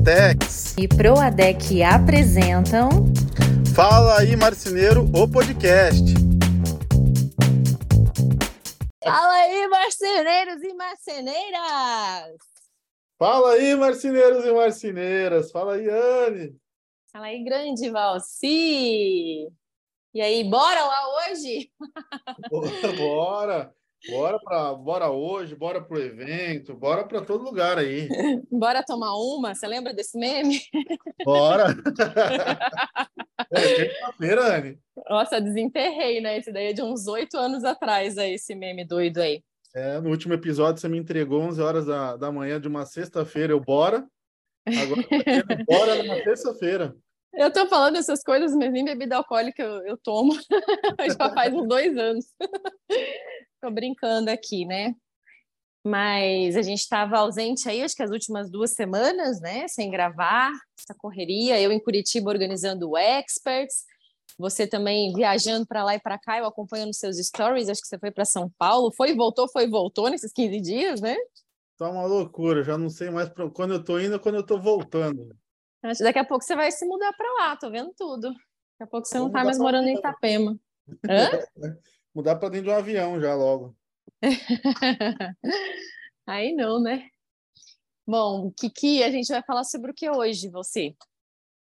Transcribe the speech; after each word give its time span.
Duratex 0.00 0.74
e 0.78 0.88
Proadec 0.88 1.82
apresentam 1.82 2.88
Fala 3.74 4.20
aí 4.20 4.34
Marceneiro, 4.34 5.04
o 5.14 5.28
podcast. 5.28 6.02
Fala 9.04 9.32
aí 9.34 9.68
marceneiros 9.68 10.62
e 10.62 10.74
marceneiras. 10.74 12.38
Fala 13.18 13.52
aí 13.52 13.74
marceneiros 13.74 14.44
e 14.46 14.52
marceneiras. 14.52 15.50
Fala 15.50 15.74
aí 15.74 15.88
Anne. 15.88 16.56
Fala 17.12 17.26
aí 17.26 17.44
grande 17.44 17.90
Valci. 17.90 19.48
E 20.14 20.20
aí, 20.20 20.42
bora 20.44 20.82
lá 20.82 21.28
hoje? 21.28 21.70
bora. 22.50 22.96
Bora 22.96 23.79
para, 24.44 24.74
bora 24.74 25.10
hoje, 25.10 25.54
bora 25.54 25.80
pro 25.82 26.00
evento, 26.00 26.74
bora 26.74 27.04
para 27.04 27.20
todo 27.20 27.44
lugar 27.44 27.78
aí. 27.78 28.08
bora 28.50 28.82
tomar 28.82 29.14
uma. 29.16 29.54
Você 29.54 29.66
lembra 29.66 29.92
desse 29.92 30.18
meme? 30.18 30.60
Bora. 31.24 31.66
é 33.52 33.84
quinta-feira, 33.84 34.56
Anne. 34.56 34.78
Nossa, 35.08 35.40
desenterrei, 35.40 36.20
né? 36.20 36.38
Esse 36.38 36.52
daí 36.52 36.68
é 36.68 36.72
de 36.72 36.82
uns 36.82 37.06
oito 37.06 37.36
anos 37.36 37.64
atrás, 37.64 38.16
aí, 38.16 38.34
esse 38.34 38.54
meme 38.54 38.86
doido 38.86 39.18
aí. 39.18 39.42
É, 39.74 40.00
no 40.00 40.10
último 40.10 40.34
episódio 40.34 40.80
você 40.80 40.88
me 40.88 40.98
entregou 40.98 41.42
11 41.42 41.60
horas 41.60 41.86
da, 41.86 42.16
da 42.16 42.32
manhã 42.32 42.60
de 42.60 42.66
uma 42.66 42.84
sexta-feira, 42.84 43.52
eu 43.52 43.60
bora. 43.60 44.04
Agora 44.66 45.02
tá 45.02 45.64
bora 45.66 46.02
numa 46.02 46.22
terça-feira. 46.22 46.94
Eu 47.32 47.52
tô 47.52 47.64
falando 47.68 47.96
essas 47.96 48.24
coisas, 48.24 48.52
mas 48.56 48.72
nem 48.72 48.84
bebida 48.84 49.16
alcoólica 49.16 49.62
eu, 49.62 49.86
eu 49.86 49.96
tomo. 49.96 50.32
Já 51.16 51.32
faz 51.32 51.54
uns 51.54 51.68
dois 51.68 51.96
anos. 51.96 52.24
Tô 53.60 53.70
brincando 53.70 54.30
aqui, 54.30 54.64
né? 54.64 54.94
Mas 55.84 56.56
a 56.56 56.62
gente 56.62 56.80
estava 56.80 57.18
ausente 57.18 57.68
aí, 57.68 57.82
acho 57.82 57.94
que 57.94 58.02
as 58.02 58.10
últimas 58.10 58.50
duas 58.50 58.72
semanas, 58.72 59.40
né? 59.40 59.66
Sem 59.68 59.90
gravar, 59.90 60.50
essa 60.78 60.94
correria. 60.94 61.60
Eu 61.60 61.72
em 61.72 61.80
Curitiba 61.80 62.30
organizando 62.30 62.90
o 62.90 62.98
Experts. 62.98 63.84
Você 64.38 64.66
também 64.66 65.12
viajando 65.14 65.66
para 65.66 65.84
lá 65.84 65.94
e 65.94 66.00
para 66.00 66.18
cá, 66.18 66.38
eu 66.38 66.46
acompanhando 66.46 66.94
seus 66.94 67.16
stories. 67.18 67.68
Acho 67.68 67.80
que 67.80 67.88
você 67.88 67.98
foi 67.98 68.10
para 68.10 68.24
São 68.24 68.50
Paulo. 68.58 68.92
Foi 68.92 69.14
voltou, 69.14 69.48
foi 69.48 69.64
e 69.64 69.70
voltou 69.70 70.08
nesses 70.10 70.32
15 70.32 70.60
dias, 70.60 71.00
né? 71.00 71.16
Tá 71.78 71.88
uma 71.88 72.04
loucura. 72.04 72.62
Já 72.62 72.76
não 72.76 72.90
sei 72.90 73.10
mais 73.10 73.28
pra... 73.28 73.48
quando 73.50 73.74
eu 73.74 73.84
tô 73.84 73.98
indo 73.98 74.20
quando 74.20 74.36
eu 74.36 74.46
tô 74.46 74.58
voltando. 74.58 75.34
Daqui 76.00 76.18
a 76.18 76.24
pouco 76.24 76.44
você 76.44 76.54
vai 76.54 76.70
se 76.70 76.84
mudar 76.84 77.12
para 77.14 77.32
lá, 77.34 77.56
tô 77.56 77.70
vendo 77.70 77.92
tudo. 77.96 78.28
Daqui 78.28 78.82
a 78.82 78.86
pouco 78.86 79.06
você 79.06 79.18
Vou 79.18 79.28
não 79.28 79.32
tá 79.32 79.44
mais 79.44 79.58
morando 79.58 79.88
em 79.88 79.96
Itapema. 79.96 80.58
Hã? 81.08 81.30
Mudar 82.14 82.36
para 82.36 82.48
dentro 82.48 82.66
de 82.66 82.70
um 82.70 82.76
avião 82.76 83.20
já 83.20 83.34
logo. 83.34 83.76
Aí 86.26 86.52
não, 86.54 86.80
né? 86.80 87.08
Bom, 88.06 88.50
Kiki, 88.52 89.02
a 89.02 89.10
gente 89.10 89.28
vai 89.28 89.42
falar 89.42 89.64
sobre 89.64 89.90
o 89.90 89.94
que 89.94 90.10
hoje, 90.10 90.48
você? 90.48 90.94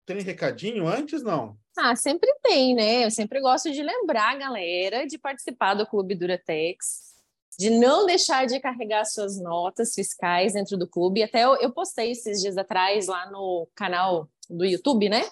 Tem 0.06 0.20
recadinho 0.22 0.88
antes, 0.88 1.23
não? 1.23 1.58
Ah, 1.78 1.95
sempre 1.95 2.31
tem, 2.42 2.75
né? 2.75 3.06
Eu 3.06 3.12
sempre 3.12 3.40
gosto 3.40 3.72
de 3.72 3.81
lembrar 3.81 4.31
a 4.31 4.38
galera 4.38 5.08
de 5.08 5.17
participar 5.17 5.73
do 5.73 5.88
Clube 5.88 6.16
Duratex, 6.16 7.14
de 7.58 7.70
não 7.70 8.06
deixar 8.06 8.45
de 8.45 8.59
carregar 8.59 9.06
suas 9.06 9.40
notas 9.40 9.94
fiscais 9.94 10.53
dentro 10.53 10.78
do 10.78 10.88
clube. 10.88 11.23
Até 11.23 11.45
eu, 11.45 11.56
eu 11.56 11.72
postei 11.72 12.12
esses 12.12 12.42
dias 12.42 12.58
atrás 12.58 13.08
lá 13.08 13.30
no 13.30 13.68
canal 13.75 14.30
do 14.50 14.66
YouTube, 14.66 15.09
né? 15.09 15.23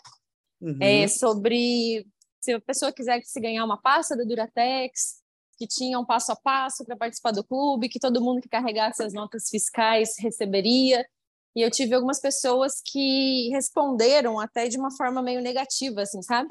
Uhum. 0.61 0.77
É, 0.79 1.07
sobre 1.07 2.07
se 2.41 2.53
a 2.53 2.59
pessoa 2.59 2.91
quiser 2.91 3.21
se 3.23 3.39
ganhar 3.39 3.63
uma 3.63 3.79
pasta 3.79 4.17
da 4.17 4.23
Duratex, 4.23 5.21
que 5.57 5.67
tinha 5.67 5.99
um 5.99 6.05
passo 6.05 6.31
a 6.31 6.35
passo 6.35 6.83
para 6.83 6.97
participar 6.97 7.31
do 7.31 7.43
clube, 7.43 7.87
que 7.87 7.99
todo 7.99 8.19
mundo 8.19 8.41
que 8.41 8.49
carregasse 8.49 9.03
as 9.03 9.13
notas 9.13 9.47
fiscais 9.47 10.17
receberia. 10.17 11.07
E 11.55 11.61
eu 11.61 11.69
tive 11.69 11.93
algumas 11.93 12.19
pessoas 12.19 12.81
que 12.83 13.49
responderam 13.49 14.39
até 14.39 14.67
de 14.67 14.77
uma 14.77 14.89
forma 14.89 15.21
meio 15.21 15.39
negativa, 15.39 16.01
assim, 16.01 16.21
sabe? 16.23 16.49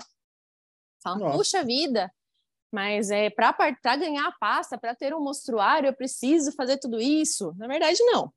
Falam, 1.02 1.32
puxa 1.32 1.64
vida, 1.64 2.12
mas 2.70 3.10
é 3.10 3.30
para 3.30 3.52
ganhar 3.96 4.28
a 4.28 4.32
pasta, 4.32 4.78
para 4.78 4.94
ter 4.94 5.12
um 5.12 5.20
mostruário, 5.20 5.88
eu 5.88 5.94
preciso 5.94 6.52
fazer 6.52 6.78
tudo 6.78 7.00
isso. 7.00 7.52
Na 7.56 7.66
verdade, 7.66 7.98
não. 8.04 8.32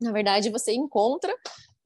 Na 0.00 0.10
verdade, 0.10 0.50
você 0.50 0.72
encontra 0.72 1.32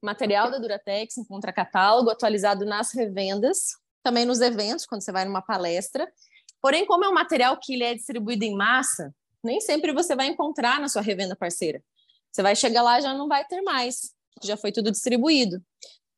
material 0.01 0.49
da 0.49 0.57
Duratex, 0.57 1.17
encontra 1.17 1.53
catálogo 1.53 2.09
atualizado 2.09 2.65
nas 2.65 2.93
revendas, 2.93 3.75
também 4.05 4.23
nos 4.23 4.39
eventos, 4.39 4.85
quando 4.85 5.01
você 5.01 5.11
vai 5.11 5.25
numa 5.25 5.41
palestra. 5.41 6.07
Porém, 6.61 6.85
como 6.85 7.03
é 7.03 7.09
um 7.09 7.13
material 7.13 7.59
que 7.59 7.73
ele 7.73 7.83
é 7.83 7.95
distribuído 7.95 8.45
em 8.45 8.55
massa, 8.55 9.11
nem 9.43 9.59
sempre 9.59 9.91
você 9.91 10.15
vai 10.15 10.27
encontrar 10.27 10.79
na 10.79 10.87
sua 10.87 11.01
revenda 11.01 11.35
parceira. 11.35 11.83
Você 12.31 12.43
vai 12.43 12.55
chegar 12.55 12.83
lá 12.83 13.01
já 13.01 13.15
não 13.15 13.27
vai 13.27 13.43
ter 13.45 13.61
mais, 13.61 14.13
já 14.43 14.55
foi 14.55 14.71
tudo 14.71 14.91
distribuído. 14.91 15.59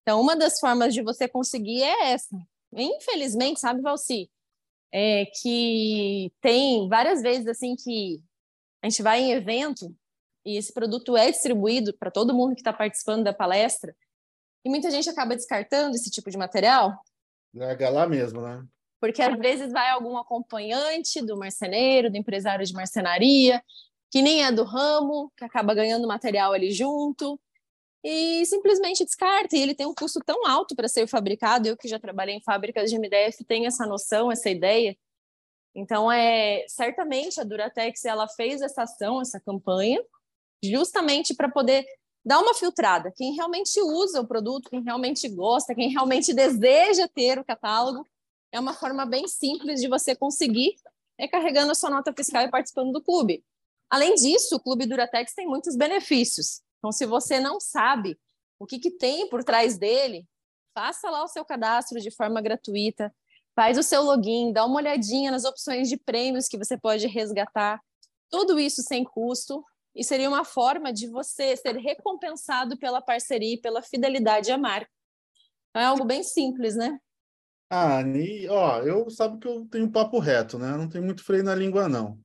Então, 0.02 0.20
uma 0.20 0.36
das 0.36 0.60
formas 0.60 0.94
de 0.94 1.02
você 1.02 1.30
conseguir 1.30 1.82
é 1.82 2.12
essa. 2.12 2.38
Infelizmente, 2.76 3.62
sabe, 3.62 3.82
Valci, 3.82 4.30
é 4.92 5.26
que 5.42 6.30
tem 6.42 6.90
várias 6.90 7.22
vezes 7.22 7.48
assim 7.48 7.74
que 7.76 8.22
a 8.82 8.90
gente 8.90 9.02
vai 9.02 9.22
em 9.22 9.32
evento 9.32 9.96
e 10.46 10.58
esse 10.58 10.74
produto 10.74 11.16
é 11.16 11.32
distribuído 11.32 11.98
para 11.98 12.12
todo 12.12 12.34
mundo 12.34 12.54
que 12.54 12.62
está 12.62 12.74
participando 12.74 13.24
da 13.24 13.34
palestra 13.34 13.96
e 14.66 14.70
muita 14.70 14.92
gente 14.92 15.10
acaba 15.10 15.36
descartando 15.36 15.96
esse 15.96 16.10
tipo 16.10 16.30
de 16.30 16.38
material 16.38 16.98
Larga 17.58 17.90
lá 17.90 18.08
mesmo, 18.08 18.42
né? 18.42 18.64
Porque 19.00 19.22
às 19.22 19.38
vezes 19.38 19.72
vai 19.72 19.90
algum 19.90 20.18
acompanhante 20.18 21.22
do 21.22 21.38
marceneiro, 21.38 22.10
do 22.10 22.18
empresário 22.18 22.66
de 22.66 22.74
marcenaria, 22.74 23.64
que 24.12 24.22
nem 24.22 24.44
é 24.44 24.52
do 24.52 24.64
ramo, 24.64 25.32
que 25.36 25.44
acaba 25.44 25.74
ganhando 25.74 26.08
material 26.08 26.54
ali 26.54 26.72
junto, 26.72 27.40
e 28.04 28.46
simplesmente 28.46 29.04
descarta. 29.04 29.56
E 29.56 29.62
ele 29.62 29.76
tem 29.76 29.86
um 29.86 29.94
custo 29.94 30.20
tão 30.26 30.46
alto 30.46 30.76
para 30.76 30.88
ser 30.88 31.08
fabricado. 31.08 31.68
Eu 31.68 31.78
que 31.78 31.88
já 31.88 32.00
trabalhei 32.00 32.36
em 32.36 32.42
fábricas 32.42 32.90
de 32.90 32.98
MDF 32.98 33.44
tenho 33.44 33.68
essa 33.68 33.86
noção, 33.86 34.32
essa 34.32 34.50
ideia. 34.50 34.96
Então, 35.76 36.12
é 36.12 36.66
certamente 36.68 37.40
a 37.40 37.44
Duratex 37.44 38.06
ela 38.06 38.28
fez 38.28 38.62
essa 38.62 38.84
ação, 38.84 39.22
essa 39.22 39.40
campanha, 39.40 40.02
justamente 40.64 41.36
para 41.36 41.50
poder 41.50 41.86
dá 42.28 42.40
uma 42.40 42.54
filtrada. 42.54 43.12
Quem 43.16 43.34
realmente 43.34 43.80
usa 43.82 44.20
o 44.20 44.28
produto, 44.28 44.70
quem 44.70 44.84
realmente 44.84 45.30
gosta, 45.30 45.74
quem 45.74 45.90
realmente 45.90 46.34
deseja 46.34 47.08
ter 47.08 47.40
o 47.40 47.46
catálogo, 47.46 48.06
é 48.52 48.60
uma 48.60 48.74
forma 48.74 49.06
bem 49.06 49.28
simples 49.28 49.80
de 49.80 49.88
você 49.88 50.14
conseguir 50.14 50.76
é 51.18 51.28
carregando 51.28 51.72
a 51.72 51.76
sua 51.76 51.90
nota 51.90 52.14
fiscal 52.14 52.44
e 52.44 52.52
participando 52.52 52.92
do 52.92 53.02
clube. 53.02 53.44
Além 53.90 54.14
disso, 54.14 54.56
o 54.56 54.60
Clube 54.60 54.86
Duratex 54.86 55.34
tem 55.34 55.48
muitos 55.48 55.76
benefícios. 55.76 56.62
Então, 56.78 56.92
se 56.92 57.06
você 57.06 57.40
não 57.40 57.60
sabe 57.60 58.20
o 58.60 58.66
que, 58.66 58.78
que 58.78 58.92
tem 58.92 59.28
por 59.30 59.44
trás 59.44 59.78
dele, 59.78 60.28
faça 60.76 61.10
lá 61.10 61.24
o 61.24 61.28
seu 61.28 61.44
cadastro 61.44 62.00
de 62.00 62.12
forma 62.12 62.40
gratuita, 62.40 63.12
faz 63.56 63.78
o 63.80 63.84
seu 63.84 64.04
login, 64.04 64.54
dá 64.54 64.64
uma 64.64 64.76
olhadinha 64.76 65.32
nas 65.32 65.44
opções 65.44 65.90
de 65.90 65.98
prêmios 65.98 66.48
que 66.48 66.58
você 66.58 66.78
pode 66.78 67.08
resgatar. 67.08 67.82
Tudo 68.30 68.60
isso 68.60 68.84
sem 68.84 69.04
custo, 69.04 69.66
e 69.98 70.04
seria 70.04 70.30
uma 70.30 70.46
forma 70.46 70.94
de 70.94 71.08
você 71.08 71.58
ser 71.58 71.76
recompensado 71.76 72.78
pela 72.78 73.02
parceria 73.02 73.56
e 73.56 73.60
pela 73.60 73.82
fidelidade 73.82 74.52
à 74.52 74.58
marca. 74.58 74.90
Então, 75.70 75.82
é 75.82 75.86
algo 75.86 76.06
bem 76.06 76.24
simples, 76.24 76.76
né? 76.76 77.00
Ah, 77.70 78.02
e, 78.02 78.48
ó, 78.48 78.82
eu 78.84 79.10
sabe 79.10 79.40
que 79.40 79.48
eu 79.48 79.66
tenho 79.66 79.92
papo 79.92 80.20
reto, 80.20 80.58
né? 80.58 80.78
Não 80.78 80.88
tem 80.88 81.02
muito 81.02 81.24
freio 81.24 81.44
na 81.44 81.56
língua, 81.56 81.90
não. 81.90 82.18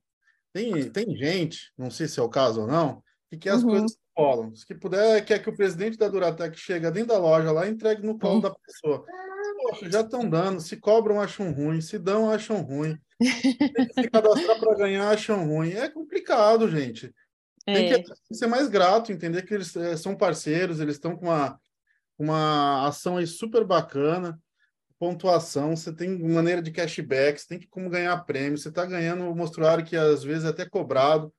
Tem, 0.53 0.89
tem 0.91 1.17
gente, 1.17 1.73
não 1.75 1.89
sei 1.89 2.07
se 2.07 2.19
é 2.19 2.23
o 2.23 2.29
caso 2.29 2.61
ou 2.61 2.67
não, 2.67 3.03
que 3.29 3.37
quer 3.37 3.49
as 3.49 3.63
uhum. 3.63 3.71
coisas 3.71 3.97
rolam. 4.15 4.55
Se 4.55 4.75
puder, 4.75 5.25
quer 5.25 5.39
que 5.39 5.49
o 5.49 5.55
presidente 5.55 5.97
da 5.97 6.07
Duratec 6.07 6.57
chegue 6.57 6.89
dentro 6.91 7.09
da 7.09 7.17
loja 7.17 7.51
lá 7.51 7.65
e 7.65 7.71
entregue 7.71 8.05
no 8.05 8.17
colo 8.17 8.35
uhum. 8.35 8.41
da 8.41 8.51
pessoa. 8.53 9.03
Poxa, 9.63 9.89
já 9.89 10.01
estão 10.01 10.29
dando. 10.29 10.61
Se 10.61 10.77
cobram, 10.77 11.19
acham 11.19 11.51
ruim. 11.51 11.81
Se 11.81 11.97
dão, 11.97 12.29
acham 12.29 12.61
ruim. 12.61 12.97
se 13.21 14.09
cadastrar 14.09 14.59
para 14.59 14.75
ganhar, 14.75 15.09
acham 15.09 15.47
ruim. 15.47 15.71
É 15.71 15.89
complicado, 15.89 16.69
gente. 16.69 17.13
Tem 17.65 18.03
que 18.03 18.11
é. 18.11 18.35
ser 18.35 18.47
mais 18.47 18.67
grato, 18.67 19.11
entender 19.11 19.43
que 19.43 19.53
eles 19.53 19.75
é, 19.75 19.95
são 19.95 20.15
parceiros, 20.15 20.79
eles 20.79 20.95
estão 20.95 21.15
com 21.15 21.27
uma, 21.27 21.59
uma 22.17 22.87
ação 22.87 23.17
aí 23.17 23.25
super 23.25 23.63
bacana, 23.63 24.39
pontuação, 24.99 25.75
você 25.75 25.93
tem 25.93 26.17
maneira 26.19 26.61
de 26.61 26.71
cashback, 26.71 27.39
você 27.39 27.47
tem 27.47 27.59
que 27.59 27.67
como 27.67 27.89
ganhar 27.89 28.17
prêmio, 28.25 28.57
você 28.57 28.69
está 28.69 28.85
ganhando 28.85 29.23
um 29.23 29.35
mostruário 29.35 29.85
que 29.85 29.95
às 29.95 30.23
vezes 30.23 30.45
é 30.45 30.49
até 30.49 30.67
cobrado, 30.67 31.33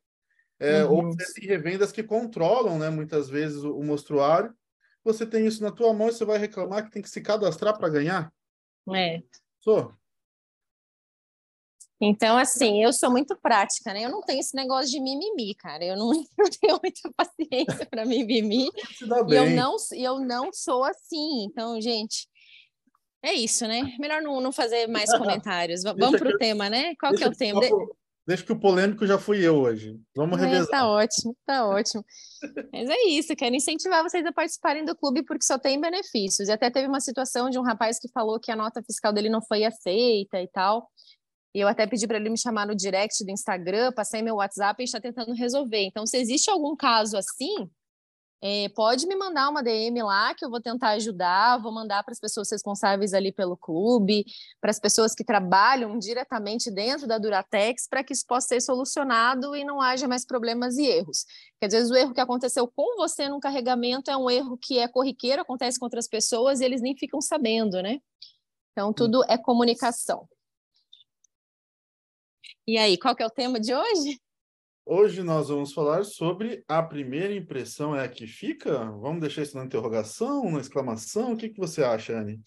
é, 0.59 0.85
uhum. 0.85 0.93
ou 0.93 1.03
você 1.12 1.41
tem 1.41 1.49
revendas 1.49 1.93
que 1.93 2.03
controlam, 2.03 2.79
né, 2.79 2.88
muitas 2.88 3.29
vezes 3.29 3.62
o, 3.62 3.76
o 3.76 3.85
mostruário, 3.85 4.55
você 5.03 5.26
tem 5.26 5.47
isso 5.47 5.62
na 5.62 5.71
tua 5.71 5.93
mão 5.93 6.09
e 6.09 6.12
você 6.12 6.25
vai 6.25 6.38
reclamar 6.38 6.85
que 6.85 6.91
tem 6.91 7.03
que 7.03 7.11
se 7.11 7.21
cadastrar 7.21 7.76
para 7.76 7.91
ganhar? 7.91 8.32
É. 8.94 9.23
Sou. 9.61 9.94
Então, 12.00 12.37
assim, 12.37 12.82
eu 12.82 12.93
sou 12.93 13.11
muito 13.11 13.37
prática, 13.37 13.93
né? 13.93 14.05
Eu 14.05 14.11
não 14.11 14.20
tenho 14.20 14.41
esse 14.41 14.55
negócio 14.55 14.91
de 14.91 15.00
mimimi, 15.00 15.55
cara. 15.55 15.85
Eu 15.85 15.96
não, 15.96 16.12
eu 16.38 16.50
tenho 16.61 16.81
muita 16.82 17.11
paciência 17.17 17.87
para 17.87 18.05
mimimi. 18.05 18.69
e 19.29 19.35
eu 19.35 19.50
não, 19.50 19.76
eu 19.93 20.20
não 20.20 20.52
sou 20.52 20.85
assim. 20.85 21.44
Então, 21.44 21.81
gente, 21.81 22.29
é 23.23 23.32
isso, 23.32 23.67
né? 23.67 23.94
Melhor 23.99 24.20
não, 24.20 24.41
não 24.41 24.52
fazer 24.52 24.87
mais 24.87 25.11
comentários. 25.17 25.82
Vamos 25.82 26.19
para 26.19 26.29
o 26.29 26.38
tema, 26.38 26.69
né? 26.69 26.94
Qual 26.96 27.12
que 27.14 27.25
é 27.25 27.29
o 27.29 27.32
tema? 27.32 27.61
Deixa 28.26 28.43
que 28.43 28.52
o 28.52 28.58
polêmico 28.58 29.06
já 29.06 29.19
fui 29.19 29.47
eu 29.47 29.56
hoje. 29.56 30.00
Vamos 30.17 30.40
é, 30.40 30.47
revezar. 30.47 30.69
Tá 30.69 30.88
ótimo, 30.88 31.37
tá 31.44 31.67
ótimo. 31.67 32.05
Mas 32.73 32.88
é 32.88 33.08
isso, 33.08 33.37
quero 33.37 33.55
incentivar 33.55 34.02
vocês 34.02 34.25
a 34.25 34.32
participarem 34.32 34.82
do 34.82 34.97
clube 34.97 35.23
porque 35.23 35.44
só 35.44 35.58
tem 35.58 35.79
benefícios. 35.79 36.49
E 36.49 36.52
até 36.52 36.70
teve 36.70 36.88
uma 36.88 37.00
situação 37.00 37.50
de 37.50 37.58
um 37.58 37.62
rapaz 37.62 37.99
que 37.99 38.08
falou 38.08 38.40
que 38.40 38.50
a 38.50 38.56
nota 38.56 38.82
fiscal 38.82 39.12
dele 39.12 39.29
não 39.29 39.43
foi 39.43 39.64
aceita 39.64 40.40
e 40.40 40.49
tal. 40.49 40.88
E 41.55 41.61
eu 41.61 41.69
até 41.69 41.87
pedi 41.87 42.06
para 42.06 42.17
ele 42.17 42.31
me 42.31 42.39
chamar 42.39 42.67
no 42.67 42.75
direct 42.75 43.25
do 43.25 43.31
Instagram, 43.31 43.93
passei 43.93 44.23
meu 44.23 44.37
WhatsApp 44.37 44.83
e 44.83 44.85
está 44.85 45.01
tentando 45.01 45.33
resolver. 45.35 45.85
Então, 45.85 46.05
se 46.05 46.19
existe 46.19 46.51
algum 46.51 46.75
caso 46.75 47.17
assim, 47.17 47.71
é, 48.47 48.69
pode 48.71 49.06
me 49.06 49.17
mandar 49.17 49.49
uma 49.49 49.62
DM 49.62 50.03
lá 50.03 50.35
que 50.35 50.45
eu 50.45 50.51
vou 50.51 50.61
tentar 50.61 50.91
ajudar, 50.91 51.56
vou 51.62 51.73
mandar 51.73 52.03
para 52.03 52.12
as 52.12 52.21
pessoas 52.21 52.51
responsáveis 52.51 53.15
ali 53.15 53.33
pelo 53.33 53.56
clube, 53.56 54.25
para 54.61 54.71
as 54.71 54.79
pessoas 54.79 55.15
que 55.15 55.25
trabalham 55.25 55.99
diretamente 55.99 56.71
dentro 56.71 57.06
da 57.06 57.17
Duratex, 57.17 57.89
para 57.89 58.05
que 58.05 58.12
isso 58.12 58.27
possa 58.27 58.49
ser 58.49 58.61
solucionado 58.61 59.57
e 59.57 59.65
não 59.65 59.81
haja 59.81 60.07
mais 60.07 60.27
problemas 60.27 60.77
e 60.77 60.85
erros. 60.85 61.25
Porque 61.53 61.67
às 61.67 61.73
vezes 61.73 61.91
o 61.91 61.97
erro 61.97 62.12
que 62.12 62.21
aconteceu 62.21 62.67
com 62.67 62.97
você 62.97 63.31
no 63.31 63.41
carregamento 63.41 64.11
é 64.11 64.17
um 64.17 64.29
erro 64.29 64.59
que 64.61 64.79
é 64.79 64.89
corriqueiro, 64.89 65.41
acontece 65.41 65.79
com 65.79 65.87
outras 65.87 66.07
pessoas 66.07 66.61
e 66.61 66.65
eles 66.65 66.83
nem 66.83 66.95
ficam 66.95 67.23
sabendo, 67.23 67.81
né? 67.81 67.99
Então, 68.73 68.93
tudo 68.93 69.25
é 69.27 69.39
comunicação. 69.39 70.29
E 72.66 72.78
aí, 72.78 72.96
qual 72.96 73.14
que 73.14 73.22
é 73.22 73.26
o 73.26 73.31
tema 73.31 73.61
de 73.61 73.75
hoje? 73.75 74.19
Hoje 74.87 75.22
nós 75.22 75.49
vamos 75.49 75.75
falar 75.75 76.02
sobre 76.02 76.64
a 76.66 76.82
primeira 76.82 77.34
impressão 77.34 77.94
é 77.94 78.02
a 78.02 78.08
que 78.08 78.26
fica? 78.26 78.90
Vamos 78.93 79.20
deixar 79.20 79.43
isso 79.43 79.55
na 79.55 79.66
interrogação, 79.66 80.50
na 80.50 80.61
exclamação? 80.61 81.32
O 81.32 81.37
que, 81.37 81.50
que 81.50 81.58
você 81.58 81.84
acha, 81.84 82.19
Anne? 82.19 82.40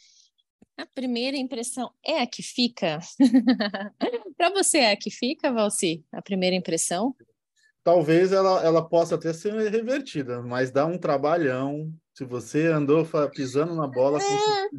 A 0.76 0.88
primeira 0.88 1.38
impressão 1.38 1.92
é 2.04 2.20
a 2.20 2.26
que 2.26 2.42
fica? 2.42 2.98
Para 4.36 4.50
você 4.50 4.80
é 4.80 4.92
a 4.92 4.98
que 4.98 5.12
fica, 5.12 5.52
Valci? 5.52 6.04
A 6.12 6.22
primeira 6.22 6.56
impressão? 6.56 7.16
Talvez 7.84 8.32
ela, 8.32 8.64
ela 8.64 8.88
possa 8.88 9.14
até 9.14 9.32
ser 9.34 9.54
revertida, 9.70 10.42
mas 10.42 10.72
dá 10.72 10.88
um 10.88 10.98
trabalhão. 10.98 11.94
Se 12.12 12.26
você 12.26 12.66
andou 12.66 13.08
pisando 13.32 13.76
na 13.76 13.88
bola, 13.88 14.20
é... 14.20 14.70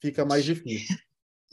fica 0.00 0.24
mais 0.24 0.44
difícil. 0.44 0.96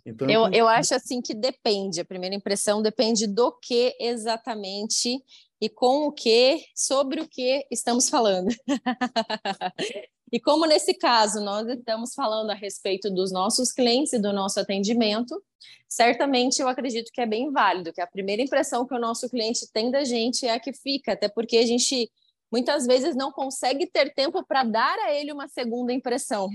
Então, 0.08 0.30
eu, 0.30 0.50
eu 0.54 0.68
acho 0.70 0.96
assim 0.96 1.22
que 1.22 1.34
depende, 1.34 2.00
a 2.00 2.06
primeira 2.06 2.34
impressão 2.34 2.82
depende 2.82 3.28
do 3.28 3.52
que 3.52 3.94
exatamente 4.00 5.22
e 5.60 5.68
com 5.68 6.08
o 6.08 6.14
que, 6.14 6.64
sobre 6.74 7.20
o 7.20 7.28
que 7.28 7.68
estamos 7.70 8.08
falando. 8.08 8.48
e 10.32 10.40
como 10.40 10.66
nesse 10.66 10.94
caso 10.94 11.42
nós 11.42 11.68
estamos 11.68 12.14
falando 12.14 12.52
a 12.52 12.54
respeito 12.54 13.10
dos 13.10 13.34
nossos 13.34 13.74
clientes 13.74 14.14
e 14.14 14.20
do 14.20 14.32
nosso 14.32 14.62
atendimento, 14.62 15.44
certamente 15.90 16.62
eu 16.62 16.70
acredito 16.70 17.12
que 17.12 17.20
é 17.20 17.26
bem 17.26 17.52
válido, 17.52 17.92
que 17.92 18.00
a 18.00 18.08
primeira 18.08 18.42
impressão 18.42 18.88
que 18.88 18.96
o 18.96 19.00
nosso 19.00 19.30
cliente 19.30 19.70
tem 19.74 19.92
da 19.92 20.06
gente 20.06 20.46
é 20.46 20.54
a 20.54 20.60
que 20.60 20.72
fica, 20.72 21.14
até 21.14 21.28
porque 21.28 21.58
a 21.58 21.66
gente 21.66 22.10
muitas 22.50 22.86
vezes 22.86 23.14
não 23.14 23.30
consegue 23.30 23.88
ter 23.88 24.14
tempo 24.14 24.42
para 24.46 24.64
dar 24.64 24.98
a 25.00 25.14
ele 25.14 25.34
uma 25.34 25.50
segunda 25.50 25.92
impressão. 25.92 26.50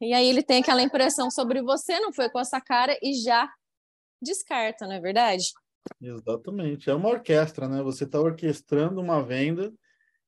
E 0.00 0.12
aí 0.12 0.28
ele 0.28 0.42
tem 0.42 0.60
aquela 0.60 0.82
impressão 0.82 1.30
sobre 1.30 1.62
você, 1.62 1.98
não 2.00 2.12
foi 2.12 2.28
com 2.30 2.38
essa 2.38 2.60
cara 2.60 2.96
e 3.02 3.14
já 3.14 3.48
descarta, 4.20 4.86
não 4.86 4.94
é 4.94 5.00
verdade? 5.00 5.52
Exatamente. 6.00 6.88
É 6.88 6.94
uma 6.94 7.08
orquestra, 7.08 7.68
né? 7.68 7.82
Você 7.82 8.04
está 8.04 8.20
orquestrando 8.20 9.00
uma 9.00 9.22
venda 9.22 9.72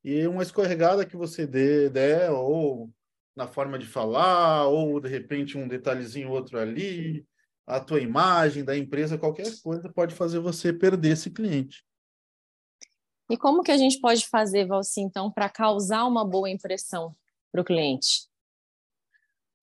e 0.02 0.26
uma 0.26 0.42
escorregada 0.42 1.06
que 1.06 1.16
você 1.16 1.46
dê, 1.46 1.88
der, 1.88 2.30
ou 2.30 2.90
na 3.34 3.46
forma 3.46 3.78
de 3.78 3.86
falar, 3.86 4.66
ou 4.68 5.00
de 5.00 5.08
repente 5.08 5.58
um 5.58 5.66
detalhezinho 5.66 6.30
outro 6.30 6.58
ali, 6.58 7.26
a 7.66 7.80
tua 7.80 8.00
imagem 8.00 8.64
da 8.64 8.76
empresa, 8.76 9.18
qualquer 9.18 9.50
coisa 9.62 9.88
pode 9.88 10.14
fazer 10.14 10.38
você 10.38 10.72
perder 10.72 11.12
esse 11.12 11.30
cliente. 11.30 11.84
E 13.30 13.36
como 13.38 13.62
que 13.62 13.72
a 13.72 13.78
gente 13.78 13.98
pode 14.00 14.26
fazer, 14.28 14.66
Valci, 14.66 15.00
então, 15.00 15.32
para 15.32 15.48
causar 15.48 16.04
uma 16.04 16.24
boa 16.24 16.50
impressão 16.50 17.16
para 17.50 17.62
o 17.62 17.64
cliente? 17.64 18.28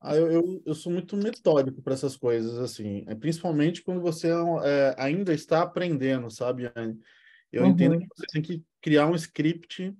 Ah, 0.03 0.15
eu, 0.15 0.31
eu, 0.31 0.63
eu, 0.65 0.74
sou 0.74 0.92
muito 0.92 1.15
metódico 1.15 1.80
para 1.80 1.94
essas 1.94 2.18
coisas, 2.18 2.57
assim, 2.57 3.03
é, 3.07 3.13
principalmente 3.13 3.83
quando 3.83 4.01
você 4.01 4.30
é, 4.63 4.95
ainda 4.98 5.31
está 5.31 5.62
aprendendo, 5.62 6.27
sabe, 6.31 6.71
Anne? 6.75 7.00
Eu 7.51 7.63
uhum. 7.63 7.69
entendo 7.69 8.00
que 8.00 8.07
você 8.07 8.25
tem 8.33 8.42
que 8.42 8.63
criar 8.81 9.06
um 9.06 9.13
script 9.13 9.95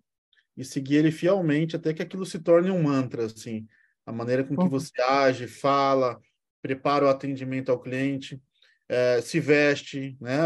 e 0.58 0.66
seguir 0.66 0.96
ele 0.96 1.12
fielmente 1.12 1.76
até 1.76 1.94
que 1.94 2.02
aquilo 2.02 2.26
se 2.26 2.40
torne 2.40 2.72
um 2.72 2.82
mantra, 2.82 3.26
assim, 3.26 3.68
a 4.04 4.12
maneira 4.12 4.44
com 4.44 4.56
que 4.56 4.64
uhum. 4.64 4.70
você 4.70 5.00
age, 5.00 5.48
fala, 5.48 6.20
prepara 6.64 7.06
o 7.06 7.10
atendimento 7.10 7.72
ao 7.72 7.80
cliente, 7.80 8.42
é, 8.90 9.22
se 9.22 9.40
veste, 9.40 10.18
né? 10.20 10.38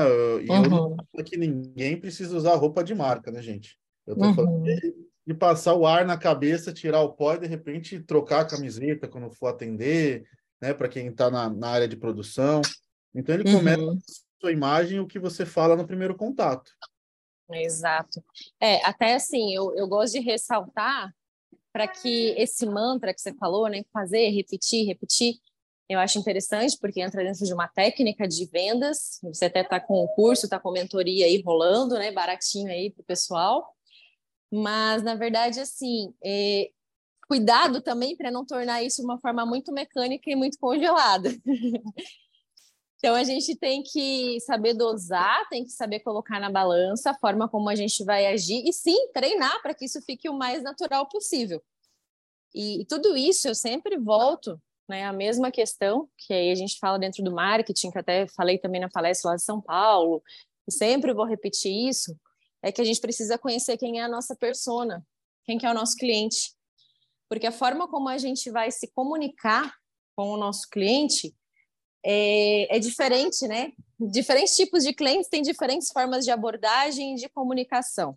E 0.43 0.49
uhum. 0.49 0.63
eu 0.63 0.69
não 0.69 0.89
uhum. 0.89 1.23
que 1.25 1.37
ninguém 1.37 1.97
precisa 1.97 2.35
usar 2.35 2.55
roupa 2.55 2.83
de 2.83 2.93
marca, 2.93 3.31
né, 3.31 3.41
gente? 3.41 3.77
Eu 4.05 4.15
tô 4.15 4.33
falando 4.33 4.65
uhum. 4.65 5.05
De 5.25 5.33
passar 5.33 5.73
o 5.73 5.87
ar 5.87 6.05
na 6.05 6.17
cabeça, 6.17 6.73
tirar 6.73 7.01
o 7.01 7.13
pó 7.13 7.33
e 7.33 7.39
de 7.39 7.47
repente 7.47 7.99
trocar 7.99 8.41
a 8.41 8.47
camiseta 8.47 9.07
quando 9.07 9.31
for 9.31 9.47
atender, 9.47 10.27
né? 10.61 10.73
Para 10.73 10.87
quem 10.87 11.07
está 11.07 11.31
na, 11.31 11.49
na, 11.49 11.69
área 11.69 11.87
de 11.87 11.97
produção. 11.97 12.61
Então 13.13 13.33
ele 13.33 13.49
uhum. 13.49 13.57
começa 13.57 13.81
a 13.81 14.39
sua 14.39 14.51
imagem 14.51 14.99
o 14.99 15.07
que 15.07 15.17
você 15.17 15.45
fala 15.45 15.75
no 15.75 15.87
primeiro 15.87 16.15
contato. 16.15 16.71
Exato. 17.49 18.23
É, 18.59 18.83
até 18.85 19.15
assim, 19.15 19.53
eu, 19.53 19.75
eu 19.75 19.87
gosto 19.87 20.13
de 20.13 20.19
ressaltar 20.19 21.13
para 21.71 21.87
que 21.87 22.29
esse 22.37 22.65
mantra 22.65 23.13
que 23.13 23.21
você 23.21 23.33
falou, 23.33 23.67
né? 23.67 23.83
Fazer, 23.91 24.29
repetir, 24.29 24.85
repetir, 24.85 25.35
eu 25.87 25.99
acho 25.99 26.17
interessante 26.17 26.77
porque 26.79 27.01
entra 27.01 27.23
dentro 27.23 27.45
de 27.45 27.53
uma 27.53 27.67
técnica 27.67 28.27
de 28.27 28.45
vendas. 28.45 29.19
Você 29.23 29.45
até 29.45 29.61
está 29.61 29.79
com 29.79 30.03
o 30.03 30.07
curso, 30.07 30.45
está 30.45 30.59
com 30.59 30.71
mentoria 30.71 31.25
aí 31.25 31.41
rolando, 31.41 31.95
né? 31.95 32.11
Baratinho 32.11 32.71
aí 32.71 32.89
para 32.89 33.01
o 33.01 33.05
pessoal. 33.05 33.74
Mas, 34.55 35.03
na 35.03 35.15
verdade, 35.15 35.59
assim, 35.59 36.13
é, 36.23 36.69
cuidado 37.27 37.81
também 37.81 38.15
para 38.15 38.31
não 38.31 38.45
tornar 38.45 38.81
isso 38.81 39.03
uma 39.03 39.19
forma 39.19 39.45
muito 39.45 39.71
mecânica 39.73 40.29
e 40.29 40.35
muito 40.35 40.57
congelada. 40.57 41.29
então, 42.97 43.15
a 43.15 43.23
gente 43.23 43.55
tem 43.57 43.83
que 43.83 44.39
saber 44.41 44.73
dosar, 44.73 45.47
tem 45.49 45.65
que 45.65 45.71
saber 45.71 45.99
colocar 45.99 46.39
na 46.39 46.49
balança 46.49 47.11
a 47.11 47.19
forma 47.19 47.49
como 47.49 47.69
a 47.69 47.75
gente 47.75 48.03
vai 48.05 48.27
agir 48.27 48.63
e, 48.65 48.71
sim, 48.71 49.11
treinar 49.13 49.61
para 49.61 49.73
que 49.73 49.85
isso 49.85 50.01
fique 50.03 50.29
o 50.29 50.33
mais 50.33 50.63
natural 50.63 51.07
possível. 51.09 51.61
E, 52.53 52.81
e 52.81 52.85
tudo 52.85 53.17
isso 53.17 53.49
eu 53.49 53.55
sempre 53.55 53.97
volto 53.97 54.57
né, 54.87 55.03
a 55.03 55.11
mesma 55.11 55.51
questão 55.51 56.07
que 56.17 56.33
aí 56.33 56.49
a 56.49 56.55
gente 56.55 56.79
fala 56.79 56.97
dentro 56.97 57.21
do 57.21 57.33
marketing, 57.33 57.91
que 57.91 57.97
até 57.97 58.27
falei 58.27 58.57
também 58.57 58.79
na 58.79 58.89
palestra 58.89 59.31
lá 59.31 59.35
de 59.35 59.43
São 59.43 59.59
Paulo, 59.59 60.23
e 60.67 60.71
sempre 60.71 61.13
vou 61.13 61.25
repetir 61.25 61.89
isso, 61.89 62.15
é 62.65 62.71
que 62.71 62.81
a 62.81 62.83
gente 62.83 62.99
precisa 62.99 63.37
conhecer 63.37 63.77
quem 63.77 63.99
é 63.99 64.03
a 64.03 64.07
nossa 64.07 64.35
persona, 64.35 65.05
quem 65.43 65.55
que 65.55 65.67
é 65.67 65.69
o 65.69 65.73
nosso 65.73 65.95
cliente. 65.95 66.51
Porque 67.29 67.45
a 67.45 67.51
forma 67.51 67.87
como 67.87 68.09
a 68.09 68.17
gente 68.17 68.49
vai 68.49 68.71
se 68.71 68.91
comunicar 68.91 69.71
com 70.15 70.31
o 70.31 70.37
nosso 70.37 70.67
cliente 70.69 71.35
é, 72.03 72.75
é 72.75 72.79
diferente, 72.79 73.47
né? 73.47 73.71
Diferentes 73.99 74.55
tipos 74.55 74.83
de 74.83 74.95
clientes 74.95 75.29
têm 75.29 75.43
diferentes 75.43 75.89
formas 75.91 76.25
de 76.25 76.31
abordagem 76.31 77.13
e 77.13 77.17
de 77.17 77.29
comunicação. 77.29 78.15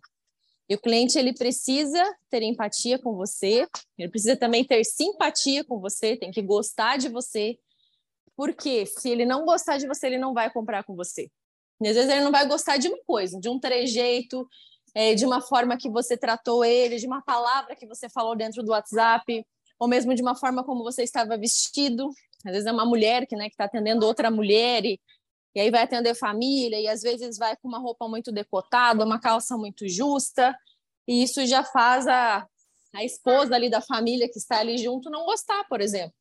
E 0.67 0.73
o 0.73 0.81
cliente 0.81 1.19
ele 1.19 1.33
precisa 1.33 2.03
ter 2.27 2.41
empatia 2.41 2.97
com 2.97 3.15
você, 3.15 3.67
ele 3.99 4.09
precisa 4.09 4.35
também 4.35 4.65
ter 4.65 4.83
simpatia 4.83 5.63
com 5.63 5.79
você, 5.79 6.17
tem 6.17 6.31
que 6.31 6.41
gostar 6.41 6.97
de 6.97 7.07
você. 7.07 7.59
Porque 8.35 8.87
se 8.87 9.09
ele 9.11 9.25
não 9.25 9.45
gostar 9.45 9.77
de 9.77 9.87
você, 9.87 10.07
ele 10.07 10.17
não 10.17 10.33
vai 10.33 10.51
comprar 10.51 10.83
com 10.83 10.95
você. 10.95 11.29
E 11.81 11.87
às 11.87 11.95
vezes 11.95 12.11
ele 12.11 12.23
não 12.23 12.31
vai 12.31 12.47
gostar 12.47 12.77
de 12.77 12.87
uma 12.87 12.99
coisa, 13.05 13.39
de 13.39 13.49
um 13.49 13.59
trejeito, 13.59 14.47
é, 14.93 15.13
de 15.13 15.25
uma 15.25 15.41
forma 15.41 15.77
que 15.77 15.89
você 15.89 16.17
tratou 16.17 16.63
ele, 16.65 16.97
de 16.97 17.07
uma 17.07 17.21
palavra 17.21 17.75
que 17.75 17.87
você 17.87 18.09
falou 18.09 18.35
dentro 18.35 18.63
do 18.63 18.71
WhatsApp, 18.71 19.45
ou 19.79 19.87
mesmo 19.87 20.13
de 20.13 20.21
uma 20.21 20.35
forma 20.35 20.63
como 20.63 20.83
você 20.83 21.03
estava 21.03 21.37
vestido. 21.37 22.09
Às 22.45 22.51
vezes 22.51 22.65
é 22.65 22.71
uma 22.71 22.85
mulher 22.85 23.25
que 23.25 23.35
né, 23.35 23.47
está 23.47 23.65
atendendo 23.65 24.05
outra 24.05 24.29
mulher 24.29 24.85
e, 24.85 24.99
e 25.55 25.59
aí 25.59 25.71
vai 25.71 25.83
atender 25.83 26.15
família, 26.15 26.79
e 26.79 26.87
às 26.87 27.01
vezes 27.01 27.37
vai 27.37 27.55
com 27.57 27.67
uma 27.67 27.79
roupa 27.79 28.07
muito 28.07 28.31
decotada, 28.31 29.05
uma 29.05 29.19
calça 29.19 29.57
muito 29.57 29.87
justa, 29.87 30.55
e 31.07 31.23
isso 31.23 31.45
já 31.45 31.63
faz 31.63 32.07
a, 32.07 32.45
a 32.93 33.03
esposa 33.03 33.55
ali 33.55 33.69
da 33.69 33.81
família 33.81 34.29
que 34.29 34.37
está 34.37 34.59
ali 34.59 34.77
junto 34.77 35.09
não 35.09 35.25
gostar, 35.25 35.63
por 35.67 35.81
exemplo. 35.81 36.13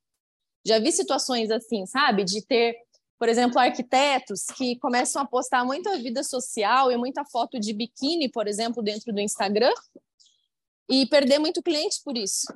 Já 0.67 0.79
vi 0.79 0.93
situações 0.93 1.51
assim, 1.51 1.87
sabe? 1.87 2.25
De 2.25 2.45
ter 2.45 2.77
por 3.19 3.29
exemplo, 3.29 3.59
arquitetos 3.59 4.45
que 4.57 4.79
começam 4.79 5.21
a 5.21 5.27
postar 5.27 5.65
muita 5.65 5.99
vida 5.99 6.23
social 6.23 6.93
e 6.93 6.97
muita 6.97 7.25
foto 7.25 7.59
de 7.59 7.73
biquíni, 7.73 8.31
por 8.31 8.47
exemplo, 8.47 8.83
dentro 8.83 9.13
do 9.13 9.21
Instagram, 9.21 9.73
e 10.89 11.05
perder 11.07 11.41
muito 11.41 11.63
cliente 11.63 12.01
por 12.05 12.17
isso, 12.17 12.47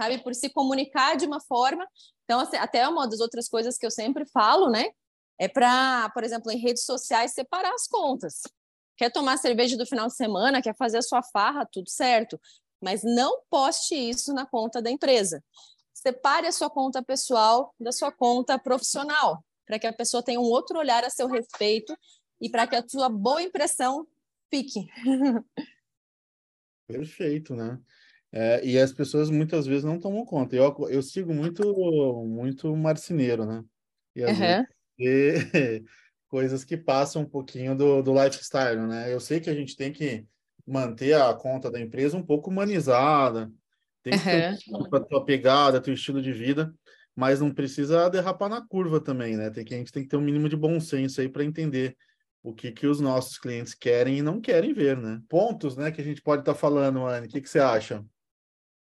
sabe? 0.00 0.18
Por 0.18 0.34
se 0.34 0.50
comunicar 0.50 1.16
de 1.16 1.26
uma 1.26 1.40
forma. 1.40 1.86
Então, 2.24 2.40
até 2.40 2.86
uma 2.88 3.06
das 3.06 3.20
outras 3.20 3.48
coisas 3.48 3.78
que 3.78 3.86
eu 3.86 3.90
sempre 3.90 4.26
falo, 4.26 4.68
né? 4.68 4.86
É 5.38 5.48
para, 5.48 6.10
por 6.10 6.24
exemplo, 6.24 6.50
em 6.50 6.58
redes 6.58 6.84
sociais, 6.84 7.32
separar 7.32 7.72
as 7.72 7.86
contas. 7.86 8.42
Quer 8.96 9.10
tomar 9.10 9.36
cerveja 9.36 9.76
do 9.76 9.86
final 9.86 10.08
de 10.08 10.14
semana, 10.14 10.62
quer 10.62 10.76
fazer 10.76 10.98
a 10.98 11.02
sua 11.02 11.22
farra, 11.22 11.66
tudo 11.70 11.88
certo. 11.88 12.40
Mas 12.82 13.02
não 13.02 13.42
poste 13.48 13.94
isso 13.94 14.32
na 14.32 14.44
conta 14.44 14.82
da 14.82 14.90
empresa. 14.90 15.42
Separe 15.92 16.48
a 16.48 16.52
sua 16.52 16.68
conta 16.68 17.02
pessoal 17.02 17.74
da 17.78 17.92
sua 17.92 18.12
conta 18.12 18.58
profissional 18.58 19.42
para 19.66 19.78
que 19.78 19.86
a 19.86 19.92
pessoa 19.92 20.22
tenha 20.22 20.40
um 20.40 20.44
outro 20.44 20.78
olhar 20.78 21.04
a 21.04 21.10
seu 21.10 21.26
respeito 21.28 21.96
e 22.40 22.50
para 22.50 22.66
que 22.66 22.76
a 22.76 22.86
sua 22.86 23.08
boa 23.08 23.42
impressão 23.42 24.06
fique. 24.50 24.86
Perfeito, 26.86 27.54
né? 27.54 27.80
É, 28.30 28.64
e 28.64 28.78
as 28.78 28.92
pessoas 28.92 29.30
muitas 29.30 29.66
vezes 29.66 29.84
não 29.84 29.98
tomam 29.98 30.24
conta. 30.24 30.56
Eu, 30.56 30.74
eu 30.90 31.02
sigo 31.02 31.32
muito 31.32 31.62
muito 32.26 32.74
marceneiro, 32.76 33.46
né? 33.46 33.64
E 34.14 34.24
às 34.24 34.38
uhum. 34.38 34.64
vezes 34.98 35.84
coisas 36.28 36.64
que 36.64 36.76
passam 36.76 37.22
um 37.22 37.28
pouquinho 37.28 37.76
do, 37.76 38.02
do 38.02 38.12
lifestyle, 38.12 38.80
né? 38.88 39.12
Eu 39.12 39.20
sei 39.20 39.40
que 39.40 39.48
a 39.48 39.54
gente 39.54 39.76
tem 39.76 39.92
que 39.92 40.26
manter 40.66 41.14
a 41.14 41.32
conta 41.32 41.70
da 41.70 41.80
empresa 41.80 42.16
um 42.16 42.22
pouco 42.22 42.50
humanizada, 42.50 43.52
tem 44.02 44.12
que 44.12 44.18
uhum. 44.18 44.82
ter 44.88 44.96
a 44.96 45.00
tua 45.00 45.24
pegada, 45.24 45.80
teu 45.80 45.94
estilo 45.94 46.20
de 46.20 46.32
vida, 46.32 46.74
mas 47.16 47.40
não 47.40 47.52
precisa 47.52 48.08
derrapar 48.08 48.48
na 48.48 48.66
curva 48.66 49.00
também, 49.00 49.36
né? 49.36 49.50
Tem 49.50 49.64
que, 49.64 49.74
a 49.74 49.78
gente 49.78 49.92
tem 49.92 50.02
que 50.02 50.08
ter 50.08 50.16
um 50.16 50.20
mínimo 50.20 50.48
de 50.48 50.56
bom 50.56 50.80
senso 50.80 51.20
aí 51.20 51.28
para 51.28 51.44
entender 51.44 51.96
o 52.42 52.52
que, 52.52 52.70
que 52.72 52.86
os 52.86 53.00
nossos 53.00 53.38
clientes 53.38 53.74
querem 53.74 54.18
e 54.18 54.22
não 54.22 54.40
querem 54.40 54.74
ver, 54.74 54.96
né? 54.96 55.20
Pontos, 55.28 55.76
né, 55.76 55.90
que 55.90 56.00
a 56.00 56.04
gente 56.04 56.20
pode 56.20 56.42
estar 56.42 56.52
tá 56.52 56.58
falando, 56.58 57.06
Anne, 57.06 57.26
o 57.26 57.30
que, 57.30 57.40
que 57.40 57.48
você 57.48 57.58
acha? 57.58 58.04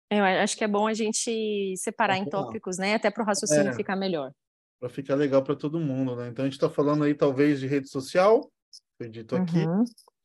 Eu 0.10 0.24
acho 0.24 0.58
que 0.58 0.64
é 0.64 0.68
bom 0.68 0.88
a 0.88 0.94
gente 0.94 1.76
separar 1.78 2.18
em 2.18 2.26
tópicos, 2.26 2.78
né? 2.78 2.96
Até 2.96 3.10
para 3.10 3.24
o 3.24 3.26
raciocínio 3.26 3.70
é, 3.70 3.74
ficar 3.74 3.96
melhor. 3.96 4.32
Para 4.80 4.90
ficar 4.90 5.16
legal 5.16 5.44
para 5.44 5.56
todo 5.56 5.80
mundo, 5.80 6.16
né? 6.16 6.28
Então 6.28 6.44
a 6.44 6.48
gente 6.48 6.58
está 6.58 6.70
falando 6.70 7.04
aí 7.04 7.14
talvez 7.14 7.60
de 7.60 7.68
rede 7.68 7.90
social, 7.90 8.52
foi 8.98 9.10
dito 9.10 9.36
aqui, 9.36 9.60
uhum. 9.60 9.84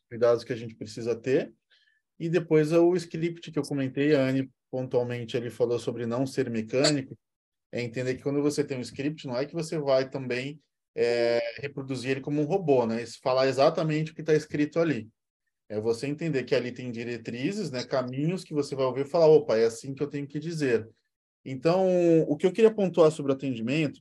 cuidados 0.08 0.44
que 0.44 0.52
a 0.52 0.56
gente 0.56 0.74
precisa 0.74 1.14
ter. 1.14 1.52
E 2.18 2.28
depois 2.28 2.72
o 2.72 2.94
script 2.96 3.50
que 3.50 3.58
eu 3.58 3.62
comentei, 3.62 4.14
a 4.14 4.22
Anne 4.22 4.50
pontualmente 4.70 5.36
ele 5.36 5.50
falou 5.50 5.78
sobre 5.78 6.04
não 6.04 6.26
ser 6.26 6.50
mecânico, 6.50 7.16
é 7.72 7.80
entender 7.82 8.14
que 8.14 8.22
quando 8.22 8.42
você 8.42 8.64
tem 8.64 8.78
um 8.78 8.82
script, 8.82 9.26
não 9.26 9.36
é 9.36 9.46
que 9.46 9.54
você 9.54 9.78
vai 9.78 10.08
também 10.08 10.60
é, 10.94 11.40
reproduzir 11.58 12.10
ele 12.10 12.20
como 12.20 12.40
um 12.40 12.44
robô, 12.44 12.86
né? 12.86 13.04
Falar 13.22 13.46
exatamente 13.46 14.12
o 14.12 14.14
que 14.14 14.22
está 14.22 14.34
escrito 14.34 14.78
ali. 14.80 15.08
É 15.68 15.80
você 15.80 16.06
entender 16.08 16.42
que 16.42 16.54
ali 16.54 16.72
tem 16.72 16.90
diretrizes, 16.90 17.70
né, 17.70 17.84
caminhos 17.84 18.42
que 18.42 18.52
você 18.52 18.74
vai 18.74 18.84
ouvir 18.86 19.06
e 19.06 19.08
falar, 19.08 19.28
opa, 19.28 19.56
é 19.56 19.66
assim 19.66 19.94
que 19.94 20.02
eu 20.02 20.08
tenho 20.08 20.26
que 20.26 20.40
dizer. 20.40 20.88
Então, 21.44 21.86
o 22.22 22.36
que 22.36 22.44
eu 22.44 22.52
queria 22.52 22.74
pontuar 22.74 23.12
sobre 23.12 23.32
atendimento 23.32 24.00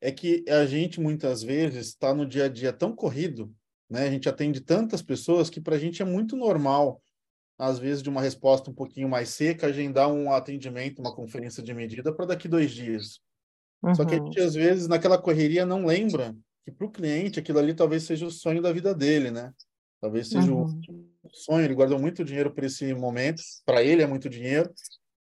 é 0.00 0.10
que 0.10 0.44
a 0.48 0.66
gente 0.66 1.00
muitas 1.00 1.42
vezes 1.42 1.88
está 1.88 2.12
no 2.12 2.26
dia 2.26 2.46
a 2.46 2.48
dia 2.48 2.72
tão 2.72 2.92
corrido, 2.94 3.54
né? 3.88 4.08
A 4.08 4.10
gente 4.10 4.28
atende 4.28 4.60
tantas 4.60 5.00
pessoas 5.00 5.48
que 5.48 5.60
para 5.60 5.76
a 5.76 5.78
gente 5.78 6.02
é 6.02 6.04
muito 6.04 6.36
normal, 6.36 7.00
às 7.58 7.78
vezes 7.78 8.02
de 8.02 8.08
uma 8.08 8.22
resposta 8.22 8.70
um 8.70 8.74
pouquinho 8.74 9.08
mais 9.08 9.30
seca, 9.30 9.66
agendar 9.66 10.08
um 10.08 10.30
atendimento, 10.30 11.00
uma 11.00 11.14
conferência 11.14 11.62
de 11.62 11.74
medida 11.74 12.14
para 12.14 12.26
daqui 12.26 12.46
dois 12.46 12.70
dias. 12.70 13.20
Uhum. 13.82 13.94
Só 13.94 14.04
que 14.04 14.14
a 14.14 14.18
gente 14.18 14.40
às 14.40 14.54
vezes 14.54 14.86
naquela 14.86 15.18
correria 15.18 15.66
não 15.66 15.84
lembra 15.84 16.36
que 16.64 16.70
para 16.70 16.86
o 16.86 16.90
cliente 16.90 17.40
aquilo 17.40 17.58
ali 17.58 17.74
talvez 17.74 18.04
seja 18.04 18.26
o 18.26 18.30
sonho 18.30 18.62
da 18.62 18.72
vida 18.72 18.94
dele, 18.94 19.30
né? 19.30 19.52
Talvez 20.00 20.28
seja 20.28 20.52
uhum. 20.52 20.80
o 21.24 21.28
sonho, 21.32 21.64
ele 21.64 21.74
guardou 21.74 21.98
muito 21.98 22.24
dinheiro 22.24 22.52
para 22.52 22.66
esse 22.66 22.94
momento, 22.94 23.42
para 23.66 23.82
ele 23.82 24.02
é 24.02 24.06
muito 24.06 24.28
dinheiro, 24.28 24.72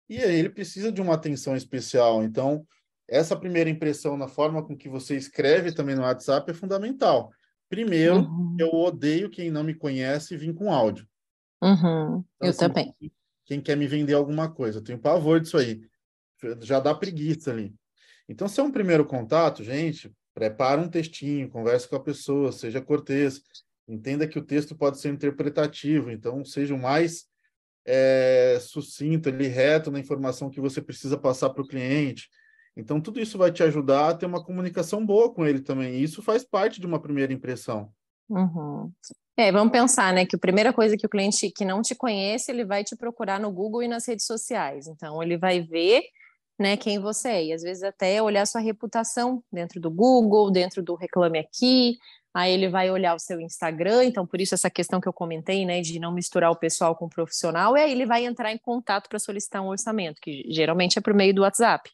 e 0.09 0.17
aí 0.17 0.39
ele 0.39 0.49
precisa 0.49 0.91
de 0.91 1.01
uma 1.01 1.15
atenção 1.15 1.55
especial. 1.55 2.23
Então, 2.23 2.65
essa 3.09 3.35
primeira 3.35 3.69
impressão 3.69 4.15
na 4.15 4.29
forma 4.29 4.63
com 4.63 4.77
que 4.77 4.87
você 4.87 5.17
escreve 5.17 5.73
também 5.73 5.95
no 5.95 6.03
WhatsApp 6.03 6.49
é 6.49 6.53
fundamental. 6.53 7.29
Primeiro, 7.69 8.19
uhum. 8.19 8.55
eu 8.57 8.73
odeio 8.73 9.29
quem 9.29 9.51
não 9.51 9.63
me 9.63 9.73
conhece 9.73 10.37
vir 10.37 10.53
com 10.53 10.71
áudio. 10.71 11.05
Uhum. 11.61 12.19
Então, 12.19 12.25
eu 12.41 12.49
assim, 12.49 12.59
também. 12.59 12.95
Quem 13.45 13.61
quer 13.61 13.75
me 13.75 13.87
vender 13.87 14.13
alguma 14.13 14.49
coisa, 14.49 14.79
eu 14.79 14.83
tenho 14.83 14.99
pavor 14.99 15.39
disso 15.39 15.57
aí. 15.57 15.81
Já 16.61 16.79
dá 16.79 16.93
preguiça 16.95 17.51
ali. 17.51 17.73
Então, 18.27 18.47
se 18.47 18.59
é 18.59 18.63
um 18.63 18.71
primeiro 18.71 19.05
contato, 19.05 19.63
gente, 19.63 20.11
prepara 20.33 20.81
um 20.81 20.87
textinho, 20.87 21.49
converse 21.49 21.87
com 21.87 21.95
a 21.95 21.99
pessoa, 21.99 22.51
seja 22.51 22.81
cortês, 22.81 23.41
Entenda 23.91 24.25
que 24.25 24.39
o 24.39 24.41
texto 24.41 24.73
pode 24.73 24.99
ser 24.99 25.09
interpretativo, 25.09 26.11
então 26.11 26.45
seja 26.45 26.73
o 26.73 26.79
mais 26.79 27.25
é, 27.85 28.57
sucinto, 28.61 29.27
ali, 29.27 29.47
reto 29.47 29.91
na 29.91 29.99
informação 29.99 30.49
que 30.49 30.61
você 30.61 30.81
precisa 30.81 31.17
passar 31.17 31.49
para 31.49 31.61
o 31.61 31.67
cliente. 31.67 32.29
Então, 32.77 33.01
tudo 33.01 33.19
isso 33.19 33.37
vai 33.37 33.51
te 33.51 33.61
ajudar 33.63 34.09
a 34.09 34.13
ter 34.13 34.25
uma 34.25 34.41
comunicação 34.41 35.05
boa 35.05 35.33
com 35.33 35.45
ele 35.45 35.59
também. 35.59 35.95
E 35.95 36.03
isso 36.03 36.21
faz 36.21 36.45
parte 36.45 36.79
de 36.79 36.87
uma 36.87 37.01
primeira 37.01 37.33
impressão. 37.33 37.91
Uhum. 38.31 38.89
É, 39.35 39.51
vamos 39.51 39.73
pensar, 39.73 40.13
né, 40.13 40.25
que 40.25 40.35
a 40.35 40.39
primeira 40.39 40.71
coisa 40.71 40.95
que 40.95 41.05
o 41.05 41.09
cliente 41.09 41.51
que 41.51 41.65
não 41.65 41.81
te 41.81 41.93
conhece, 41.93 42.51
ele 42.51 42.63
vai 42.63 42.83
te 42.83 42.95
procurar 42.95 43.39
no 43.39 43.51
Google 43.51 43.83
e 43.83 43.87
nas 43.87 44.07
redes 44.07 44.25
sociais. 44.25 44.87
Então, 44.87 45.21
ele 45.21 45.37
vai 45.37 45.59
ver, 45.59 46.01
né, 46.57 46.77
quem 46.77 46.99
você 46.99 47.29
é. 47.29 47.45
E 47.45 47.53
às 47.53 47.61
vezes 47.61 47.83
até 47.83 48.21
olhar 48.21 48.45
sua 48.45 48.61
reputação 48.61 49.43
dentro 49.51 49.81
do 49.81 49.91
Google, 49.91 50.49
dentro 50.49 50.81
do 50.81 50.95
Reclame 50.95 51.39
Aqui, 51.39 51.97
aí 52.33 52.53
ele 52.53 52.69
vai 52.69 52.89
olhar 52.89 53.13
o 53.13 53.19
seu 53.19 53.41
Instagram, 53.41 54.05
então 54.05 54.25
por 54.25 54.39
isso 54.39 54.53
essa 54.55 54.69
questão 54.69 55.01
que 55.01 55.07
eu 55.07 55.13
comentei, 55.13 55.65
né, 55.65 55.81
de 55.81 55.99
não 55.99 56.13
misturar 56.13 56.51
o 56.51 56.55
pessoal 56.55 56.95
com 56.95 57.05
o 57.05 57.09
profissional, 57.09 57.75
e 57.75 57.81
aí 57.81 57.91
ele 57.91 58.05
vai 58.05 58.25
entrar 58.25 58.53
em 58.53 58.57
contato 58.57 59.09
para 59.09 59.19
solicitar 59.19 59.61
um 59.61 59.67
orçamento, 59.67 60.21
que 60.21 60.45
geralmente 60.49 60.97
é 60.97 61.01
por 61.01 61.13
meio 61.13 61.33
do 61.33 61.41
WhatsApp. 61.41 61.89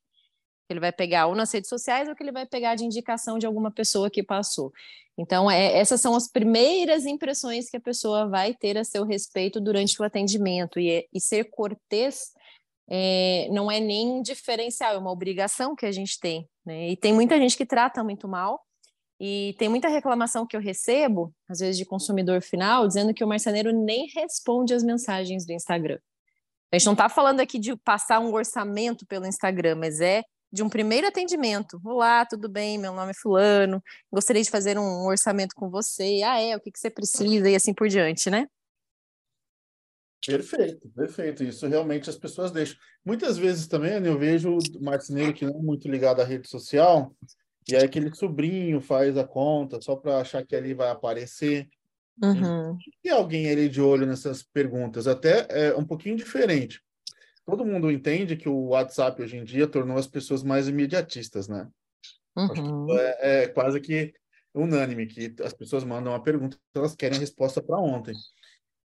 Ele 0.69 0.79
vai 0.79 0.91
pegar 0.91 1.27
ou 1.27 1.35
nas 1.35 1.51
redes 1.51 1.69
sociais 1.69 2.07
ou 2.07 2.15
que 2.15 2.23
ele 2.23 2.31
vai 2.31 2.45
pegar 2.45 2.75
de 2.75 2.83
indicação 2.83 3.37
de 3.37 3.45
alguma 3.45 3.71
pessoa 3.71 4.09
que 4.09 4.21
passou. 4.21 4.71
Então, 5.17 5.49
é, 5.49 5.77
essas 5.77 5.99
são 5.99 6.15
as 6.15 6.29
primeiras 6.29 7.05
impressões 7.05 7.69
que 7.69 7.77
a 7.77 7.81
pessoa 7.81 8.27
vai 8.27 8.53
ter 8.53 8.77
a 8.77 8.83
seu 8.83 9.03
respeito 9.03 9.59
durante 9.59 9.99
o 10.01 10.05
atendimento. 10.05 10.79
E, 10.79 11.07
e 11.11 11.19
ser 11.19 11.45
cortês 11.45 12.33
é, 12.89 13.47
não 13.51 13.71
é 13.71 13.79
nem 13.79 14.21
diferencial, 14.21 14.93
é 14.93 14.97
uma 14.97 15.11
obrigação 15.11 15.75
que 15.75 15.85
a 15.85 15.91
gente 15.91 16.19
tem. 16.19 16.47
Né? 16.65 16.89
E 16.89 16.97
tem 16.97 17.13
muita 17.13 17.37
gente 17.37 17.57
que 17.57 17.65
trata 17.65 18.03
muito 18.03 18.27
mal, 18.27 18.61
e 19.19 19.55
tem 19.57 19.67
muita 19.67 19.87
reclamação 19.87 20.45
que 20.45 20.55
eu 20.55 20.61
recebo, 20.61 21.33
às 21.49 21.59
vezes 21.59 21.77
de 21.77 21.85
consumidor 21.85 22.41
final, 22.41 22.87
dizendo 22.87 23.13
que 23.13 23.23
o 23.23 23.27
marceneiro 23.27 23.71
nem 23.73 24.07
responde 24.13 24.73
as 24.73 24.83
mensagens 24.83 25.45
do 25.45 25.53
Instagram. 25.53 25.97
A 26.71 26.77
gente 26.77 26.85
não 26.85 26.93
está 26.93 27.09
falando 27.09 27.39
aqui 27.39 27.57
de 27.57 27.75
passar 27.77 28.19
um 28.19 28.31
orçamento 28.31 29.07
pelo 29.07 29.25
Instagram, 29.25 29.75
mas 29.75 30.01
é 30.01 30.23
de 30.51 30.63
um 30.63 30.69
primeiro 30.69 31.07
atendimento. 31.07 31.79
Olá, 31.83 32.25
tudo 32.25 32.47
bem? 32.47 32.77
Meu 32.77 32.93
nome 32.93 33.11
é 33.11 33.13
Fulano. 33.13 33.83
Gostaria 34.11 34.41
de 34.41 34.49
fazer 34.49 34.77
um 34.77 35.05
orçamento 35.05 35.53
com 35.55 35.69
você. 35.69 36.21
Ah, 36.23 36.39
é? 36.39 36.55
O 36.55 36.59
que, 36.59 36.71
que 36.71 36.79
você 36.79 36.89
precisa? 36.89 37.49
E 37.49 37.55
assim 37.55 37.73
por 37.73 37.87
diante, 37.87 38.29
né? 38.29 38.47
Perfeito, 40.25 40.89
perfeito. 40.89 41.43
Isso 41.43 41.67
realmente 41.67 42.09
as 42.09 42.17
pessoas 42.17 42.51
deixam. 42.51 42.77
Muitas 43.05 43.37
vezes 43.37 43.67
também 43.67 43.93
eu 44.05 44.17
vejo 44.17 44.57
o 44.57 44.83
marceneiro 44.83 45.33
que 45.33 45.45
não 45.45 45.59
é 45.59 45.61
muito 45.61 45.87
ligado 45.87 46.21
à 46.21 46.25
rede 46.25 46.49
social, 46.49 47.15
e 47.67 47.75
aí 47.75 47.83
aquele 47.83 48.13
sobrinho 48.13 48.81
faz 48.81 49.17
a 49.17 49.25
conta 49.25 49.81
só 49.81 49.95
para 49.95 50.19
achar 50.19 50.45
que 50.45 50.55
ali 50.55 50.73
vai 50.73 50.89
aparecer. 50.89 51.67
Uhum. 52.21 52.77
E 53.03 53.09
alguém 53.09 53.49
ali 53.49 53.69
de 53.69 53.79
olho 53.79 54.05
nessas 54.05 54.41
perguntas, 54.41 55.07
até 55.07 55.45
é 55.49 55.75
um 55.75 55.85
pouquinho 55.85 56.15
diferente. 56.15 56.81
Todo 57.47 57.65
mundo 57.65 57.89
entende 57.89 58.35
que 58.35 58.49
o 58.49 58.67
WhatsApp 58.67 59.21
hoje 59.21 59.37
em 59.37 59.43
dia 59.45 59.65
tornou 59.67 59.97
as 59.97 60.05
pessoas 60.05 60.43
mais 60.43 60.67
imediatistas, 60.67 61.47
né? 61.47 61.65
Uhum. 62.35 62.87
É, 62.91 63.43
é, 63.43 63.47
quase 63.47 63.79
que 63.79 64.13
unânime 64.53 65.07
que 65.07 65.33
as 65.41 65.53
pessoas 65.53 65.85
mandam 65.85 66.11
uma 66.11 66.21
pergunta, 66.21 66.57
elas 66.75 66.93
querem 66.93 67.17
a 67.17 67.21
resposta 67.21 67.63
para 67.63 67.79
ontem. 67.79 68.13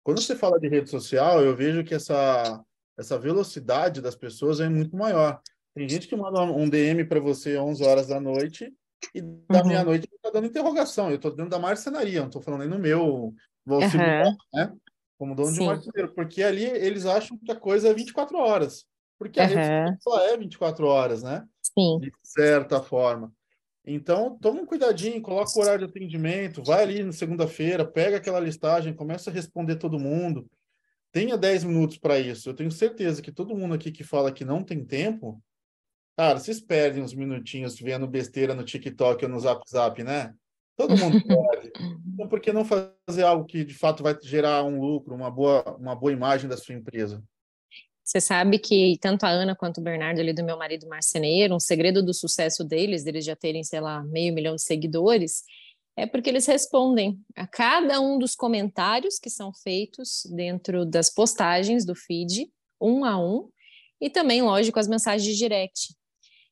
Quando 0.05 0.21
você 0.21 0.37
fala 0.37 0.61
de 0.61 0.69
rede 0.69 0.91
social, 0.91 1.43
eu 1.43 1.57
vejo 1.57 1.83
que 1.83 1.95
essa 1.95 2.63
essa 2.99 3.19
velocidade 3.19 4.03
das 4.03 4.15
pessoas 4.15 4.61
é 4.61 4.69
muito 4.69 4.95
maior. 4.95 5.41
Tem 5.75 5.89
gente 5.89 6.07
que 6.07 6.15
manda 6.15 6.43
um 6.43 6.69
DM 6.69 7.03
para 7.07 7.19
você 7.19 7.57
às 7.57 7.63
11 7.63 7.85
horas 7.85 8.07
da 8.09 8.21
noite 8.21 8.71
e 9.15 9.23
da 9.23 9.63
uhum. 9.63 9.69
meia-noite 9.69 10.07
está 10.13 10.29
dando 10.31 10.49
interrogação. 10.49 11.09
Eu 11.09 11.17
estou 11.17 11.31
dentro 11.31 11.51
da 11.51 11.59
marcenaria, 11.59 12.21
não 12.21 12.27
estou 12.27 12.43
falando 12.43 12.63
aí 12.63 12.69
no 12.69 12.79
meu 12.79 13.35
vou 13.65 13.81
uhum. 13.81 14.37
né? 14.53 14.77
Como 15.21 15.35
dono 15.35 15.51
Sim. 15.51 15.59
de 15.59 15.67
marceneiro, 15.67 16.15
porque 16.15 16.43
ali 16.43 16.65
eles 16.65 17.05
acham 17.05 17.37
que 17.37 17.53
a 17.53 17.55
coisa 17.55 17.91
é 17.91 17.93
24 17.93 18.39
horas. 18.39 18.87
Porque 19.19 19.39
a 19.39 19.45
uhum. 19.45 19.55
rede 19.55 20.03
social 20.03 20.27
é 20.27 20.39
24 20.39 20.87
horas, 20.87 21.23
né? 21.23 21.45
Sim. 21.61 21.99
De 21.99 22.11
certa 22.23 22.83
forma. 22.83 23.31
Então, 23.85 24.39
toma 24.41 24.63
um 24.63 24.65
cuidadinho, 24.65 25.21
coloca 25.21 25.53
o 25.55 25.61
horário 25.61 25.87
de 25.87 25.91
atendimento, 25.91 26.65
vai 26.65 26.85
ali 26.85 27.03
na 27.03 27.13
segunda-feira, 27.13 27.85
pega 27.85 28.17
aquela 28.17 28.41
listagem, 28.41 28.95
começa 28.95 29.29
a 29.29 29.33
responder 29.33 29.77
todo 29.77 29.99
mundo. 29.99 30.51
Tenha 31.13 31.37
10 31.37 31.65
minutos 31.65 31.99
para 31.99 32.19
isso. 32.19 32.49
Eu 32.49 32.55
tenho 32.55 32.71
certeza 32.71 33.21
que 33.21 33.31
todo 33.31 33.55
mundo 33.55 33.75
aqui 33.75 33.93
que 33.93 34.03
fala 34.03 34.33
que 34.33 34.43
não 34.43 34.65
tem 34.65 34.83
tempo, 34.83 35.39
Cara, 36.17 36.39
vocês 36.39 36.61
perdem 36.61 37.03
uns 37.03 37.15
minutinhos 37.15 37.81
vendo 37.81 38.07
besteira 38.07 38.55
no 38.55 38.63
TikTok 38.63 39.25
ou 39.25 39.31
no 39.31 39.41
Zap 39.41 39.63
Zap, 39.71 40.03
né? 40.03 40.35
Todo 40.81 40.97
mundo 40.97 41.21
perde. 41.27 41.73
Então, 42.15 42.27
por 42.27 42.41
que 42.41 42.53
não 42.53 42.65
fazer 42.65 43.23
algo 43.23 43.45
que 43.45 43.65
de 43.65 43.75
fato 43.75 44.03
vai 44.03 44.17
gerar 44.23 44.65
um 44.65 44.81
lucro, 44.81 45.15
uma 45.15 45.31
boa, 45.31 45.77
uma 45.79 45.95
boa 45.95 46.13
imagem 46.13 46.49
da 46.49 46.57
sua 46.57 46.75
empresa? 46.75 47.23
Você 48.03 48.21
sabe 48.21 48.59
que 48.59 48.97
tanto 48.99 49.25
a 49.25 49.29
Ana 49.29 49.55
quanto 49.55 49.79
o 49.79 49.85
Bernardo 49.85 50.21
ali 50.21 50.33
do 50.33 50.43
meu 50.43 50.57
marido 50.57 50.89
marceneiro, 50.89 51.55
um 51.55 51.61
segredo 51.61 52.03
do 52.03 52.15
sucesso 52.15 52.65
deles, 52.65 53.05
deles 53.05 53.25
já 53.25 53.37
terem, 53.37 53.63
sei 53.63 53.81
lá, 53.81 54.03
meio 54.05 54.35
milhão 54.35 54.57
de 54.57 54.63
seguidores, 54.63 55.43
é 55.97 56.07
porque 56.07 56.31
eles 56.31 56.47
respondem 56.47 57.21
a 57.37 57.47
cada 57.47 58.01
um 58.01 58.19
dos 58.19 58.35
comentários 58.35 59.19
que 59.19 59.29
são 59.29 59.53
feitos 59.53 60.23
dentro 60.35 60.87
das 60.87 61.11
postagens 61.11 61.85
do 61.85 61.95
feed, 61.95 62.51
um 62.81 63.05
a 63.05 63.23
um, 63.23 63.51
e 64.01 64.09
também, 64.09 64.41
lógico, 64.41 64.79
as 64.79 64.89
mensagens 64.89 65.25
de 65.25 65.37
direct. 65.37 65.95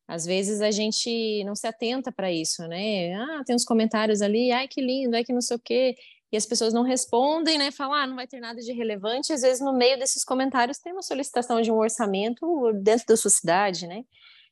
Às 0.09 0.25
vezes 0.25 0.62
a 0.62 0.71
gente 0.71 1.45
não 1.45 1.55
se 1.55 1.67
atenta 1.67 2.11
para 2.11 2.33
isso, 2.33 2.67
né? 2.67 3.15
Ah, 3.15 3.43
tem 3.45 3.55
uns 3.55 3.65
comentários 3.65 4.23
ali, 4.23 4.50
ai 4.50 4.67
que 4.67 4.81
lindo, 4.81 5.15
ai 5.15 5.23
que 5.23 5.33
não 5.35 5.43
sei 5.43 5.57
o 5.57 5.61
quê. 5.61 5.95
E 6.33 6.37
as 6.37 6.47
pessoas 6.47 6.73
não 6.73 6.83
respondem, 6.83 7.59
né? 7.59 7.71
Falam, 7.71 7.95
ah, 7.95 8.07
não 8.07 8.17
vai 8.17 8.27
ter 8.27 8.41
nada 8.41 8.61
de 8.61 8.73
relevante. 8.73 9.33
Às 9.33 9.43
vezes, 9.43 9.61
no 9.61 9.73
meio 9.73 9.99
desses 9.99 10.25
comentários, 10.25 10.79
tem 10.79 10.93
uma 10.93 11.03
solicitação 11.03 11.61
de 11.61 11.71
um 11.71 11.77
orçamento 11.77 12.73
dentro 12.83 13.07
da 13.07 13.17
sua 13.17 13.31
cidade, 13.31 13.87
né? 13.87 14.03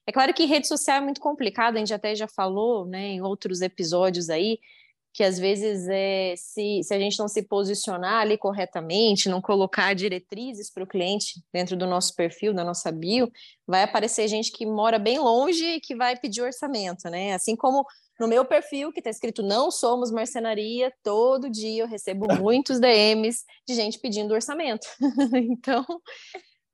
É 0.07 0.13
claro 0.13 0.33
que 0.33 0.45
rede 0.45 0.69
social 0.69 0.99
é 0.99 1.01
muito 1.01 1.21
complicado, 1.21 1.77
a 1.77 1.79
gente 1.79 1.93
até 1.93 2.15
já 2.15 2.29
falou, 2.29 2.87
né, 2.87 3.09
em 3.09 3.23
outros 3.23 3.61
episódios 3.61 4.31
aí, 4.31 4.59
que 5.17 5.25
às 5.25 5.39
vezes 5.39 5.89
é, 5.89 6.35
se, 6.37 6.83
se 6.83 6.93
a 6.93 6.99
gente 6.99 7.19
não 7.19 7.27
se 7.27 7.43
posicionar 7.43 8.21
ali 8.21 8.37
corretamente, 8.37 9.31
não 9.31 9.41
colocar 9.41 9.95
diretrizes 9.95 10.71
para 10.71 10.85
o 10.85 10.87
cliente 10.87 11.43
dentro 11.51 11.75
do 11.75 11.87
nosso 11.87 12.15
perfil, 12.15 12.53
da 12.53 12.63
nossa 12.63 12.93
bio, 12.93 13.33
vai 13.67 13.83
aparecer 13.83 14.29
gente 14.29 14.53
que 14.53 14.67
mora 14.67 14.99
bem 14.99 15.19
longe 15.19 15.65
e 15.65 15.81
que 15.81 15.97
vai 15.97 16.19
pedir 16.19 16.43
orçamento, 16.43 17.09
né? 17.09 17.33
Assim 17.33 17.57
como 17.57 17.87
no 18.21 18.29
meu 18.29 18.45
perfil, 18.45 18.93
que 18.93 19.01
está 19.01 19.09
escrito 19.09 19.43
não 19.43 19.71
somos 19.71 20.11
marcenaria, 20.11 20.93
todo 21.03 21.49
dia 21.49 21.85
eu 21.85 21.89
recebo 21.89 22.27
muitos 22.39 22.79
DMs 22.79 23.43
de 23.67 23.75
gente 23.75 23.99
pedindo 23.99 24.35
orçamento. 24.35 24.87
então, 25.35 25.83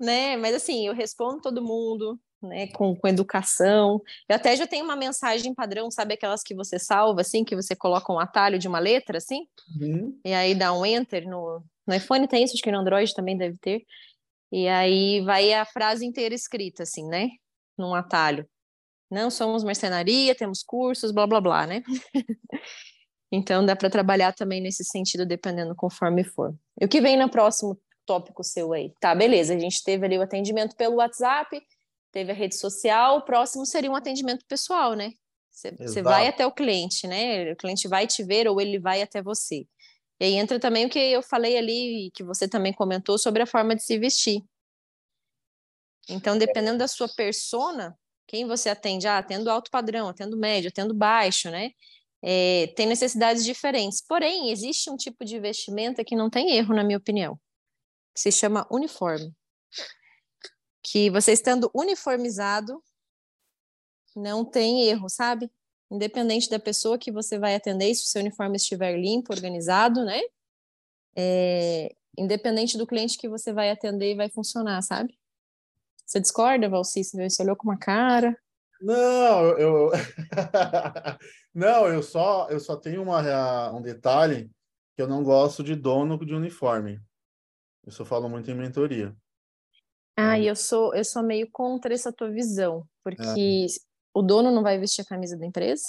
né? 0.01 0.37
Mas 0.37 0.57
assim, 0.57 0.85
eu 0.85 0.95
respondo 0.95 1.41
todo 1.41 1.63
mundo, 1.63 2.19
né, 2.43 2.67
com, 2.69 2.95
com 2.97 3.09
educação. 3.09 4.01
Eu 4.29 4.37
até 4.37 4.57
já 4.57 4.67
tenho 4.67 4.85
uma 4.85 4.97
mensagem 4.97 5.55
padrão, 5.55 5.91
sabe 5.91 6.15
aquelas 6.15 6.43
que 6.43 6.55
você 6.55 6.79
salva, 6.79 7.21
assim, 7.21 7.45
que 7.45 7.55
você 7.55 7.77
coloca 7.77 8.13
um 8.13 8.19
atalho 8.19 8.59
de 8.59 8.69
uma 8.69 8.79
letra, 8.79 9.19
assim, 9.19 9.47
uhum. 9.81 10.19
e 10.25 10.35
aí 10.35 10.55
dá 10.55 10.73
um 10.73 10.85
enter 10.85 11.27
no, 11.29 11.63
no 11.87 11.95
iPhone 11.95 12.27
tem 12.27 12.45
isso, 12.45 12.55
acho 12.55 12.63
que 12.63 12.73
no 12.73 12.79
Android 12.79 13.15
também 13.15 13.37
deve 13.37 13.57
ter. 13.59 13.85
E 14.51 14.69
aí 14.69 15.21
vai 15.23 15.53
a 15.53 15.65
frase 15.65 16.05
inteira 16.05 16.35
escrita, 16.35 16.83
assim, 16.83 17.07
né, 17.07 17.29
num 17.79 17.95
atalho. 17.95 18.47
Não 19.11 19.31
somos 19.31 19.63
mercenaria, 19.63 20.35
temos 20.35 20.63
cursos, 20.63 21.13
blá 21.13 21.27
blá 21.27 21.41
blá, 21.41 21.67
né? 21.67 21.83
então 23.31 23.65
dá 23.65 23.77
para 23.77 23.91
trabalhar 23.91 24.33
também 24.33 24.61
nesse 24.61 24.85
sentido, 24.85 25.27
dependendo 25.27 25.75
conforme 25.75 26.25
for. 26.25 26.55
E 26.81 26.85
o 26.85 26.89
que 26.89 27.01
vem 27.01 27.17
no 27.17 27.29
próximo 27.31 27.79
tópico 28.07 28.43
seu 28.43 28.73
aí? 28.73 28.93
Tá, 29.01 29.15
beleza, 29.15 29.55
a 29.55 29.59
gente 29.59 29.83
teve 29.83 30.07
ali 30.07 30.19
o 30.19 30.23
atendimento 30.23 30.77
pelo 30.77 30.97
WhatsApp, 30.97 31.61
teve 32.12 32.31
a 32.31 32.35
rede 32.35 32.57
social, 32.57 33.16
o 33.16 33.23
próximo 33.23 33.66
seria 33.66 33.90
um 33.90 33.97
atendimento 33.97 34.45
pessoal, 34.47 34.92
né? 34.95 35.12
Você 35.50 36.02
vai 36.02 36.28
até 36.28 36.47
o 36.47 36.52
cliente, 36.52 37.07
né? 37.07 37.52
O 37.52 37.57
cliente 37.57 37.88
vai 37.88 38.07
te 38.07 38.23
ver 38.23 38.49
ou 38.49 38.61
ele 38.61 38.78
vai 38.78 39.02
até 39.02 39.23
você. 39.23 39.66
E 40.21 40.25
aí 40.25 40.35
entra 40.35 40.59
também 40.61 40.87
o 40.87 40.88
que 40.88 40.99
eu 40.99 41.23
falei 41.23 41.57
ali, 41.57 42.11
que 42.14 42.23
você 42.23 42.49
também 42.49 42.73
comentou 42.73 43.19
sobre 43.19 43.42
a 43.42 43.47
forma 43.47 43.75
de 43.75 43.83
se 43.83 43.99
vestir. 43.99 44.42
Então, 46.09 46.38
dependendo 46.38 46.78
da 46.78 46.88
sua 46.88 47.09
persona, 47.09 47.97
quem 48.26 48.47
você 48.47 48.69
atende, 48.69 49.07
ah, 49.07 49.19
atendo 49.19 49.50
alto 49.50 49.71
padrão, 49.71 50.09
atendo 50.09 50.37
médio, 50.37 50.69
atendo 50.69 50.95
baixo, 50.95 51.50
né? 51.50 51.71
É, 52.23 52.69
tem 52.76 52.87
necessidades 52.87 53.45
diferentes. 53.45 54.00
Porém, 54.00 54.50
existe 54.50 54.90
um 54.90 54.97
tipo 54.97 55.25
de 55.25 55.38
vestimenta 55.38 56.04
que 56.04 56.16
não 56.16 56.31
tem 56.31 56.57
erro, 56.57 56.75
na 56.75 56.85
minha 56.85 56.99
opinião, 56.99 57.38
que 58.14 58.21
se 58.21 58.33
chama 58.33 58.66
uniforme 58.71 59.33
que 60.83 61.11
você 61.11 61.33
estando 61.33 61.71
uniformizado 61.75 62.83
não 64.17 64.45
tem 64.45 64.85
erro, 64.89 65.09
sabe? 65.09 65.51
Independente 65.91 66.51
da 66.51 66.59
pessoa 66.59 66.99
que 66.99 67.12
você 67.12 67.39
vai 67.39 67.55
atender, 67.55 67.95
se 67.95 68.05
o 68.05 68.07
seu 68.07 68.21
uniforme 68.21 68.57
estiver 68.57 68.99
limpo, 68.99 69.33
organizado, 69.33 70.05
né? 70.05 70.21
É, 71.17 71.95
independente 72.19 72.77
do 72.77 72.87
cliente 72.87 73.19
que 73.19 73.29
você 73.29 73.53
vai 73.53 73.71
atender, 73.71 74.17
vai 74.17 74.29
funcionar, 74.29 74.83
sabe? 74.83 75.19
Você 76.05 76.21
discorda, 76.21 76.69
Valci? 76.69 77.05
Você 77.05 77.43
olhou 77.43 77.57
com 77.57 77.69
uma 77.69 77.79
cara? 77.79 78.37
Não, 78.81 79.57
eu, 79.59 79.91
não, 81.55 81.87
eu 81.87 82.03
só 82.03 82.49
eu 82.51 82.59
só 82.59 82.77
tenho 82.77 83.03
uma, 83.03 83.71
um 83.71 83.81
detalhe 83.81 84.51
que 84.97 85.03
eu 85.03 85.07
não 85.07 85.23
gosto 85.23 85.62
de 85.62 85.77
dono 85.77 86.19
de 86.25 86.35
uniforme. 86.35 87.01
Isso 87.87 88.03
eu 88.03 88.07
falo 88.07 88.29
muito 88.29 88.51
em 88.51 88.55
mentoria. 88.55 89.16
Ah, 90.16 90.38
e 90.38 90.46
eu 90.46 90.57
sou, 90.57 90.94
eu 90.94 91.05
sou 91.05 91.22
meio 91.22 91.48
contra 91.51 91.94
essa 91.94 92.12
tua 92.12 92.31
visão, 92.31 92.87
porque 93.03 93.22
é. 93.22 93.66
o 94.14 94.22
dono 94.22 94.51
não 94.51 94.62
vai 94.62 94.79
vestir 94.79 95.03
a 95.03 95.07
camisa 95.07 95.37
da 95.37 95.46
empresa? 95.46 95.85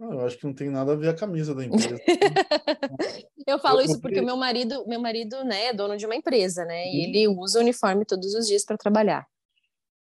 eu 0.00 0.26
acho 0.26 0.36
que 0.36 0.44
não 0.44 0.52
tem 0.52 0.68
nada 0.70 0.92
a 0.92 0.96
ver 0.96 1.08
a 1.08 1.14
camisa 1.14 1.54
da 1.54 1.64
empresa. 1.64 1.96
eu 3.46 3.58
falo 3.58 3.80
eu, 3.80 3.84
isso 3.84 4.00
porque 4.00 4.20
o 4.20 4.24
meu 4.24 4.36
marido, 4.36 4.84
meu 4.86 5.00
marido, 5.00 5.44
né, 5.44 5.66
é 5.66 5.72
dono 5.72 5.96
de 5.96 6.04
uma 6.04 6.16
empresa, 6.16 6.64
né? 6.64 6.88
E 6.88 7.04
ele 7.04 7.28
usa 7.28 7.58
o 7.58 7.62
uniforme 7.62 8.04
todos 8.04 8.34
os 8.34 8.46
dias 8.46 8.64
para 8.64 8.76
trabalhar. 8.76 9.26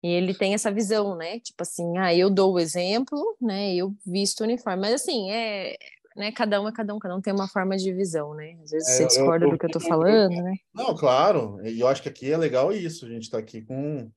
E 0.04 0.08
ele 0.08 0.34
tem 0.34 0.54
essa 0.54 0.72
visão, 0.72 1.16
né? 1.16 1.40
Tipo 1.40 1.64
assim, 1.64 1.98
ah, 1.98 2.14
eu 2.14 2.30
dou 2.30 2.54
o 2.54 2.60
exemplo, 2.60 3.38
né? 3.42 3.74
Eu 3.76 3.96
visto 4.06 4.42
o 4.42 4.44
uniforme. 4.44 4.82
Mas 4.82 4.94
assim, 5.02 5.32
é, 5.32 5.76
né? 6.16 6.32
Cada 6.32 6.62
um 6.62 6.68
é 6.68 6.72
cada 6.72 6.96
um, 6.96 7.00
cada 7.00 7.16
um 7.16 7.22
tem 7.22 7.34
uma 7.34 7.48
forma 7.48 7.76
de 7.76 7.92
visão, 7.94 8.34
né? 8.34 8.58
Às 8.64 8.72
vezes 8.72 8.90
é, 8.90 8.92
você 8.94 9.06
discorda 9.08 9.46
eu, 9.46 9.50
eu, 9.50 9.54
do 9.54 9.60
que 9.60 9.66
eu 9.66 9.72
tô 9.72 9.80
falando, 9.80 10.32
né? 10.32 10.56
Não, 10.74 10.96
claro. 10.96 11.60
E 11.66 11.80
eu 11.80 11.88
acho 11.88 12.02
que 12.02 12.10
aqui 12.10 12.32
é 12.32 12.38
legal 12.38 12.72
isso. 12.72 13.06
A 13.06 13.10
gente 13.10 13.24
está 13.24 13.38
aqui 13.38 13.62
com 13.62 14.10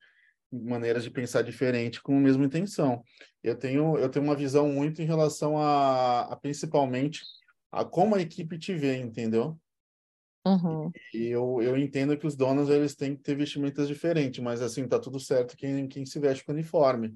maneiras 0.50 1.02
de 1.02 1.11
pensar 1.11 1.42
diferente 1.42 2.00
com 2.00 2.16
a 2.16 2.20
mesma 2.20 2.44
intenção. 2.44 3.02
Eu 3.42 3.56
tenho 3.56 3.98
eu 3.98 4.08
tenho 4.08 4.24
uma 4.24 4.37
visão 4.37 4.68
muito 4.68 5.02
em 5.02 5.06
relação 5.06 5.58
a, 5.58 6.22
a 6.22 6.37
principalmente 6.37 7.22
a 7.70 7.84
como 7.84 8.14
a 8.14 8.20
equipe 8.20 8.58
te 8.58 8.74
vê, 8.74 8.96
entendeu? 8.96 9.58
Uhum. 10.46 10.90
E 11.12 11.26
eu, 11.26 11.61
eu 11.61 11.76
entendo 11.76 12.16
que 12.16 12.26
os 12.26 12.34
donos 12.34 12.70
eles 12.70 12.94
têm 12.94 13.14
que 13.14 13.22
ter 13.22 13.34
vestimentas 13.34 13.87
diferentes, 13.87 14.42
mas 14.42 14.62
assim 14.62 14.87
tá 14.88 14.98
tudo 14.98 15.20
certo 15.20 15.56
quem, 15.56 15.87
quem 15.88 16.06
se 16.06 16.18
veste 16.18 16.44
com 16.44 16.52
uniforme. 16.52 17.14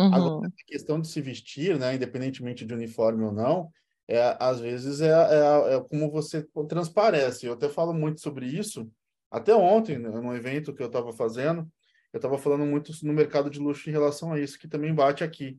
Uhum. 0.00 0.14
Agora, 0.14 0.46
a 0.46 0.64
questão 0.66 1.00
de 1.00 1.08
se 1.08 1.20
vestir, 1.20 1.78
né, 1.78 1.94
independentemente 1.94 2.64
de 2.64 2.72
uniforme 2.72 3.24
ou 3.24 3.32
não, 3.32 3.70
é, 4.08 4.36
às 4.38 4.60
vezes 4.60 5.00
é, 5.00 5.08
é, 5.08 5.76
é, 5.76 5.80
como 5.80 6.10
você 6.10 6.46
transparece. 6.68 7.46
Eu 7.46 7.54
até 7.54 7.68
falo 7.68 7.92
muito 7.92 8.20
sobre 8.20 8.46
isso. 8.46 8.90
Até 9.30 9.54
ontem, 9.54 9.98
né, 9.98 10.10
no 10.10 10.34
evento 10.36 10.74
que 10.74 10.82
eu 10.82 10.88
estava 10.88 11.12
fazendo, 11.12 11.66
eu 12.12 12.18
estava 12.18 12.36
falando 12.36 12.66
muito 12.66 12.92
no 13.02 13.12
mercado 13.12 13.48
de 13.48 13.58
luxo 13.58 13.88
em 13.88 13.92
relação 13.92 14.32
a 14.32 14.38
isso, 14.38 14.58
que 14.58 14.68
também 14.68 14.94
bate 14.94 15.24
aqui. 15.24 15.58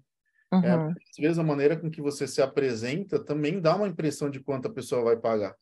É, 0.51 0.55
uhum. 0.55 0.89
É, 0.89 0.93
às 1.09 1.17
vezes 1.17 1.39
a 1.39 1.43
maneira 1.43 1.75
com 1.75 1.89
que 1.89 2.01
você 2.01 2.27
se 2.27 2.41
apresenta 2.41 3.17
também 3.23 3.59
dá 3.59 3.75
uma 3.75 3.87
impressão 3.87 4.29
de 4.29 4.39
quanto 4.39 4.67
a 4.67 4.73
pessoa 4.73 5.03
vai 5.03 5.17
pagar. 5.17 5.55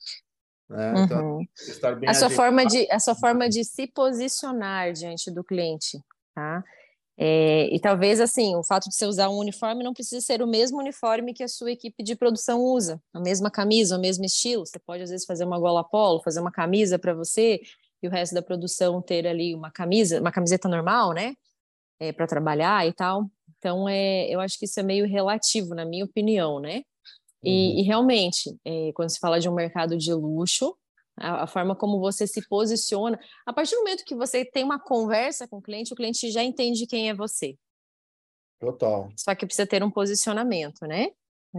Né? 0.70 0.94
Então, 0.98 1.38
uhum. 1.38 1.48
estar 1.56 1.96
bem 1.96 2.10
a 2.10 2.13
sua 2.13 2.30
forma 2.30 2.65
de 2.65 2.88
a 2.91 3.00
sua 3.00 3.15
forma 3.15 3.50
de 3.50 3.63
se 3.63 3.88
posicionar 3.88 4.94
diante 4.94 5.30
do 5.30 5.44
cliente, 5.44 6.02
tá? 6.34 6.63
É, 7.24 7.68
e 7.72 7.80
talvez 7.80 8.20
assim, 8.20 8.56
o 8.56 8.64
fato 8.64 8.90
de 8.90 8.96
você 8.96 9.06
usar 9.06 9.30
um 9.30 9.38
uniforme 9.38 9.84
não 9.84 9.94
precisa 9.94 10.20
ser 10.26 10.42
o 10.42 10.48
mesmo 10.48 10.80
uniforme 10.80 11.36
que 11.36 11.44
a 11.44 11.48
sua 11.48 11.72
equipe 11.72 12.02
de 12.02 12.16
produção 12.16 12.60
usa, 12.64 13.00
a 13.14 13.20
mesma 13.20 13.52
camisa, 13.52 13.96
o 13.96 14.02
mesmo 14.02 14.26
estilo. 14.26 14.66
Você 14.66 14.80
pode 14.80 15.04
às 15.04 15.12
vezes 15.12 15.24
fazer 15.24 15.46
uma 15.46 15.60
gola 15.60 15.84
polo, 15.84 16.24
fazer 16.24 16.40
uma 16.40 16.52
camisa 16.52 16.98
para 16.98 17.14
você 17.14 17.62
e 18.02 18.08
o 18.08 18.10
resto 18.10 18.34
da 18.34 18.42
produção 18.42 19.00
ter 19.04 19.28
ali 19.28 19.54
uma 19.54 19.70
camisa, 19.70 20.20
uma 20.20 20.32
camiseta 20.32 20.68
normal, 20.68 21.14
né? 21.14 21.36
É, 22.00 22.12
para 22.12 22.26
trabalhar 22.26 22.88
e 22.88 22.92
tal. 22.92 23.30
Então, 23.60 23.88
é, 23.88 24.28
eu 24.28 24.40
acho 24.40 24.58
que 24.58 24.66
isso 24.66 24.80
é 24.80 24.84
meio 24.84 25.06
relativo, 25.06 25.76
na 25.76 25.86
minha 25.86 26.06
opinião, 26.06 26.60
né? 26.60 26.82
E, 27.44 27.50
uhum. 27.74 27.80
e 27.80 27.82
realmente, 27.84 28.58
é, 28.66 28.92
quando 28.96 29.10
se 29.10 29.20
fala 29.20 29.40
de 29.40 29.48
um 29.48 29.54
mercado 29.54 29.96
de 29.96 30.12
luxo, 30.12 30.76
a, 31.22 31.44
a, 31.44 31.48
forma 31.48 31.76
como 31.76 32.00
você 32.00 32.26
se 32.26 32.48
posiciona. 32.48 33.20
A 33.46 33.54
partir 33.54 33.76
do 33.76 33.80
momento 33.80 34.04
que 34.04 34.16
você 34.16 34.44
tem 34.44 34.64
uma 34.64 34.80
conversa 34.80 35.48
com 35.48 35.58
o 35.58 35.62
cliente, 35.62 35.94
o 35.94 35.96
cliente 35.96 36.32
já 36.32 36.44
entende 36.44 36.88
quem 36.88 37.10
é 37.10 37.14
você. 37.14 37.56
Total. 38.60 39.10
Só 39.18 39.34
que 39.34 39.46
precisa 39.46 39.68
ter 39.68 39.84
um 39.84 39.92
posicionamento, 39.92 40.86
né? 40.86 41.08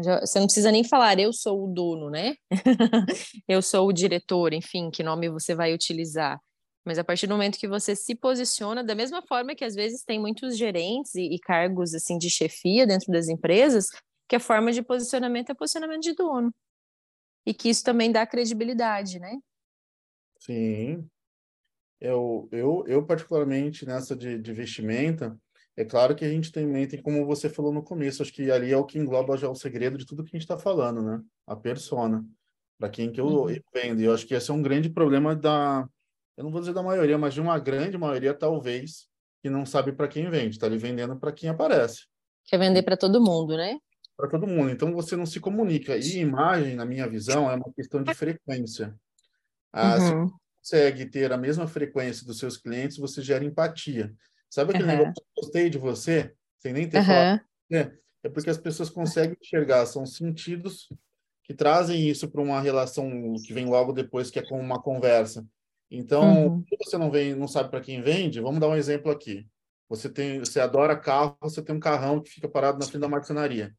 Já, 0.03 0.21
você 0.21 0.39
não 0.39 0.47
precisa 0.47 0.73
nem 0.73 0.85
falar, 0.85 1.19
eu 1.19 1.33
sou 1.33 1.65
o 1.65 1.73
dono, 1.73 2.09
né? 2.09 2.35
eu 3.47 3.61
sou 3.61 3.89
o 3.89 3.93
diretor, 3.93 4.53
enfim, 4.53 4.91
que 4.91 5.03
nome 5.03 5.29
você 5.29 5.55
vai 5.55 5.75
utilizar. 5.75 6.41
Mas 6.85 6.99
a 6.99 7.05
partir 7.05 7.27
do 7.27 7.35
momento 7.35 7.59
que 7.59 7.69
você 7.69 7.95
se 7.95 8.15
posiciona, 8.15 8.83
da 8.83 8.95
mesma 8.95 9.23
forma 9.23 9.55
que 9.55 9.65
às 9.65 9.75
vezes 9.75 10.03
tem 10.03 10.19
muitos 10.19 10.57
gerentes 10.57 11.15
e, 11.15 11.35
e 11.35 11.39
cargos 11.39 11.95
assim 11.95 12.19
de 12.19 12.31
chefia 12.31 12.87
dentro 12.87 13.13
das 13.13 13.29
empresas, 13.29 13.87
que 14.29 14.37
a 14.37 14.41
forma 14.41 14.73
de 14.73 14.83
posicionamento 14.83 15.51
é 15.51 15.55
posicionamento 15.55 16.03
de 16.03 16.15
dono 16.15 16.53
e 17.47 17.53
que 17.53 17.69
isso 17.69 17.85
também 17.85 18.11
dá 18.11 18.27
credibilidade, 18.27 19.19
né? 19.19 19.37
Sim. 20.45 21.09
Eu, 22.01 22.49
eu, 22.51 22.85
eu 22.89 23.07
particularmente, 23.07 23.87
nessa 23.87 24.17
de, 24.17 24.39
de 24.39 24.53
vestimenta, 24.53 25.39
é 25.77 25.85
claro 25.85 26.17
que 26.17 26.25
a 26.25 26.29
gente 26.29 26.51
tem, 26.51 26.89
tem, 26.89 27.01
como 27.01 27.25
você 27.25 27.49
falou 27.49 27.73
no 27.73 27.83
começo, 27.83 28.23
acho 28.23 28.33
que 28.33 28.51
ali 28.51 28.73
é 28.73 28.77
o 28.77 28.85
que 28.85 28.99
engloba 28.99 29.37
já 29.37 29.49
o 29.49 29.55
segredo 29.55 29.97
de 29.97 30.05
tudo 30.05 30.25
que 30.25 30.31
a 30.31 30.39
gente 30.39 30.43
está 30.43 30.59
falando, 30.59 31.01
né? 31.01 31.23
A 31.47 31.55
persona. 31.55 32.25
Para 32.77 32.91
quem 32.91 33.13
que 33.13 33.21
eu, 33.21 33.27
uhum. 33.27 33.51
eu 33.51 33.63
vendo. 33.73 34.01
E 34.01 34.05
eu 34.05 34.13
acho 34.13 34.27
que 34.27 34.35
esse 34.35 34.51
é 34.51 34.55
um 34.55 34.63
grande 34.63 34.91
problema 34.91 35.37
da, 35.37 35.89
eu 36.37 36.43
não 36.43 36.51
vou 36.51 36.61
dizer 36.61 36.75
da 36.75 36.83
maioria, 36.83 37.17
mas 37.17 37.35
de 37.35 37.41
uma 37.41 37.59
grande 37.61 37.97
maioria, 37.97 38.35
talvez, 38.35 39.09
que 39.41 39.49
não 39.49 39.65
sabe 39.65 39.93
para 39.93 40.09
quem 40.09 40.29
vende, 40.29 40.57
está 40.57 40.67
ali 40.67 40.79
vendendo 40.79 41.17
para 41.17 41.31
quem 41.31 41.49
aparece. 41.49 42.07
Quer 42.47 42.59
vender 42.59 42.83
para 42.83 42.97
todo 42.97 43.23
mundo, 43.23 43.57
né? 43.57 43.79
para 44.17 44.29
todo 44.29 44.47
mundo. 44.47 44.71
Então 44.71 44.93
você 44.93 45.17
não 45.17 45.27
se 45.27 45.41
comunica. 45.41 45.97
E 45.97 46.19
imagem, 46.19 46.77
na 46.77 46.85
minha 46.85 47.09
visão, 47.09 47.51
é 47.51 47.55
uma 47.55 47.73
questão 47.75 48.03
de 48.03 48.15
frequência. 48.15 48.95
Ah, 49.73 49.97
uhum. 49.97 49.99
Se 49.99 50.07
você 50.07 50.35
consegue 50.61 51.07
ter 51.07 51.33
a 51.33 51.39
mesma 51.39 51.67
frequência 51.67 52.27
dos 52.27 52.39
seus 52.39 52.57
clientes, 52.57 52.99
você 52.99 53.23
gera 53.23 53.45
empatia. 53.45 54.13
Sabe 54.49 54.71
aquele 54.71 54.85
uhum. 54.85 54.99
negócio 54.99 55.15
que 55.15 55.21
eu 55.21 55.43
gostei 55.43 55.71
de 55.71 55.79
você? 55.79 56.35
sem 56.63 56.73
nem 56.73 56.89
ter 56.89 56.99
uhum. 56.99 57.05
falado. 57.05 57.41
É, 57.73 57.93
é 58.23 58.29
porque 58.29 58.49
as 58.49 58.59
pessoas 58.59 58.89
conseguem 58.89 59.37
enxergar, 59.41 59.85
são 59.85 60.07
sentidos 60.07 60.89
que 61.43 61.53
trazem 61.53 62.09
isso 62.09 62.31
para 62.31 62.41
uma 62.41 62.61
relação 62.61 63.11
que 63.45 63.53
vem 63.53 63.67
logo 63.67 63.93
depois, 63.93 64.31
que 64.31 64.39
é 64.39 64.47
como 64.47 64.63
uma 64.63 64.81
conversa. 64.81 65.45
Então, 65.91 66.47
uhum. 66.47 66.65
se 66.67 66.77
você 66.77 66.97
não 66.97 67.11
vem, 67.11 67.35
não 67.35 67.49
sabe 67.49 67.69
para 67.69 67.81
quem 67.81 68.01
vende, 68.01 68.41
vamos 68.41 68.61
dar 68.61 68.69
um 68.69 68.77
exemplo 68.77 69.11
aqui. 69.11 69.47
Você 69.89 70.09
tem, 70.09 70.39
você 70.39 70.61
adora 70.61 70.97
carro, 70.97 71.37
você 71.41 71.61
tem 71.61 71.75
um 71.75 71.81
carrão 71.81 72.23
que 72.23 72.31
fica 72.31 72.49
parado 72.49 72.79
na 72.79 72.87
frente 72.87 73.01
da 73.01 73.09
marcenaria. 73.09 73.75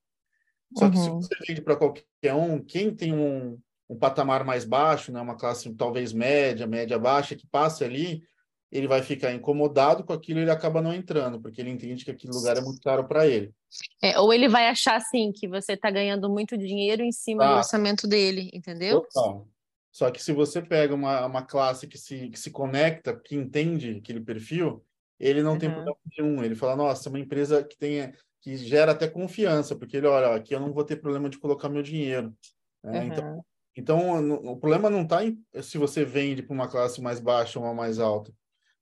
Só 0.78 0.90
que 0.90 0.98
uhum. 0.98 1.22
se 1.22 1.28
você 1.28 1.36
vende 1.48 1.62
para 1.62 1.78
qualquer 1.78 2.34
um, 2.36 2.62
quem 2.62 2.94
tem 2.94 3.14
um, 3.14 3.58
um 3.94 3.98
patamar 3.98 4.44
mais 4.44 4.66
baixo, 4.66 5.12
né, 5.12 5.22
uma 5.22 5.36
classe 5.36 5.72
talvez 5.76 6.12
média, 6.12 6.66
média 6.66 6.98
baixa, 6.98 7.36
que 7.36 7.48
passe 7.48 7.84
ali, 7.84 8.24
ele 8.72 8.88
vai 8.88 9.04
ficar 9.04 9.32
incomodado 9.32 10.04
com 10.04 10.14
aquilo 10.14 10.40
e 10.40 10.42
ele 10.42 10.52
acaba 10.52 10.82
não 10.82 10.94
entrando, 10.94 11.40
porque 11.40 11.62
ele 11.62 11.70
entende 11.70 12.04
que 12.04 12.12
aquele 12.12 12.34
lugar 12.34 12.58
é 12.58 12.62
muito 12.62 12.82
caro 12.82 13.08
para 13.08 13.28
ele. 13.28 13.54
É, 14.02 14.20
ou 14.20 14.34
ele 14.34 14.50
vai 14.50 14.68
achar 14.68 14.96
assim 14.96 15.32
que 15.32 15.48
você 15.48 15.74
está 15.74 15.92
ganhando 15.92 16.28
muito 16.28 16.58
dinheiro 16.58 17.04
em 17.04 17.12
cima 17.12 17.48
do 17.48 17.58
orçamento 17.58 18.08
dele, 18.08 18.50
entendeu? 18.52 19.02
Total. 19.02 19.48
Só 19.92 20.10
que 20.10 20.22
se 20.24 20.34
você 20.34 20.60
pega 20.60 20.96
uma, 20.96 21.24
uma 21.28 21.44
classe 21.44 21.88
que 21.88 22.00
se, 22.00 22.30
que 22.30 22.40
se 22.40 22.50
conecta, 22.50 23.16
que 23.16 23.36
entende 23.36 23.98
aquele 24.00 24.22
perfil, 24.22 24.84
ele 25.20 25.44
não 25.44 25.52
uhum. 25.52 25.60
tem 25.60 25.70
problema 25.70 25.98
nenhum. 26.18 26.44
Ele 26.44 26.56
fala, 26.56 26.76
nossa, 26.76 27.08
é 27.08 27.12
uma 27.12 27.20
empresa 27.20 27.64
que 27.64 27.78
tem 27.78 28.12
que 28.42 28.58
gera 28.58 28.92
até 28.92 29.08
confiança, 29.08 29.74
porque 29.74 29.96
ele 29.96 30.08
olha, 30.08 30.36
aqui 30.36 30.54
eu 30.54 30.60
não 30.60 30.74
vou 30.74 30.84
ter 30.84 30.98
problema 30.98 31.30
de 31.30 31.38
colocar 31.38 31.70
meu 31.70 31.82
dinheiro. 31.82 32.36
Uhum. 32.84 33.04
Então, 33.04 33.46
então 33.76 34.36
o 34.46 34.58
problema 34.58 34.90
não 34.90 35.02
está 35.04 35.20
se 35.62 35.78
você 35.78 36.06
vende 36.06 36.44
para 36.44 36.54
uma 36.54 36.68
classe 36.68 37.02
mais 37.02 37.20
baixa 37.20 37.60
ou 37.60 37.66
uma 37.66 37.74
mais 37.74 38.00
alta. 38.00 38.32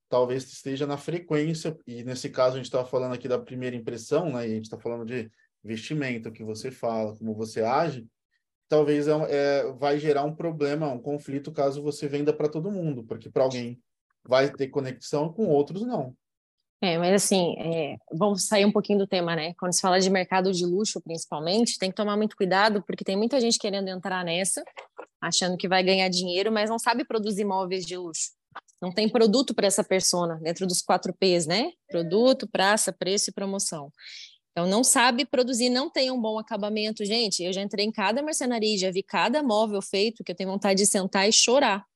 Talvez 0.08 0.44
esteja 0.44 0.86
na 0.86 0.98
frequência, 0.98 1.76
e 1.86 2.04
nesse 2.04 2.28
caso 2.28 2.54
a 2.54 2.56
gente 2.58 2.66
estava 2.66 2.86
falando 2.86 3.14
aqui 3.14 3.26
da 3.26 3.38
primeira 3.38 3.74
impressão, 3.74 4.30
né? 4.30 4.46
E 4.46 4.52
a 4.52 4.54
gente 4.54 4.64
está 4.64 4.78
falando 4.78 5.06
de 5.06 5.30
vestimento, 5.64 6.30
que 6.30 6.44
você 6.44 6.70
fala, 6.70 7.16
como 7.16 7.34
você 7.34 7.62
age, 7.62 8.06
talvez 8.68 9.08
é, 9.08 9.12
é, 9.30 9.72
vai 9.72 9.98
gerar 9.98 10.24
um 10.24 10.34
problema, 10.34 10.88
um 10.88 11.00
conflito 11.00 11.52
caso 11.52 11.82
você 11.82 12.08
venda 12.08 12.32
para 12.32 12.48
todo 12.48 12.70
mundo, 12.70 13.04
porque 13.04 13.30
para 13.30 13.42
alguém 13.42 13.80
vai 14.24 14.50
ter 14.50 14.68
conexão 14.68 15.32
com 15.32 15.46
outros 15.46 15.82
não. 15.82 16.16
É, 16.84 16.98
mas 16.98 17.14
assim, 17.14 17.54
é, 17.60 17.96
vamos 18.12 18.44
sair 18.44 18.64
um 18.64 18.72
pouquinho 18.72 18.98
do 18.98 19.06
tema, 19.06 19.36
né? 19.36 19.54
Quando 19.54 19.72
se 19.72 19.80
fala 19.80 20.00
de 20.00 20.10
mercado 20.10 20.52
de 20.52 20.66
luxo, 20.66 21.00
principalmente, 21.00 21.78
tem 21.78 21.90
que 21.90 21.94
tomar 21.94 22.16
muito 22.16 22.36
cuidado, 22.36 22.82
porque 22.82 23.04
tem 23.04 23.16
muita 23.16 23.40
gente 23.40 23.56
querendo 23.56 23.86
entrar 23.86 24.24
nessa, 24.24 24.64
achando 25.20 25.56
que 25.56 25.68
vai 25.68 25.84
ganhar 25.84 26.08
dinheiro, 26.08 26.50
mas 26.50 26.68
não 26.68 26.80
sabe 26.80 27.04
produzir 27.04 27.44
móveis 27.44 27.86
de 27.86 27.96
luxo. 27.96 28.32
Não 28.82 28.90
tem 28.90 29.08
produto 29.08 29.54
para 29.54 29.68
essa 29.68 29.84
persona, 29.84 30.40
dentro 30.42 30.66
dos 30.66 30.82
quatro 30.82 31.14
P's, 31.14 31.46
né? 31.46 31.70
Produto, 31.88 32.48
praça, 32.48 32.92
preço 32.92 33.30
e 33.30 33.32
promoção. 33.32 33.92
Então, 34.50 34.66
não 34.66 34.82
sabe 34.82 35.24
produzir, 35.24 35.70
não 35.70 35.88
tem 35.88 36.10
um 36.10 36.20
bom 36.20 36.36
acabamento. 36.36 37.04
Gente, 37.04 37.44
eu 37.44 37.52
já 37.52 37.62
entrei 37.62 37.86
em 37.86 37.92
cada 37.92 38.24
marcenaria, 38.24 38.76
já 38.76 38.90
vi 38.90 39.04
cada 39.04 39.40
móvel 39.40 39.80
feito 39.80 40.24
que 40.24 40.32
eu 40.32 40.36
tenho 40.36 40.50
vontade 40.50 40.82
de 40.82 40.86
sentar 40.86 41.28
e 41.28 41.32
chorar 41.32 41.86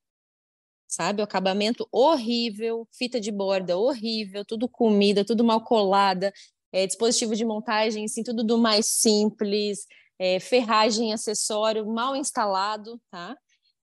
sabe? 0.87 1.21
O 1.21 1.25
acabamento 1.25 1.87
horrível, 1.91 2.87
fita 2.93 3.21
de 3.21 3.31
borda 3.31 3.77
horrível, 3.77 4.45
tudo 4.45 4.69
comida, 4.69 5.25
tudo 5.25 5.45
mal 5.45 5.61
colada, 5.63 6.33
é, 6.73 6.87
dispositivo 6.87 7.35
de 7.35 7.45
montagem, 7.45 8.05
assim, 8.05 8.23
tudo 8.23 8.45
do 8.45 8.59
mais 8.59 8.87
simples, 8.87 9.87
é, 10.19 10.39
ferragem, 10.41 11.13
acessório 11.13 11.87
mal 11.87 12.15
instalado, 12.17 13.01
tá? 13.11 13.37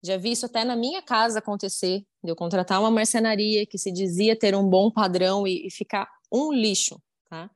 Já 0.03 0.17
vi 0.17 0.31
isso 0.31 0.45
até 0.45 0.63
na 0.63 0.75
minha 0.75 1.01
casa 1.01 1.39
acontecer, 1.39 2.03
de 2.23 2.31
eu 2.31 2.35
contratar 2.35 2.79
uma 2.79 2.91
marcenaria 2.91 3.65
que 3.65 3.77
se 3.77 3.91
dizia 3.91 4.37
ter 4.37 4.55
um 4.55 4.67
bom 4.67 4.89
padrão 4.89 5.45
e, 5.45 5.67
e 5.67 5.71
ficar 5.71 6.07
um 6.31 6.53
lixo, 6.53 7.01
tá? 7.29 7.49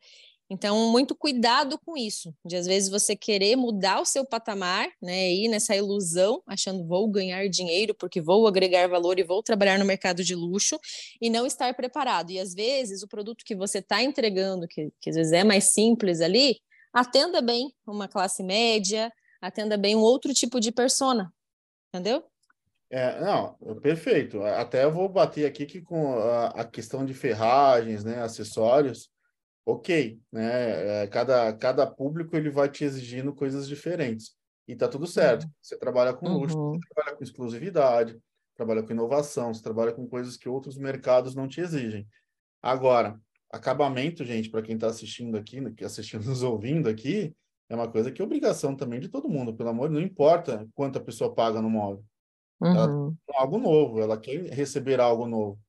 Então, 0.49 0.91
muito 0.91 1.15
cuidado 1.15 1.79
com 1.79 1.97
isso, 1.97 2.33
de 2.45 2.55
às 2.55 2.67
vezes 2.67 2.89
você 2.89 3.15
querer 3.15 3.55
mudar 3.55 4.01
o 4.01 4.05
seu 4.05 4.25
patamar, 4.25 4.87
né, 5.01 5.31
ir 5.31 5.47
nessa 5.47 5.75
ilusão, 5.75 6.43
achando 6.45 6.85
vou 6.85 7.09
ganhar 7.09 7.47
dinheiro 7.49 7.95
porque 7.95 8.21
vou 8.21 8.45
agregar 8.45 8.87
valor 8.87 9.17
e 9.17 9.23
vou 9.23 9.41
trabalhar 9.41 9.79
no 9.79 9.85
mercado 9.85 10.23
de 10.23 10.35
luxo 10.35 10.77
e 11.21 11.29
não 11.29 11.45
estar 11.45 11.73
preparado. 11.73 12.29
E 12.31 12.39
às 12.39 12.53
vezes 12.53 13.01
o 13.01 13.07
produto 13.07 13.43
que 13.45 13.55
você 13.55 13.79
está 13.79 14.03
entregando, 14.03 14.67
que, 14.67 14.91
que 15.01 15.09
às 15.09 15.15
vezes 15.15 15.31
é 15.31 15.43
mais 15.43 15.73
simples 15.73 16.21
ali, 16.21 16.59
atenda 16.93 17.41
bem 17.41 17.73
uma 17.87 18.07
classe 18.07 18.43
média, 18.43 19.11
atenda 19.41 19.77
bem 19.77 19.95
um 19.95 20.01
outro 20.01 20.33
tipo 20.33 20.59
de 20.59 20.71
persona, 20.71 21.33
entendeu? 21.89 22.23
É, 22.91 23.19
não, 23.19 23.55
perfeito. 23.81 24.43
Até 24.43 24.87
vou 24.87 25.09
bater 25.09 25.47
aqui 25.47 25.65
que 25.65 25.81
com 25.81 26.13
a, 26.19 26.47
a 26.49 26.63
questão 26.63 27.03
de 27.03 27.13
ferragens, 27.13 28.03
né, 28.03 28.21
acessórios, 28.21 29.09
ok, 29.65 30.19
né? 30.31 31.03
É, 31.03 31.07
cada, 31.07 31.53
cada 31.53 31.87
público 31.87 32.35
ele 32.35 32.49
vai 32.49 32.69
te 32.69 32.83
exigindo 32.83 33.33
coisas 33.33 33.67
diferentes. 33.67 34.35
E 34.67 34.75
tá 34.75 34.87
tudo 34.87 35.05
certo. 35.05 35.43
Uhum. 35.43 35.51
Você 35.61 35.77
trabalha 35.77 36.13
com 36.13 36.27
luxo, 36.27 36.57
uhum. 36.57 36.73
você 36.73 36.87
trabalha 36.93 37.17
com 37.17 37.23
exclusividade, 37.23 38.19
trabalha 38.55 38.83
com 38.83 38.93
inovação, 38.93 39.53
você 39.53 39.61
trabalha 39.61 39.91
com 39.91 40.07
coisas 40.07 40.37
que 40.37 40.47
outros 40.47 40.77
mercados 40.77 41.35
não 41.35 41.47
te 41.47 41.59
exigem. 41.59 42.07
Agora, 42.61 43.19
acabamento, 43.51 44.23
gente, 44.23 44.49
para 44.49 44.61
quem 44.61 44.75
está 44.75 44.87
assistindo 44.87 45.37
aqui, 45.37 45.59
né, 45.59 45.73
assistindo, 45.83 46.23
nos 46.27 46.43
ouvindo 46.43 46.87
aqui, 46.87 47.35
é 47.69 47.75
uma 47.75 47.89
coisa 47.89 48.11
que 48.11 48.21
é 48.21 48.25
obrigação 48.25 48.75
também 48.75 48.99
de 48.99 49.09
todo 49.09 49.29
mundo, 49.29 49.53
pelo 49.53 49.69
amor, 49.69 49.89
não 49.89 50.01
importa 50.01 50.67
quanto 50.75 50.97
a 50.97 51.03
pessoa 51.03 51.33
paga 51.33 51.61
no 51.61 51.69
móvel. 51.69 52.03
Uhum. 52.61 52.75
Ela 52.75 53.13
algo 53.35 53.57
novo, 53.57 53.99
ela 53.99 54.17
quer 54.17 54.49
receber 54.53 54.99
algo 54.99 55.27
novo. 55.27 55.59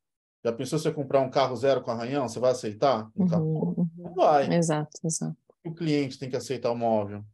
Já 0.45 0.53
pensou 0.53 0.79
se 0.79 0.83
você 0.83 0.93
comprar 0.93 1.21
um 1.21 1.31
carro 1.31 1.57
zero 1.57 1.83
com 1.83 1.91
arranhão? 1.91 2.29
Você 2.29 2.39
vai 2.39 2.51
aceitar? 2.51 3.11
Um 3.17 3.25
uhum, 3.25 3.75
uhum. 3.79 3.89
Não 3.97 4.15
vai. 4.15 4.53
Exato, 4.55 4.91
exato. 5.03 5.37
O 5.65 5.73
cliente 5.73 6.19
tem 6.19 6.29
que 6.29 6.37
aceitar 6.37 6.71
o 6.71 6.77
móvel. 6.77 7.25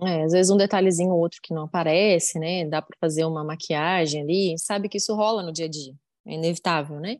É, 0.00 0.24
às 0.24 0.32
vezes 0.32 0.50
um 0.50 0.56
detalhezinho 0.56 1.10
ou 1.10 1.20
outro 1.20 1.40
que 1.42 1.54
não 1.54 1.64
aparece, 1.64 2.38
né? 2.38 2.66
Dá 2.66 2.80
para 2.80 2.96
fazer 2.98 3.24
uma 3.24 3.44
maquiagem 3.44 4.22
ali, 4.22 4.54
sabe 4.58 4.88
que 4.88 4.98
isso 4.98 5.14
rola 5.14 5.42
no 5.42 5.52
dia 5.52 5.66
a 5.66 5.68
dia, 5.68 5.94
é 6.26 6.34
inevitável, 6.34 7.00
né? 7.00 7.16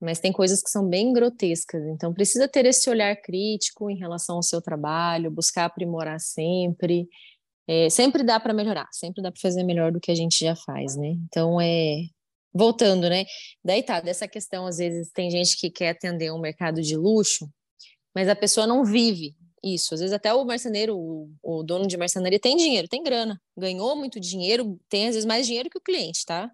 Mas 0.00 0.18
tem 0.18 0.32
coisas 0.32 0.62
que 0.62 0.70
são 0.70 0.88
bem 0.88 1.12
grotescas, 1.12 1.84
então 1.86 2.14
precisa 2.14 2.48
ter 2.48 2.64
esse 2.64 2.88
olhar 2.88 3.14
crítico 3.16 3.90
em 3.90 3.98
relação 3.98 4.36
ao 4.36 4.42
seu 4.42 4.62
trabalho, 4.62 5.30
buscar 5.30 5.66
aprimorar 5.66 6.20
sempre. 6.20 7.08
É, 7.68 7.90
sempre 7.90 8.22
dá 8.22 8.40
para 8.40 8.54
melhorar, 8.54 8.88
sempre 8.92 9.22
dá 9.22 9.30
para 9.30 9.40
fazer 9.40 9.62
melhor 9.62 9.92
do 9.92 10.00
que 10.00 10.10
a 10.10 10.14
gente 10.14 10.44
já 10.44 10.56
faz, 10.56 10.96
né? 10.96 11.16
Então 11.28 11.60
é 11.60 12.04
voltando, 12.52 13.08
né? 13.08 13.24
Daí 13.64 13.82
tá, 13.82 14.00
dessa 14.00 14.28
questão, 14.28 14.66
às 14.66 14.78
vezes 14.78 15.10
tem 15.12 15.30
gente 15.30 15.56
que 15.56 15.70
quer 15.70 15.90
atender 15.90 16.32
um 16.32 16.40
mercado 16.40 16.82
de 16.82 16.96
luxo, 16.96 17.48
mas 18.14 18.28
a 18.28 18.36
pessoa 18.36 18.66
não 18.66 18.84
vive 18.84 19.34
isso. 19.62 19.94
Às 19.94 20.00
vezes 20.00 20.12
até 20.14 20.32
o 20.34 20.44
marceneiro, 20.44 20.96
o, 20.96 21.30
o 21.42 21.62
dono 21.62 21.86
de 21.86 21.96
marcenaria 21.96 22.40
tem 22.40 22.56
dinheiro, 22.56 22.88
tem 22.88 23.02
grana, 23.02 23.40
ganhou 23.56 23.96
muito 23.96 24.18
dinheiro, 24.20 24.78
tem 24.88 25.08
às 25.08 25.14
vezes 25.14 25.26
mais 25.26 25.46
dinheiro 25.46 25.70
que 25.70 25.78
o 25.78 25.82
cliente, 25.82 26.24
tá? 26.24 26.50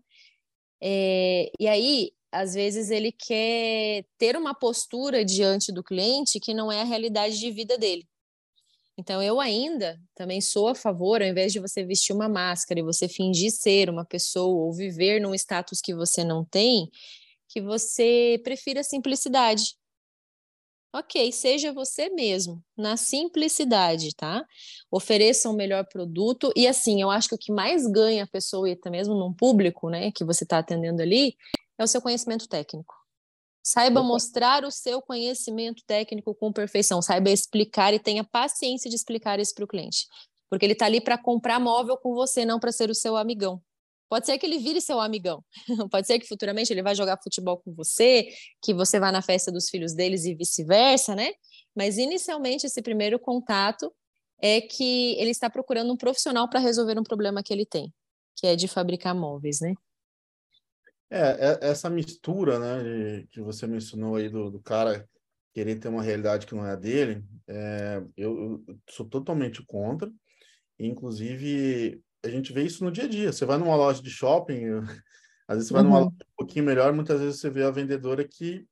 É, 0.80 1.50
e 1.58 1.68
aí, 1.68 2.12
às 2.30 2.54
vezes 2.54 2.90
ele 2.90 3.12
quer 3.12 4.04
ter 4.18 4.36
uma 4.36 4.54
postura 4.54 5.24
diante 5.24 5.72
do 5.72 5.82
cliente 5.82 6.40
que 6.40 6.52
não 6.54 6.70
é 6.70 6.82
a 6.82 6.84
realidade 6.84 7.38
de 7.38 7.50
vida 7.50 7.78
dele. 7.78 8.06
Então, 8.98 9.22
eu 9.22 9.38
ainda 9.40 10.00
também 10.14 10.40
sou 10.40 10.68
a 10.68 10.74
favor, 10.74 11.20
ao 11.20 11.28
invés 11.28 11.52
de 11.52 11.60
você 11.60 11.84
vestir 11.84 12.14
uma 12.14 12.28
máscara 12.28 12.80
e 12.80 12.82
você 12.82 13.08
fingir 13.08 13.50
ser 13.50 13.90
uma 13.90 14.04
pessoa 14.04 14.64
ou 14.64 14.72
viver 14.72 15.20
num 15.20 15.34
status 15.34 15.80
que 15.80 15.94
você 15.94 16.24
não 16.24 16.44
tem, 16.44 16.90
que 17.48 17.60
você 17.60 18.40
prefira 18.42 18.80
a 18.80 18.84
simplicidade. 18.84 19.76
Ok, 20.94 21.30
seja 21.30 21.74
você 21.74 22.08
mesmo, 22.08 22.64
na 22.74 22.96
simplicidade, 22.96 24.14
tá? 24.14 24.42
Ofereça 24.90 25.50
um 25.50 25.52
melhor 25.52 25.84
produto. 25.84 26.50
E 26.56 26.66
assim, 26.66 27.02
eu 27.02 27.10
acho 27.10 27.28
que 27.28 27.34
o 27.34 27.38
que 27.38 27.52
mais 27.52 27.86
ganha 27.86 28.24
a 28.24 28.26
pessoa, 28.26 28.66
e 28.66 28.72
até 28.72 28.88
mesmo 28.88 29.14
num 29.14 29.32
público, 29.34 29.90
né, 29.90 30.10
que 30.10 30.24
você 30.24 30.44
está 30.44 30.58
atendendo 30.58 31.02
ali, 31.02 31.36
é 31.78 31.84
o 31.84 31.86
seu 31.86 32.00
conhecimento 32.00 32.48
técnico. 32.48 32.94
Saiba 33.66 33.98
Opa. 33.98 34.08
mostrar 34.08 34.64
o 34.64 34.70
seu 34.70 35.02
conhecimento 35.02 35.82
técnico 35.84 36.32
com 36.36 36.52
perfeição, 36.52 37.02
saiba 37.02 37.30
explicar 37.30 37.92
e 37.92 37.98
tenha 37.98 38.22
paciência 38.22 38.88
de 38.88 38.94
explicar 38.94 39.40
isso 39.40 39.52
para 39.52 39.64
o 39.64 39.66
cliente. 39.66 40.06
Porque 40.48 40.64
ele 40.64 40.74
está 40.74 40.86
ali 40.86 41.00
para 41.00 41.18
comprar 41.18 41.58
móvel 41.58 41.96
com 41.96 42.14
você, 42.14 42.44
não 42.44 42.60
para 42.60 42.70
ser 42.70 42.90
o 42.90 42.94
seu 42.94 43.16
amigão. 43.16 43.60
Pode 44.08 44.24
ser 44.24 44.38
que 44.38 44.46
ele 44.46 44.58
vire 44.58 44.80
seu 44.80 45.00
amigão. 45.00 45.44
Pode 45.90 46.06
ser 46.06 46.20
que 46.20 46.28
futuramente 46.28 46.72
ele 46.72 46.80
vai 46.80 46.94
jogar 46.94 47.18
futebol 47.20 47.58
com 47.58 47.74
você, 47.74 48.28
que 48.62 48.72
você 48.72 49.00
vá 49.00 49.10
na 49.10 49.20
festa 49.20 49.50
dos 49.50 49.68
filhos 49.68 49.92
deles 49.92 50.24
e 50.26 50.36
vice-versa, 50.36 51.16
né? 51.16 51.32
Mas 51.74 51.98
inicialmente 51.98 52.66
esse 52.66 52.80
primeiro 52.80 53.18
contato 53.18 53.92
é 54.40 54.60
que 54.60 55.16
ele 55.18 55.32
está 55.32 55.50
procurando 55.50 55.92
um 55.92 55.96
profissional 55.96 56.48
para 56.48 56.60
resolver 56.60 56.96
um 57.00 57.02
problema 57.02 57.42
que 57.42 57.52
ele 57.52 57.66
tem, 57.66 57.92
que 58.36 58.46
é 58.46 58.54
de 58.54 58.68
fabricar 58.68 59.12
móveis, 59.12 59.60
né? 59.60 59.74
É, 61.10 61.20
é, 61.20 61.58
essa 61.70 61.88
mistura, 61.88 62.58
né, 62.58 63.24
que 63.30 63.40
você 63.40 63.66
mencionou 63.66 64.16
aí 64.16 64.28
do, 64.28 64.50
do 64.50 64.60
cara 64.60 65.08
querer 65.52 65.76
ter 65.76 65.88
uma 65.88 66.02
realidade 66.02 66.46
que 66.46 66.54
não 66.54 66.66
é 66.66 66.72
a 66.72 66.76
dele, 66.76 67.24
é, 67.46 68.02
eu, 68.16 68.62
eu, 68.66 68.78
sou 68.90 69.06
totalmente 69.06 69.64
contra. 69.64 70.10
Inclusive, 70.78 72.02
a 72.22 72.28
gente 72.28 72.52
vê 72.52 72.64
isso 72.64 72.84
no 72.84 72.90
dia 72.90 73.04
a 73.04 73.08
dia. 73.08 73.32
Você 73.32 73.46
vai 73.46 73.56
numa 73.56 73.76
loja 73.76 74.02
de 74.02 74.10
shopping, 74.10 74.64
às 75.48 75.56
vezes 75.56 75.68
você 75.68 75.74
vai 75.74 75.82
numa 75.82 75.98
uhum. 75.98 76.04
loja 76.04 76.16
um 76.16 76.36
pouquinho 76.36 76.64
melhor, 76.64 76.92
muitas 76.92 77.20
vezes 77.20 77.40
você 77.40 77.48
vê 77.48 77.62
a 77.62 77.70
vendedora 77.70 78.26
que 78.26 78.66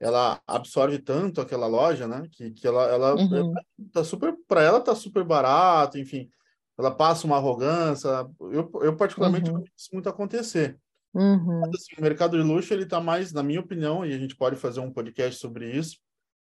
ela 0.00 0.40
absorve 0.46 0.98
tanto 0.98 1.40
aquela 1.40 1.66
loja, 1.66 2.08
né? 2.08 2.26
Que, 2.32 2.50
que 2.50 2.66
ela, 2.66 2.84
ela, 2.88 3.14
uhum. 3.14 3.36
ela 3.36 3.54
tá 3.92 4.02
super, 4.02 4.34
para 4.48 4.62
ela 4.62 4.80
tá 4.80 4.94
super 4.94 5.22
barato, 5.22 5.98
enfim, 5.98 6.28
ela 6.76 6.90
passa 6.90 7.26
uma 7.26 7.36
arrogância. 7.36 8.08
Eu, 8.40 8.70
eu 8.82 8.96
particularmente 8.96 9.50
uhum. 9.50 9.62
isso 9.76 9.90
muito 9.92 10.08
acontecer. 10.08 10.78
Uhum. 11.14 11.60
Mas, 11.60 11.70
assim, 11.76 11.94
o 11.96 12.02
mercado 12.02 12.36
de 12.36 12.42
luxo 12.42 12.74
ele 12.74 12.86
tá 12.86 13.00
mais, 13.00 13.32
na 13.32 13.42
minha 13.42 13.60
opinião, 13.60 14.04
e 14.04 14.12
a 14.12 14.18
gente 14.18 14.36
pode 14.36 14.56
fazer 14.56 14.80
um 14.80 14.92
podcast 14.92 15.40
sobre 15.40 15.70
isso, 15.70 15.98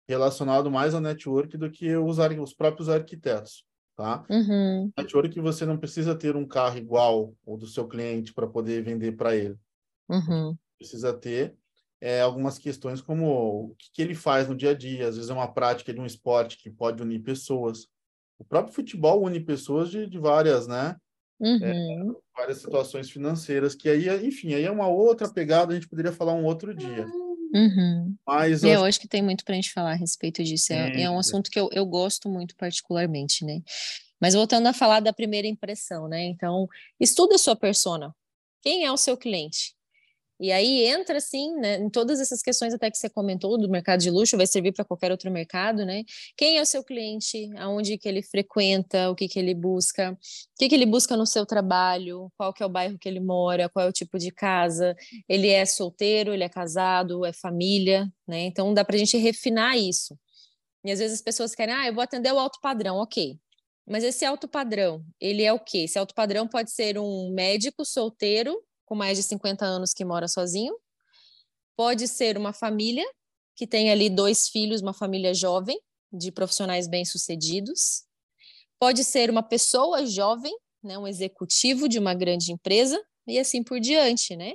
relacionado 0.08 0.70
mais 0.70 0.94
ao 0.94 1.00
network 1.00 1.56
do 1.56 1.70
que 1.70 1.94
os, 1.96 2.18
os 2.18 2.54
próprios 2.54 2.88
arquitetos, 2.88 3.64
tá? 3.96 4.24
Uhum. 4.30 4.92
Network 4.96 5.40
você 5.40 5.66
não 5.66 5.76
precisa 5.76 6.14
ter 6.14 6.36
um 6.36 6.46
carro 6.46 6.78
igual 6.78 7.34
ao 7.46 7.56
do 7.56 7.66
seu 7.66 7.86
cliente 7.86 8.32
para 8.32 8.46
poder 8.46 8.82
vender 8.82 9.16
para 9.16 9.34
ele. 9.34 9.56
Uhum. 10.08 10.56
Precisa 10.78 11.12
ter 11.12 11.56
é, 12.00 12.20
algumas 12.20 12.58
questões 12.58 13.02
como 13.02 13.70
o 13.70 13.74
que, 13.76 13.90
que, 13.92 14.02
ele 14.02 14.14
faz 14.14 14.48
no 14.48 14.56
dia 14.56 14.70
a 14.70 14.74
dia, 14.74 15.08
às 15.08 15.16
vezes 15.16 15.30
é 15.30 15.34
uma 15.34 15.52
prática 15.52 15.92
de 15.92 16.00
um 16.00 16.06
esporte 16.06 16.56
que 16.56 16.70
pode 16.70 17.02
unir 17.02 17.20
pessoas. 17.20 17.86
O 18.38 18.44
próprio 18.44 18.74
futebol 18.74 19.22
une 19.22 19.38
pessoas 19.38 19.90
de, 19.90 20.06
de 20.06 20.18
várias, 20.18 20.66
né? 20.66 20.96
Uhum. 21.40 21.58
É, 21.62 21.98
várias 22.36 22.58
situações 22.58 23.10
financeiras, 23.10 23.74
que 23.74 23.88
aí, 23.88 24.08
enfim, 24.26 24.52
aí 24.54 24.64
é 24.64 24.70
uma 24.70 24.88
outra 24.88 25.28
pegada, 25.28 25.72
a 25.72 25.74
gente 25.74 25.88
poderia 25.88 26.12
falar 26.12 26.34
um 26.34 26.44
outro 26.44 26.74
dia. 26.74 27.06
Uhum. 27.52 28.14
Mas 28.26 28.62
eu 28.62 28.84
acho 28.84 29.00
que 29.00 29.08
tem 29.08 29.22
muito 29.22 29.44
para 29.44 29.54
a 29.54 29.56
gente 29.56 29.72
falar 29.72 29.92
a 29.92 29.96
respeito 29.96 30.44
disso. 30.44 30.72
É, 30.72 31.02
é 31.02 31.10
um 31.10 31.18
assunto 31.18 31.50
que 31.50 31.58
eu, 31.58 31.68
eu 31.72 31.84
gosto 31.84 32.28
muito 32.28 32.54
particularmente, 32.56 33.44
né? 33.44 33.60
Mas 34.20 34.34
voltando 34.34 34.66
a 34.66 34.72
falar 34.72 35.00
da 35.00 35.12
primeira 35.12 35.48
impressão, 35.48 36.06
né? 36.06 36.22
Então, 36.24 36.68
estuda 37.00 37.34
a 37.34 37.38
sua 37.38 37.56
persona. 37.56 38.14
Quem 38.62 38.84
é 38.84 38.92
o 38.92 38.96
seu 38.96 39.16
cliente? 39.16 39.74
E 40.40 40.50
aí 40.50 40.86
entra 40.86 41.18
assim, 41.18 41.54
né, 41.56 41.76
em 41.76 41.90
todas 41.90 42.18
essas 42.18 42.40
questões 42.40 42.72
até 42.72 42.90
que 42.90 42.96
você 42.96 43.10
comentou 43.10 43.58
do 43.58 43.68
mercado 43.68 44.00
de 44.00 44.10
luxo, 44.10 44.38
vai 44.38 44.46
servir 44.46 44.72
para 44.72 44.86
qualquer 44.86 45.10
outro 45.10 45.30
mercado, 45.30 45.84
né? 45.84 46.02
Quem 46.34 46.56
é 46.56 46.62
o 46.62 46.66
seu 46.66 46.82
cliente? 46.82 47.50
Aonde 47.58 47.98
que 47.98 48.08
ele 48.08 48.22
frequenta? 48.22 49.10
O 49.10 49.14
que 49.14 49.28
que 49.28 49.38
ele 49.38 49.54
busca? 49.54 50.12
O 50.12 50.16
que 50.58 50.70
que 50.70 50.74
ele 50.74 50.86
busca 50.86 51.14
no 51.14 51.26
seu 51.26 51.44
trabalho? 51.44 52.32
Qual 52.38 52.54
que 52.54 52.62
é 52.62 52.66
o 52.66 52.70
bairro 52.70 52.98
que 52.98 53.06
ele 53.06 53.20
mora? 53.20 53.68
Qual 53.68 53.84
é 53.84 53.88
o 53.88 53.92
tipo 53.92 54.18
de 54.18 54.30
casa? 54.30 54.96
Ele 55.28 55.48
é 55.48 55.66
solteiro? 55.66 56.32
Ele 56.32 56.44
é 56.44 56.48
casado? 56.48 57.26
É 57.26 57.34
família? 57.34 58.10
Né? 58.26 58.44
Então 58.46 58.72
dá 58.72 58.82
para 58.82 58.96
a 58.96 58.98
gente 58.98 59.18
refinar 59.18 59.76
isso. 59.76 60.18
E 60.82 60.90
às 60.90 60.98
vezes 60.98 61.18
as 61.18 61.22
pessoas 61.22 61.54
querem, 61.54 61.74
ah, 61.74 61.86
eu 61.86 61.94
vou 61.94 62.02
atender 62.02 62.32
o 62.32 62.38
alto 62.38 62.58
padrão, 62.62 62.96
ok. 62.96 63.38
Mas 63.86 64.04
esse 64.04 64.24
alto 64.24 64.48
padrão, 64.48 65.04
ele 65.20 65.42
é 65.42 65.52
o 65.52 65.58
quê? 65.58 65.78
Esse 65.80 65.98
alto 65.98 66.14
padrão 66.14 66.48
pode 66.48 66.70
ser 66.70 66.98
um 66.98 67.30
médico 67.34 67.84
solteiro 67.84 68.56
com 68.90 68.96
mais 68.96 69.16
de 69.16 69.22
50 69.22 69.64
anos 69.64 69.94
que 69.94 70.04
mora 70.04 70.26
sozinho. 70.26 70.74
Pode 71.76 72.08
ser 72.08 72.36
uma 72.36 72.52
família 72.52 73.06
que 73.54 73.64
tem 73.64 73.88
ali 73.88 74.10
dois 74.10 74.48
filhos, 74.48 74.82
uma 74.82 74.92
família 74.92 75.32
jovem, 75.32 75.80
de 76.12 76.32
profissionais 76.32 76.88
bem-sucedidos. 76.88 78.02
Pode 78.80 79.04
ser 79.04 79.30
uma 79.30 79.44
pessoa 79.44 80.04
jovem, 80.04 80.52
né, 80.82 80.98
um 80.98 81.06
executivo 81.06 81.88
de 81.88 82.00
uma 82.00 82.14
grande 82.14 82.50
empresa 82.50 83.00
e 83.28 83.38
assim 83.38 83.62
por 83.62 83.78
diante, 83.78 84.34
né? 84.34 84.54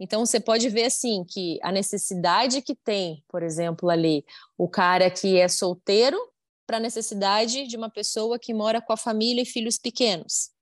Então 0.00 0.26
você 0.26 0.40
pode 0.40 0.68
ver 0.68 0.86
assim 0.86 1.24
que 1.24 1.60
a 1.62 1.70
necessidade 1.70 2.62
que 2.62 2.74
tem, 2.74 3.22
por 3.28 3.40
exemplo, 3.40 3.88
ali 3.88 4.24
o 4.58 4.68
cara 4.68 5.08
que 5.08 5.38
é 5.38 5.46
solteiro 5.46 6.18
para 6.66 6.78
a 6.78 6.80
necessidade 6.80 7.68
de 7.68 7.76
uma 7.76 7.88
pessoa 7.88 8.36
que 8.36 8.52
mora 8.52 8.82
com 8.82 8.92
a 8.92 8.96
família 8.96 9.42
e 9.42 9.46
filhos 9.46 9.78
pequenos 9.78 10.55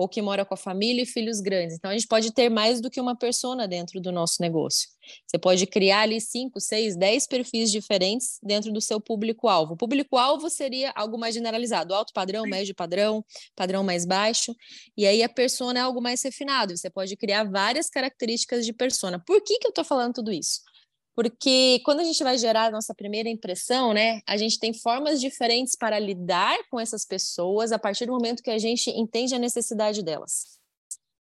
ou 0.00 0.08
que 0.08 0.22
mora 0.22 0.46
com 0.46 0.54
a 0.54 0.56
família 0.56 1.02
e 1.02 1.06
filhos 1.06 1.42
grandes. 1.42 1.76
Então, 1.76 1.90
a 1.90 1.92
gente 1.92 2.08
pode 2.08 2.32
ter 2.32 2.48
mais 2.48 2.80
do 2.80 2.88
que 2.88 2.98
uma 2.98 3.14
persona 3.14 3.68
dentro 3.68 4.00
do 4.00 4.10
nosso 4.10 4.40
negócio. 4.40 4.88
Você 5.26 5.38
pode 5.38 5.66
criar 5.66 6.00
ali 6.00 6.18
cinco, 6.22 6.58
seis, 6.58 6.96
dez 6.96 7.26
perfis 7.26 7.70
diferentes 7.70 8.38
dentro 8.42 8.72
do 8.72 8.80
seu 8.80 8.98
público-alvo. 8.98 9.74
O 9.74 9.76
público-alvo 9.76 10.48
seria 10.48 10.90
algo 10.96 11.18
mais 11.18 11.34
generalizado, 11.34 11.92
alto 11.94 12.14
padrão, 12.14 12.44
médio 12.44 12.74
padrão, 12.74 13.22
padrão 13.54 13.84
mais 13.84 14.06
baixo. 14.06 14.56
E 14.96 15.06
aí 15.06 15.22
a 15.22 15.28
persona 15.28 15.80
é 15.80 15.82
algo 15.82 16.00
mais 16.00 16.22
refinado. 16.22 16.74
Você 16.74 16.88
pode 16.88 17.14
criar 17.14 17.44
várias 17.44 17.90
características 17.90 18.64
de 18.64 18.72
persona. 18.72 19.22
Por 19.26 19.42
que, 19.42 19.58
que 19.58 19.66
eu 19.66 19.70
estou 19.70 19.84
falando 19.84 20.14
tudo 20.14 20.32
isso? 20.32 20.62
Porque 21.14 21.80
quando 21.84 22.00
a 22.00 22.04
gente 22.04 22.22
vai 22.22 22.38
gerar 22.38 22.66
a 22.66 22.70
nossa 22.70 22.94
primeira 22.94 23.28
impressão, 23.28 23.92
né, 23.92 24.20
a 24.26 24.36
gente 24.36 24.58
tem 24.58 24.72
formas 24.72 25.20
diferentes 25.20 25.76
para 25.76 25.98
lidar 25.98 26.56
com 26.70 26.78
essas 26.78 27.04
pessoas 27.04 27.72
a 27.72 27.78
partir 27.78 28.06
do 28.06 28.12
momento 28.12 28.42
que 28.42 28.50
a 28.50 28.58
gente 28.58 28.90
entende 28.90 29.34
a 29.34 29.38
necessidade 29.38 30.02
delas. 30.02 30.60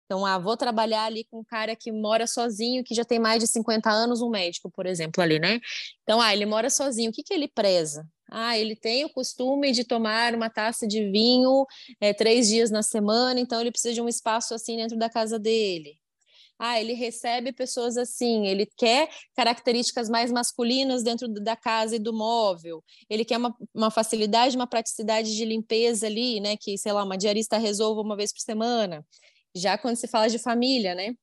Então, 0.08 0.26
ah, 0.26 0.38
vou 0.40 0.56
trabalhar 0.56 1.04
ali 1.04 1.26
com 1.26 1.40
um 1.40 1.44
cara 1.44 1.76
que 1.76 1.92
mora 1.92 2.26
sozinho, 2.26 2.82
que 2.82 2.96
já 2.96 3.04
tem 3.04 3.20
mais 3.20 3.42
de 3.44 3.48
50 3.48 3.90
anos, 3.90 4.22
um 4.22 4.30
médico, 4.30 4.72
por 4.72 4.86
exemplo, 4.86 5.22
ali, 5.22 5.38
né? 5.38 5.60
Então, 6.04 6.22
ah, 6.22 6.34
ele 6.34 6.46
mora 6.46 6.70
sozinho, 6.70 7.10
o 7.10 7.13
que, 7.13 7.24
que 7.24 7.34
ele 7.34 7.50
preza? 7.50 8.08
Ah, 8.32 8.58
ele 8.58 8.74
tem 8.76 9.04
o 9.04 9.10
costume 9.10 9.74
de 9.74 9.84
tomar 9.84 10.34
uma 10.34 10.50
taça 10.50 10.88
de 10.88 11.12
vinho 11.12 11.66
é, 12.00 12.13
três 12.13 12.48
dias 12.48 12.72
na 12.72 12.82
semana, 12.82 13.40
então 13.40 13.60
ele 13.60 13.72
precisa 13.72 13.94
de 13.94 14.02
um 14.02 14.08
espaço 14.08 14.54
assim 14.54 14.78
dentro 14.78 14.98
da 14.98 15.10
casa 15.10 15.38
dele. 15.38 16.00
Ah, 16.60 16.80
ele 16.80 16.93
recebe 16.93 17.54
pessoas 17.54 17.98
assim, 17.98 18.48
ele 18.48 18.65
quer 18.78 19.10
características 19.36 20.10
mais 20.10 20.32
masculinas 20.32 21.04
dentro 21.04 21.28
da 21.28 21.56
casa 21.56 21.96
e 21.96 22.00
do 22.00 22.13
móvel, 22.13 22.84
ele 23.10 23.24
quer 23.24 23.38
uma, 23.38 23.56
uma 23.74 23.91
facilidade, 23.91 24.56
uma 24.56 24.67
praticidade 24.67 25.36
de 25.36 25.46
limpeza 25.46 26.08
ali, 26.08 26.39
né? 26.39 26.56
Que, 26.58 26.78
sei 26.78 26.91
lá, 26.91 27.04
uma 27.04 27.17
diarista 27.17 27.58
resolva 27.58 28.02
uma 28.02 28.15
vez 28.15 28.34
por 28.34 28.41
semana. 28.41 29.06
Já 29.56 29.78
quando 29.78 29.96
se 29.98 30.08
fala 30.08 30.28
de 30.30 30.39
família, 30.39 30.96
né? 30.96 31.13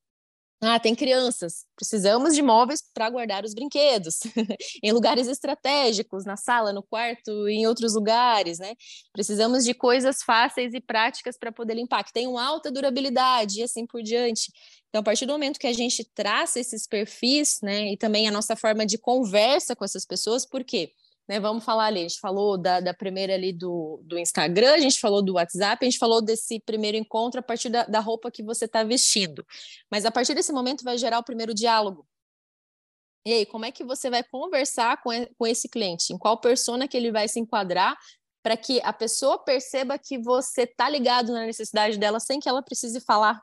Ah, 0.67 0.81
tem 0.81 0.95
crianças. 0.95 1.67
Precisamos 1.77 2.35
de 2.35 2.41
móveis 2.41 2.83
para 2.95 3.11
guardar 3.11 3.45
os 3.45 3.53
brinquedos, 3.53 4.21
em 4.83 4.93
lugares 4.93 5.29
estratégicos, 5.29 6.25
na 6.25 6.37
sala, 6.37 6.73
no 6.73 6.83
quarto, 6.83 7.47
em 7.49 7.67
outros 7.67 7.95
lugares, 7.95 8.59
né? 8.59 8.75
Precisamos 9.13 9.65
de 9.65 9.75
coisas 9.75 10.23
fáceis 10.23 10.73
e 10.73 10.81
práticas 10.81 11.37
para 11.37 11.53
poder 11.53 11.75
limpar, 11.75 12.03
que 12.03 12.13
tenham 12.13 12.39
alta 12.39 12.71
durabilidade 12.71 13.61
e 13.61 13.63
assim 13.63 13.87
por 13.87 14.03
diante. 14.03 14.51
Então, 14.89 15.01
a 15.01 15.05
partir 15.05 15.27
do 15.27 15.33
momento 15.33 15.59
que 15.59 15.67
a 15.67 15.73
gente 15.73 16.03
traça 16.15 16.59
esses 16.59 16.87
perfis, 16.87 17.61
né, 17.63 17.93
e 17.93 17.97
também 17.97 18.27
a 18.27 18.31
nossa 18.31 18.57
forma 18.57 18.87
de 18.87 18.97
conversa 18.97 19.77
com 19.77 19.85
essas 19.85 20.07
pessoas, 20.07 20.47
por 20.47 20.65
quê? 20.65 20.93
Né, 21.27 21.41
vamos 21.41 21.65
falar 21.65 21.87
ali, 21.87 22.01
a 22.01 22.03
gente 22.03 22.21
falou 22.21 22.59
da, 22.59 22.81
da 22.81 22.93
primeira 22.93 23.33
ali 23.33 23.51
do, 23.51 23.99
do 24.05 24.19
Instagram, 24.19 24.75
a 24.75 24.79
gente 24.79 25.01
falou 25.01 25.23
do 25.23 25.35
WhatsApp, 25.35 25.83
a 25.83 25.89
gente 25.89 25.99
falou 25.99 26.21
desse 26.21 26.61
primeiro 26.61 26.99
encontro 26.99 27.41
a 27.41 27.43
partir 27.43 27.71
da, 27.71 27.85
da 27.85 27.99
roupa 27.99 28.31
que 28.31 28.43
você 28.43 28.67
está 28.67 28.85
vestindo. 28.85 29.45
Mas 29.91 30.05
a 30.05 30.11
partir 30.11 30.35
desse 30.35 30.53
momento 30.53 30.85
vai 30.85 30.99
gerar 30.99 31.19
o 31.19 31.25
primeiro 31.25 31.55
diálogo. 31.55 32.07
E 33.27 33.33
aí, 33.33 33.47
como 33.47 33.65
é 33.65 33.73
que 33.73 33.83
você 33.83 34.11
vai 34.11 34.23
conversar 34.23 35.03
com, 35.03 35.11
com 35.39 35.47
esse 35.47 35.67
cliente? 35.67 36.13
Em 36.13 36.19
qual 36.19 36.39
persona 36.39 36.87
que 36.87 36.95
ele 36.95 37.11
vai 37.11 37.27
se 37.27 37.41
enquadrar 37.41 37.97
para 38.43 38.55
que 38.55 38.83
a 38.85 38.93
pessoa 38.93 39.39
perceba 39.39 39.99
que 39.99 40.19
você 40.19 40.65
está 40.65 40.91
ligado 40.91 41.33
na 41.33 41.47
necessidade 41.47 41.99
dela 41.99 42.21
sem 42.21 42.39
que 42.39 42.47
ela 42.51 42.63
precise 42.63 43.01
falar 43.01 43.43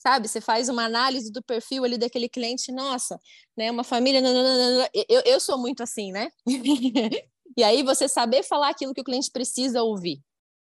sabe? 0.00 0.26
Você 0.26 0.40
faz 0.40 0.68
uma 0.68 0.84
análise 0.84 1.30
do 1.30 1.42
perfil 1.42 1.84
ali 1.84 1.96
daquele 1.96 2.28
cliente, 2.28 2.72
nossa, 2.72 3.20
né? 3.56 3.70
Uma 3.70 3.84
família. 3.84 4.20
Nananana. 4.20 4.90
Eu, 5.08 5.20
eu 5.24 5.38
sou 5.38 5.58
muito 5.58 5.82
assim, 5.82 6.10
né? 6.10 6.30
e 7.56 7.62
aí 7.62 7.82
você 7.82 8.08
saber 8.08 8.42
falar 8.42 8.70
aquilo 8.70 8.94
que 8.94 9.00
o 9.00 9.04
cliente 9.04 9.30
precisa 9.30 9.82
ouvir 9.82 10.20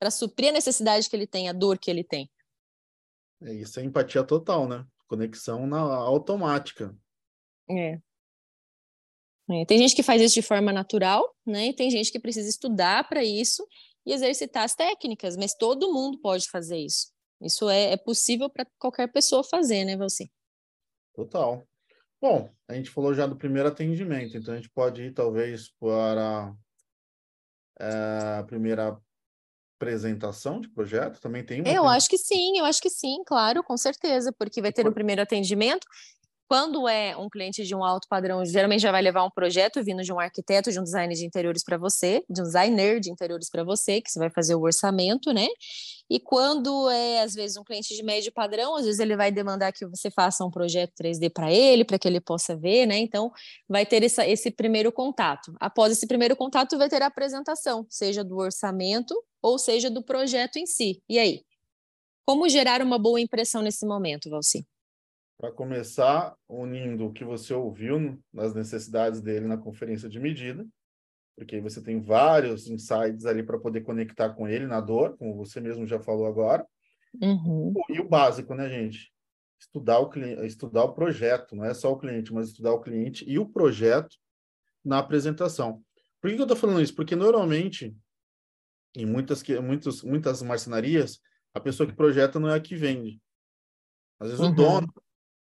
para 0.00 0.10
suprir 0.10 0.48
a 0.48 0.52
necessidade 0.52 1.08
que 1.08 1.14
ele 1.14 1.26
tem, 1.26 1.48
a 1.48 1.52
dor 1.52 1.78
que 1.78 1.90
ele 1.90 2.02
tem. 2.02 2.30
É 3.42 3.52
isso, 3.52 3.78
é 3.78 3.84
empatia 3.84 4.24
total, 4.24 4.66
né? 4.66 4.84
Conexão 5.06 5.66
na 5.66 5.78
automática. 5.78 6.96
É. 7.70 8.00
é. 9.50 9.64
Tem 9.66 9.78
gente 9.78 9.94
que 9.94 10.02
faz 10.02 10.20
isso 10.22 10.34
de 10.34 10.42
forma 10.42 10.72
natural, 10.72 11.36
né? 11.46 11.68
E 11.68 11.74
tem 11.74 11.90
gente 11.90 12.10
que 12.10 12.18
precisa 12.18 12.48
estudar 12.48 13.08
para 13.08 13.22
isso 13.22 13.66
e 14.06 14.12
exercitar 14.12 14.64
as 14.64 14.74
técnicas, 14.74 15.36
mas 15.36 15.54
todo 15.54 15.92
mundo 15.92 16.18
pode 16.18 16.48
fazer 16.48 16.78
isso. 16.78 17.12
Isso 17.40 17.68
é, 17.68 17.92
é 17.92 17.96
possível 17.96 18.50
para 18.50 18.66
qualquer 18.78 19.10
pessoa 19.12 19.44
fazer, 19.44 19.84
né, 19.84 19.96
você? 19.96 20.28
Total. 21.14 21.66
Bom, 22.20 22.50
a 22.66 22.74
gente 22.74 22.90
falou 22.90 23.14
já 23.14 23.26
do 23.26 23.36
primeiro 23.36 23.68
atendimento, 23.68 24.36
então 24.36 24.52
a 24.52 24.56
gente 24.56 24.70
pode 24.70 25.02
ir 25.02 25.12
talvez 25.12 25.70
para 25.78 26.52
é, 27.78 28.38
a 28.40 28.44
primeira 28.44 29.00
apresentação 29.76 30.60
de 30.60 30.68
projeto. 30.68 31.20
Também 31.20 31.44
tem 31.44 31.60
uma. 31.60 31.70
Eu 31.70 31.86
acho 31.86 32.08
que 32.08 32.18
sim, 32.18 32.58
eu 32.58 32.64
acho 32.64 32.82
que 32.82 32.90
sim, 32.90 33.22
claro, 33.24 33.62
com 33.62 33.76
certeza, 33.76 34.32
porque 34.32 34.60
vai 34.60 34.72
ter 34.72 34.84
o 34.84 34.90
um 34.90 34.92
primeiro 34.92 35.22
atendimento 35.22 35.86
quando 36.48 36.88
é 36.88 37.14
um 37.14 37.28
cliente 37.28 37.62
de 37.62 37.74
um 37.74 37.84
alto 37.84 38.08
padrão, 38.08 38.42
geralmente 38.42 38.80
já 38.80 38.90
vai 38.90 39.02
levar 39.02 39.22
um 39.22 39.30
projeto 39.30 39.84
vindo 39.84 40.02
de 40.02 40.10
um 40.10 40.18
arquiteto, 40.18 40.72
de 40.72 40.80
um 40.80 40.82
designer 40.82 41.14
de 41.14 41.26
interiores 41.26 41.62
para 41.62 41.76
você, 41.76 42.24
de 42.28 42.40
um 42.40 42.44
designer 42.44 43.00
de 43.00 43.10
interiores 43.10 43.50
para 43.50 43.62
você, 43.62 44.00
que 44.00 44.10
você 44.10 44.18
vai 44.18 44.30
fazer 44.30 44.54
o 44.54 44.62
orçamento, 44.62 45.30
né? 45.30 45.46
E 46.08 46.18
quando 46.18 46.88
é, 46.88 47.20
às 47.20 47.34
vezes, 47.34 47.58
um 47.58 47.62
cliente 47.62 47.94
de 47.94 48.02
médio 48.02 48.32
padrão, 48.32 48.76
às 48.76 48.86
vezes 48.86 48.98
ele 48.98 49.14
vai 49.14 49.30
demandar 49.30 49.72
que 49.72 49.86
você 49.86 50.10
faça 50.10 50.42
um 50.42 50.50
projeto 50.50 50.94
3D 50.98 51.30
para 51.30 51.52
ele, 51.52 51.84
para 51.84 51.98
que 51.98 52.08
ele 52.08 52.18
possa 52.18 52.56
ver, 52.56 52.86
né? 52.86 52.96
Então, 52.96 53.30
vai 53.68 53.84
ter 53.84 54.02
essa, 54.02 54.26
esse 54.26 54.50
primeiro 54.50 54.90
contato. 54.90 55.54
Após 55.60 55.92
esse 55.92 56.06
primeiro 56.06 56.34
contato, 56.34 56.78
vai 56.78 56.88
ter 56.88 57.02
a 57.02 57.06
apresentação, 57.06 57.86
seja 57.90 58.24
do 58.24 58.38
orçamento 58.38 59.14
ou 59.42 59.58
seja 59.58 59.90
do 59.90 60.02
projeto 60.02 60.56
em 60.56 60.64
si. 60.64 61.02
E 61.06 61.18
aí? 61.18 61.42
Como 62.26 62.48
gerar 62.48 62.80
uma 62.80 62.98
boa 62.98 63.20
impressão 63.20 63.60
nesse 63.60 63.86
momento, 63.86 64.30
Valci? 64.30 64.66
Para 65.38 65.52
começar 65.52 66.36
unindo 66.48 67.06
o 67.06 67.12
que 67.12 67.24
você 67.24 67.54
ouviu 67.54 68.20
nas 68.32 68.52
necessidades 68.54 69.20
dele 69.20 69.46
na 69.46 69.56
conferência 69.56 70.08
de 70.08 70.18
medida, 70.18 70.66
porque 71.36 71.60
você 71.60 71.80
tem 71.80 72.00
vários 72.00 72.68
insights 72.68 73.24
ali 73.24 73.44
para 73.44 73.58
poder 73.58 73.82
conectar 73.82 74.30
com 74.30 74.48
ele 74.48 74.66
na 74.66 74.80
dor, 74.80 75.16
como 75.16 75.36
você 75.36 75.60
mesmo 75.60 75.86
já 75.86 76.00
falou 76.00 76.26
agora. 76.26 76.66
Uhum. 77.22 77.72
E 77.88 78.00
o 78.00 78.08
básico, 78.08 78.52
né, 78.54 78.68
gente? 78.68 79.12
Estudar 79.60 80.00
o 80.00 80.10
cliente, 80.10 80.44
estudar 80.44 80.84
o 80.84 80.92
projeto, 80.92 81.54
não 81.54 81.64
é 81.64 81.72
só 81.72 81.92
o 81.92 81.98
cliente, 81.98 82.32
mas 82.32 82.48
estudar 82.48 82.72
o 82.72 82.80
cliente 82.80 83.24
e 83.28 83.38
o 83.38 83.48
projeto 83.48 84.16
na 84.84 84.98
apresentação. 84.98 85.80
Por 86.20 86.30
que 86.30 86.36
eu 86.36 86.42
estou 86.42 86.56
falando 86.56 86.82
isso? 86.82 86.94
Porque 86.96 87.14
normalmente, 87.14 87.96
em 88.96 89.06
muitas, 89.06 89.40
muitos, 89.62 90.02
muitas 90.02 90.42
marcenarias, 90.42 91.20
a 91.54 91.60
pessoa 91.60 91.88
que 91.88 91.94
projeta 91.94 92.40
não 92.40 92.48
é 92.48 92.56
a 92.56 92.60
que 92.60 92.74
vende. 92.74 93.20
Às 94.18 94.30
vezes 94.30 94.44
uhum. 94.44 94.50
o 94.50 94.54
dono 94.54 94.92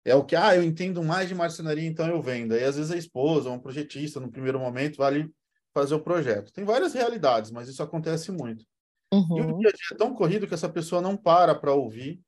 é 0.06 0.14
o 0.14 0.24
que, 0.24 0.36
ah, 0.36 0.54
eu 0.54 0.62
entendo 0.62 1.02
mais 1.02 1.28
de 1.28 1.34
marcenaria, 1.34 1.84
então 1.84 2.06
eu 2.06 2.22
vendo. 2.22 2.54
Aí 2.54 2.62
às 2.62 2.76
vezes 2.76 2.92
a 2.92 2.96
esposa, 2.96 3.50
um 3.50 3.58
projetista, 3.58 4.20
no 4.20 4.30
primeiro 4.30 4.60
momento, 4.60 4.98
vai 4.98 5.08
ali 5.08 5.34
fazer 5.74 5.96
o 5.96 6.00
projeto. 6.00 6.52
Tem 6.52 6.64
várias 6.64 6.94
realidades, 6.94 7.50
mas 7.50 7.68
isso 7.68 7.82
acontece 7.82 8.30
muito. 8.30 8.64
Uhum. 9.12 9.38
E 9.38 9.40
o 9.40 9.58
dia 9.58 9.68
a 9.68 9.72
dia 9.72 9.88
é 9.92 9.96
tão 9.96 10.14
corrido 10.14 10.46
que 10.46 10.54
essa 10.54 10.68
pessoa 10.68 11.02
não 11.02 11.16
para 11.16 11.56
para 11.56 11.74
ouvir 11.74 12.20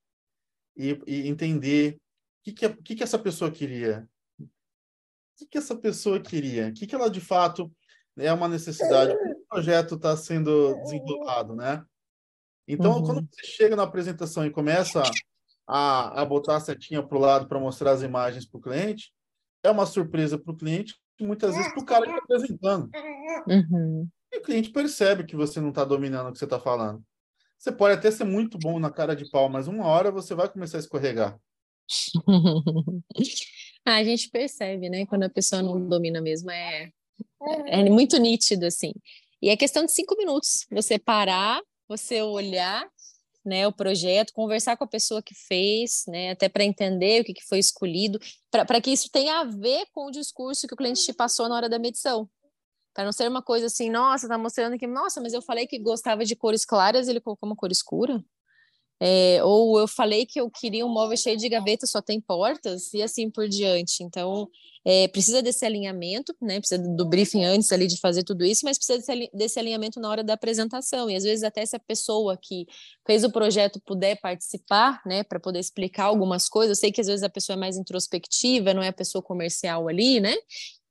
e, 0.77 1.01
e, 1.07 1.29
entender 1.29 1.95
o 1.95 1.99
que, 2.45 2.53
que, 2.53 2.69
que, 2.83 2.97
que 2.97 3.03
essa 3.05 3.19
pessoa 3.19 3.49
queria. 3.49 4.09
O 4.41 4.45
que, 5.37 5.47
que 5.47 5.59
essa 5.59 5.77
pessoa 5.77 6.19
queria? 6.19 6.69
O 6.69 6.73
que, 6.73 6.85
que 6.85 6.97
ela 6.97 7.09
de 7.09 7.21
fato 7.21 7.71
é 8.17 8.33
uma 8.33 8.49
necessidade? 8.49 9.13
O 9.13 9.47
projeto 9.49 9.95
está 9.95 10.17
sendo 10.17 10.75
desenvolvido, 10.83 11.55
né? 11.55 11.85
Então, 12.67 12.97
uhum. 12.97 13.03
quando 13.05 13.29
você 13.31 13.47
chega 13.47 13.77
na 13.77 13.85
apresentação 13.85 14.45
e 14.45 14.51
começa 14.51 15.01
a, 15.69 16.23
a 16.23 16.25
botar 16.25 16.57
a 16.57 16.61
setinha 16.61 17.03
para 17.03 17.19
o 17.19 17.21
lado 17.21 17.47
para 17.47 17.61
mostrar 17.61 17.93
as 17.93 18.03
imagens 18.03 18.47
para 18.47 18.59
o 18.59 18.61
cliente, 18.61 19.13
é 19.63 19.71
uma 19.71 19.85
surpresa 19.85 20.39
para 20.39 20.53
o 20.53 20.57
cliente 20.57 20.97
e 21.21 21.27
muitas 21.27 21.55
vezes 21.55 21.71
para 21.73 21.83
o 21.83 21.85
cara 21.85 22.07
que 22.07 22.13
está 22.13 22.25
apresentando. 22.25 22.91
Uhum. 23.47 24.09
E 24.33 24.39
o 24.39 24.43
cliente 24.43 24.71
percebe 24.71 25.25
que 25.25 25.37
você 25.37 25.61
não 25.61 25.69
está 25.69 25.85
dominando 25.85 26.29
o 26.29 26.33
que 26.33 26.39
você 26.39 26.45
está 26.45 26.59
falando. 26.59 27.05
Você 27.59 27.71
pode 27.71 27.95
até 27.95 28.11
ser 28.11 28.25
muito 28.25 28.57
bom 28.57 28.79
na 28.79 28.91
cara 28.91 29.15
de 29.15 29.29
pau, 29.31 29.49
mas 29.49 29.69
uma 29.69 29.85
hora 29.85 30.11
você 30.11 30.35
vai 30.35 30.49
começar 30.49 30.79
a 30.79 30.81
escorregar. 30.81 31.39
ah, 33.85 33.97
a 33.97 34.05
gente 34.05 34.31
percebe, 34.31 34.89
né? 34.89 35.05
Quando 35.07 35.25
a 35.25 35.31
pessoa 35.31 35.61
não 35.61 35.87
domina 35.87 36.21
mesmo, 36.21 36.51
é, 36.51 36.91
é 37.67 37.85
muito 37.91 38.17
nítido, 38.19 38.65
assim. 38.67 38.93
E 39.43 39.51
é 39.51 39.57
questão 39.57 39.85
de 39.85 39.93
cinco 39.93 40.17
minutos. 40.17 40.67
Você 40.71 40.99
parar, 40.99 41.61
você 41.89 42.23
olhar 42.23 42.89
né, 43.49 43.67
o 43.67 43.73
projeto, 43.73 44.33
conversar 44.33 44.77
com 44.77 44.85
a 44.85 44.89
pessoa 44.89 45.23
que 45.23 45.35
fez, 45.35 46.05
né, 46.07 46.31
até 46.31 46.49
para 46.49 46.63
entender 46.63 47.23
o 47.23 47.25
que, 47.25 47.35
que 47.35 47.47
foi 47.47 47.59
escolhido, 47.59 48.21
para 48.51 48.81
que 48.81 48.91
isso 48.91 49.11
tenha 49.11 49.41
a 49.41 49.45
ver 49.45 49.87
com 49.93 50.07
o 50.07 50.11
discurso 50.11 50.69
que 50.69 50.75
o 50.75 50.77
cliente 50.77 51.03
te 51.03 51.13
passou 51.13 51.49
na 51.49 51.57
hora 51.57 51.69
da 51.69 51.79
medição. 51.79 52.29
Para 52.95 53.05
não 53.05 53.13
ser 53.13 53.29
uma 53.29 53.43
coisa 53.43 53.67
assim, 53.67 53.91
nossa, 53.91 54.29
tá 54.29 54.37
mostrando 54.37 54.79
que, 54.79 54.87
nossa, 54.87 55.21
mas 55.21 55.33
eu 55.33 55.41
falei 55.41 55.67
que 55.67 55.79
gostava 55.79 56.25
de 56.25 56.37
cores 56.37 56.65
claras, 56.65 57.09
ele 57.09 57.21
colocou 57.21 57.49
uma 57.49 57.57
cor 57.57 57.71
escura. 57.71 58.23
É, 59.01 59.43
ou 59.45 59.79
eu 59.79 59.87
falei 59.87 60.27
que 60.27 60.41
eu 60.41 60.51
queria 60.51 60.85
um 60.85 60.89
móvel 60.89 61.17
cheio 61.17 61.37
de 61.37 61.49
gavetas, 61.49 61.91
só 61.91 62.03
tem 62.03 62.21
portas, 62.21 62.93
e 62.93 63.03
assim 63.03 63.31
por 63.31 63.49
diante. 63.49 64.03
Então, 64.03 64.49
é, 64.85 65.07
precisa 65.09 65.43
desse 65.43 65.65
alinhamento, 65.65 66.35
né? 66.41 66.59
Precisa 66.59 66.83
do 66.83 67.05
briefing 67.07 67.45
antes 67.45 67.71
ali 67.73 67.87
de 67.87 67.99
fazer 68.01 68.25
tudo 68.25 68.45
isso, 68.45 68.63
mas 68.65 68.79
precisa 68.79 68.99
desse, 68.99 69.31
desse 69.35 69.59
alinhamento 69.59 70.01
na 70.01 70.09
hora 70.09 70.25
da 70.25 70.35
apresentação. 70.35 71.11
E 71.11 71.15
às 71.15 71.25
vezes, 71.25 71.45
até 71.45 71.65
se 71.65 71.77
a 71.77 71.79
pessoa 71.79 72.37
que 72.41 72.67
fez 73.07 73.23
o 73.23 73.31
projeto 73.31 73.81
puder 73.85 74.21
participar, 74.21 75.01
né, 75.07 75.23
para 75.23 75.39
poder 75.39 75.59
explicar 75.61 76.05
algumas 76.05 76.49
coisas, 76.49 76.79
eu 76.79 76.81
sei 76.81 76.93
que 76.93 77.01
às 77.01 77.07
vezes 77.07 77.23
a 77.23 77.29
pessoa 77.29 77.55
é 77.55 77.61
mais 77.61 77.77
introspectiva, 77.77 78.75
não 78.75 78.83
é 78.83 78.89
a 78.89 78.93
pessoa 78.93 79.23
comercial 79.23 79.89
ali, 79.89 80.21
né? 80.21 80.35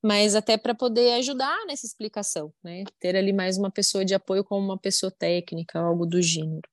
Mas 0.04 0.36
até 0.36 0.58
para 0.58 0.76
poder 0.76 1.14
ajudar 1.14 1.58
nessa 1.68 1.86
explicação, 1.86 2.54
né? 2.64 2.84
Ter 3.00 3.16
ali 3.16 3.34
mais 3.34 3.58
uma 3.58 3.72
pessoa 3.72 4.06
de 4.06 4.14
apoio 4.14 4.44
como 4.44 4.64
uma 4.64 4.78
pessoa 4.78 5.12
técnica, 5.12 5.80
algo 5.80 6.06
do 6.06 6.22
gênero. 6.22 6.70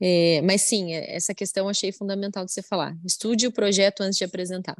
É, 0.00 0.40
mas 0.42 0.62
sim, 0.62 0.92
é, 0.92 1.16
essa 1.16 1.34
questão 1.34 1.64
eu 1.64 1.70
achei 1.70 1.90
fundamental 1.92 2.44
de 2.44 2.52
você 2.52 2.62
falar. 2.62 2.96
Estude 3.04 3.46
o 3.46 3.52
projeto 3.52 4.02
antes 4.02 4.18
de 4.18 4.24
apresentar. 4.24 4.76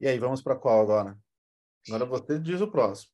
E 0.00 0.06
aí, 0.06 0.18
vamos 0.18 0.42
para 0.42 0.56
qual 0.56 0.80
agora? 0.80 1.18
Agora 1.88 2.04
você 2.04 2.38
diz 2.38 2.60
o 2.60 2.70
próximo. 2.70 3.10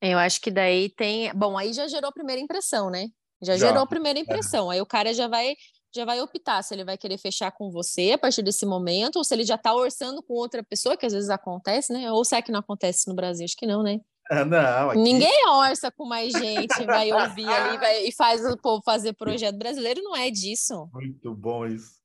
Eu 0.00 0.18
acho 0.18 0.40
que 0.40 0.50
daí 0.50 0.88
tem. 0.90 1.32
Bom, 1.34 1.56
aí 1.56 1.72
já 1.72 1.88
gerou 1.88 2.08
a 2.08 2.12
primeira 2.12 2.40
impressão, 2.40 2.90
né? 2.90 3.08
Já, 3.40 3.56
já. 3.56 3.68
gerou 3.68 3.82
a 3.82 3.86
primeira 3.86 4.18
é. 4.18 4.22
impressão. 4.22 4.70
É. 4.70 4.76
Aí 4.76 4.80
o 4.80 4.86
cara 4.86 5.12
já 5.14 5.26
vai 5.28 5.56
já 5.94 6.04
vai 6.04 6.20
optar 6.20 6.62
se 6.62 6.74
ele 6.74 6.84
vai 6.84 6.98
querer 6.98 7.16
fechar 7.16 7.50
com 7.52 7.70
você 7.70 8.12
a 8.12 8.18
partir 8.18 8.42
desse 8.42 8.66
momento, 8.66 9.16
ou 9.16 9.24
se 9.24 9.34
ele 9.34 9.44
já 9.44 9.54
está 9.54 9.74
orçando 9.74 10.22
com 10.22 10.34
outra 10.34 10.62
pessoa, 10.62 10.96
que 10.96 11.06
às 11.06 11.12
vezes 11.12 11.30
acontece, 11.30 11.90
né? 11.90 12.12
Ou 12.12 12.22
será 12.22 12.42
que 12.42 12.52
não 12.52 12.60
acontece 12.60 13.08
no 13.08 13.14
Brasil? 13.14 13.44
Acho 13.44 13.56
que 13.56 13.66
não, 13.66 13.82
né? 13.82 13.98
Ah, 14.30 14.44
não, 14.44 14.90
aqui... 14.90 15.00
Ninguém 15.00 15.48
orça 15.48 15.90
com 15.90 16.04
mais 16.04 16.32
gente, 16.32 16.84
vai 16.84 17.12
ouvir 17.12 17.48
ali 17.48 17.78
vai, 17.78 18.04
e 18.06 18.12
faz 18.12 18.44
o 18.44 18.56
povo 18.56 18.82
fazer 18.84 19.12
projeto 19.12 19.56
brasileiro, 19.56 20.02
não 20.02 20.16
é 20.16 20.30
disso. 20.30 20.88
Muito 20.92 21.34
bom 21.34 21.66
isso. 21.66 21.96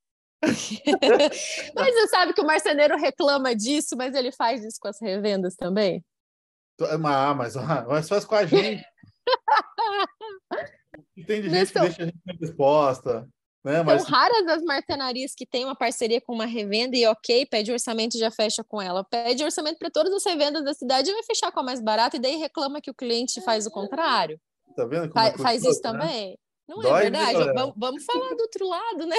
mas 0.41 1.93
você 1.93 2.07
sabe 2.07 2.33
que 2.33 2.41
o 2.41 2.45
marceneiro 2.45 2.97
reclama 2.97 3.55
disso, 3.55 3.95
mas 3.95 4.15
ele 4.15 4.31
faz 4.31 4.63
isso 4.63 4.77
com 4.79 4.87
as 4.87 4.99
revendas 4.99 5.55
também? 5.55 6.03
Ah, 6.79 7.33
mas, 7.33 7.55
mas 7.55 8.09
faz 8.09 8.25
com 8.25 8.35
a 8.35 8.45
gente. 8.45 8.83
tem 11.27 11.41
de 11.41 11.49
gente 11.49 11.71
que 11.71 11.79
deixa 11.79 12.03
a 12.03 12.05
gente 12.05 12.17
resposta. 12.39 13.29
Né? 13.63 13.83
Mas... 13.83 14.01
São 14.01 14.11
raras 14.11 14.47
as 14.47 14.63
marcenarias 14.63 15.33
que 15.35 15.45
têm 15.45 15.65
uma 15.65 15.75
parceria 15.75 16.19
com 16.19 16.33
uma 16.33 16.45
revenda 16.45 16.97
e 16.97 17.05
ok, 17.05 17.45
pede 17.45 17.71
orçamento 17.71 18.15
e 18.15 18.19
já 18.19 18.31
fecha 18.31 18.63
com 18.63 18.81
ela. 18.81 19.03
Pede 19.03 19.43
orçamento 19.43 19.77
para 19.77 19.91
todas 19.91 20.13
as 20.13 20.25
revendas 20.25 20.63
da 20.63 20.73
cidade 20.73 21.09
e 21.09 21.13
vai 21.13 21.23
fechar 21.23 21.51
com 21.51 21.59
a 21.59 21.63
mais 21.63 21.79
barata 21.79 22.17
e 22.17 22.19
daí 22.19 22.37
reclama 22.37 22.81
que 22.81 22.89
o 22.89 22.95
cliente 22.95 23.39
faz 23.41 23.67
o 23.67 23.71
contrário. 23.71 24.39
Tá 24.75 24.85
vendo? 24.85 25.11
Fa 25.11 25.27
é 25.27 25.37
faz 25.37 25.63
isso 25.63 25.81
né? 25.83 25.91
também? 25.91 26.39
Não 26.67 26.79
é 26.79 26.83
Dói, 26.83 26.99
é 26.99 27.01
verdade? 27.09 27.53
Vamos, 27.53 27.75
vamos 27.77 28.03
falar 28.05 28.33
do 28.33 28.41
outro 28.41 28.67
lado, 28.67 29.05
né? 29.05 29.17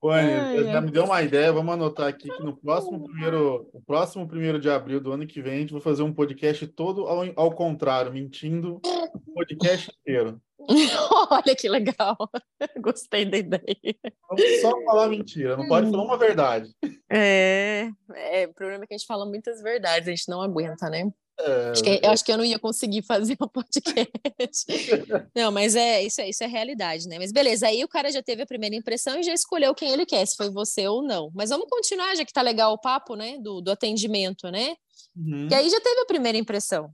Oi, 0.00 0.64
já 0.72 0.80
me 0.80 0.90
deu 0.90 1.04
uma 1.04 1.22
ideia, 1.22 1.52
vamos 1.52 1.74
anotar 1.74 2.08
aqui 2.08 2.28
que 2.30 2.42
no 2.42 2.56
próximo 2.56 3.02
primeiro, 3.04 3.68
o 3.72 3.82
próximo 3.82 4.26
primeiro 4.26 4.60
de 4.60 4.70
abril 4.70 5.00
do 5.00 5.12
ano 5.12 5.26
que 5.26 5.42
vem, 5.42 5.54
a 5.54 5.58
gente 5.58 5.72
vai 5.72 5.82
fazer 5.82 6.02
um 6.02 6.12
podcast 6.12 6.66
todo 6.68 7.06
ao, 7.06 7.24
ao 7.36 7.52
contrário, 7.52 8.12
mentindo 8.12 8.80
o 8.84 9.34
podcast 9.34 9.92
inteiro. 10.00 10.40
Olha 11.30 11.56
que 11.56 11.68
legal, 11.68 12.16
gostei 12.80 13.24
da 13.24 13.38
ideia. 13.38 13.96
Vamos 14.28 14.60
só 14.60 14.70
falar 14.84 15.08
mentira, 15.08 15.56
não 15.56 15.66
pode 15.66 15.90
falar 15.90 16.04
uma 16.04 16.18
verdade. 16.18 16.70
É, 17.10 17.90
é, 18.14 18.46
o 18.46 18.54
problema 18.54 18.84
é 18.84 18.86
que 18.86 18.94
a 18.94 18.96
gente 18.98 19.06
fala 19.06 19.26
muitas 19.26 19.60
verdades, 19.62 20.08
a 20.08 20.10
gente 20.10 20.28
não 20.28 20.42
aguenta, 20.42 20.88
né? 20.88 21.10
É, 21.40 21.70
acho, 21.70 21.82
que, 21.82 22.00
eu 22.02 22.10
acho 22.10 22.24
que 22.24 22.32
eu 22.32 22.36
não 22.36 22.44
ia 22.44 22.58
conseguir 22.58 23.02
fazer 23.02 23.36
o 23.40 23.44
um 23.44 23.48
podcast. 23.48 24.66
não, 25.34 25.50
mas 25.50 25.74
é 25.74 26.02
isso, 26.02 26.20
é 26.20 26.28
isso 26.28 26.44
é 26.44 26.46
realidade, 26.46 27.08
né? 27.08 27.18
Mas 27.18 27.32
beleza, 27.32 27.66
aí 27.66 27.82
o 27.82 27.88
cara 27.88 28.10
já 28.12 28.22
teve 28.22 28.42
a 28.42 28.46
primeira 28.46 28.76
impressão 28.76 29.18
e 29.18 29.22
já 29.22 29.32
escolheu 29.32 29.74
quem 29.74 29.90
ele 29.90 30.06
quer, 30.06 30.24
se 30.26 30.36
foi 30.36 30.50
você 30.50 30.86
ou 30.86 31.02
não. 31.02 31.30
Mas 31.34 31.50
vamos 31.50 31.66
continuar, 31.68 32.14
já 32.14 32.24
que 32.24 32.32
tá 32.32 32.42
legal 32.42 32.72
o 32.72 32.78
papo, 32.78 33.16
né? 33.16 33.38
Do, 33.38 33.60
do 33.60 33.70
atendimento, 33.70 34.50
né? 34.50 34.76
Uhum. 35.16 35.48
E 35.50 35.54
aí 35.54 35.68
já 35.68 35.80
teve 35.80 36.00
a 36.00 36.06
primeira 36.06 36.38
impressão. 36.38 36.92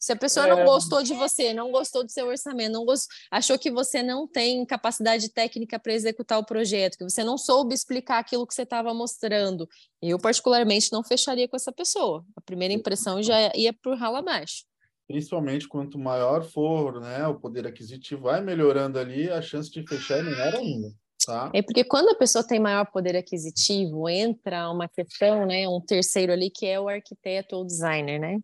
Se 0.00 0.12
a 0.12 0.16
pessoa 0.16 0.46
não 0.46 0.60
é. 0.60 0.64
gostou 0.64 1.02
de 1.02 1.12
você, 1.12 1.52
não 1.52 1.70
gostou 1.70 2.02
do 2.02 2.10
seu 2.10 2.26
orçamento, 2.26 2.72
não 2.72 2.86
gost... 2.86 3.06
achou 3.30 3.58
que 3.58 3.70
você 3.70 4.02
não 4.02 4.26
tem 4.26 4.64
capacidade 4.64 5.28
técnica 5.28 5.78
para 5.78 5.92
executar 5.92 6.38
o 6.38 6.44
projeto, 6.44 6.96
que 6.96 7.04
você 7.04 7.22
não 7.22 7.36
soube 7.36 7.74
explicar 7.74 8.18
aquilo 8.18 8.46
que 8.46 8.54
você 8.54 8.62
estava 8.62 8.94
mostrando, 8.94 9.68
eu 10.00 10.18
particularmente 10.18 10.90
não 10.90 11.04
fecharia 11.04 11.46
com 11.46 11.54
essa 11.54 11.70
pessoa. 11.70 12.24
A 12.34 12.40
primeira 12.40 12.72
impressão 12.72 13.22
já 13.22 13.52
ia 13.54 13.74
por 13.74 13.94
ralo 13.94 14.16
abaixo. 14.16 14.64
Principalmente 15.06 15.68
quanto 15.68 15.98
maior 15.98 16.44
for 16.44 16.98
né, 16.98 17.26
o 17.26 17.38
poder 17.38 17.66
aquisitivo, 17.66 18.22
vai 18.22 18.40
melhorando 18.40 18.98
ali, 18.98 19.28
a 19.28 19.42
chance 19.42 19.70
de 19.70 19.86
fechar 19.86 20.20
é 20.20 20.22
menor 20.22 20.54
ainda. 20.54 20.88
Tá? 21.26 21.50
É 21.52 21.60
porque 21.60 21.84
quando 21.84 22.08
a 22.08 22.14
pessoa 22.14 22.46
tem 22.46 22.58
maior 22.58 22.86
poder 22.90 23.14
aquisitivo, 23.16 24.08
entra 24.08 24.70
uma 24.70 24.88
questão, 24.88 25.44
né, 25.44 25.68
um 25.68 25.80
terceiro 25.80 26.32
ali 26.32 26.48
que 26.48 26.64
é 26.64 26.80
o 26.80 26.88
arquiteto 26.88 27.56
ou 27.56 27.66
designer, 27.66 28.18
né? 28.18 28.38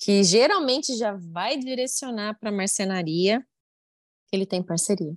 Que 0.00 0.24
geralmente 0.24 0.96
já 0.96 1.12
vai 1.12 1.58
direcionar 1.58 2.38
para 2.40 2.48
a 2.48 2.52
marcenaria 2.52 3.46
que 4.26 4.36
ele 4.36 4.46
tem 4.46 4.62
parceria. 4.62 5.14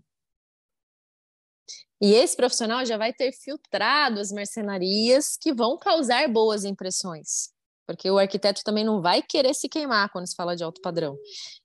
E 2.02 2.14
esse 2.14 2.36
profissional 2.36 2.86
já 2.86 2.98
vai 2.98 3.14
ter 3.14 3.32
filtrado 3.32 4.20
as 4.20 4.30
marcenarias 4.30 5.38
que 5.38 5.54
vão 5.54 5.78
causar 5.78 6.28
boas 6.28 6.66
impressões. 6.66 7.54
Porque 7.88 8.12
o 8.12 8.18
arquiteto 8.18 8.62
também 8.64 8.84
não 8.84 9.02
vai 9.02 9.22
querer 9.22 9.54
se 9.54 9.70
queimar 9.70 10.10
quando 10.12 10.28
se 10.28 10.36
fala 10.36 10.56
de 10.56 10.64
alto 10.64 10.82
padrão. 10.82 11.18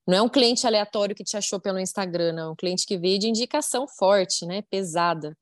Não 0.06 0.16
é 0.18 0.22
um 0.22 0.28
cliente 0.28 0.64
aleatório 0.64 1.14
que 1.14 1.24
te 1.24 1.36
achou 1.36 1.60
pelo 1.60 1.80
Instagram, 1.80 2.32
não. 2.32 2.48
É 2.48 2.52
um 2.52 2.56
cliente 2.56 2.86
que 2.86 2.96
veio 2.96 3.18
de 3.18 3.28
indicação 3.28 3.86
forte, 3.88 4.46
né? 4.46 4.62
Pesada. 4.70 5.36